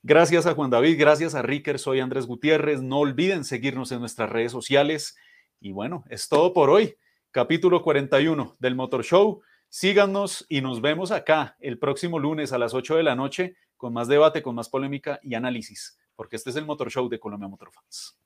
[0.02, 2.80] Gracias a Juan David, gracias a Ricker, soy Andrés Gutiérrez.
[2.80, 5.16] No olviden seguirnos en nuestras redes sociales.
[5.60, 6.96] Y bueno, es todo por hoy.
[7.32, 9.42] Capítulo 41 del Motor Show.
[9.68, 13.92] Síganos y nos vemos acá el próximo lunes a las 8 de la noche con
[13.92, 17.48] más debate, con más polémica y análisis, porque este es el Motor Show de Colombia
[17.48, 18.18] Motor Fans.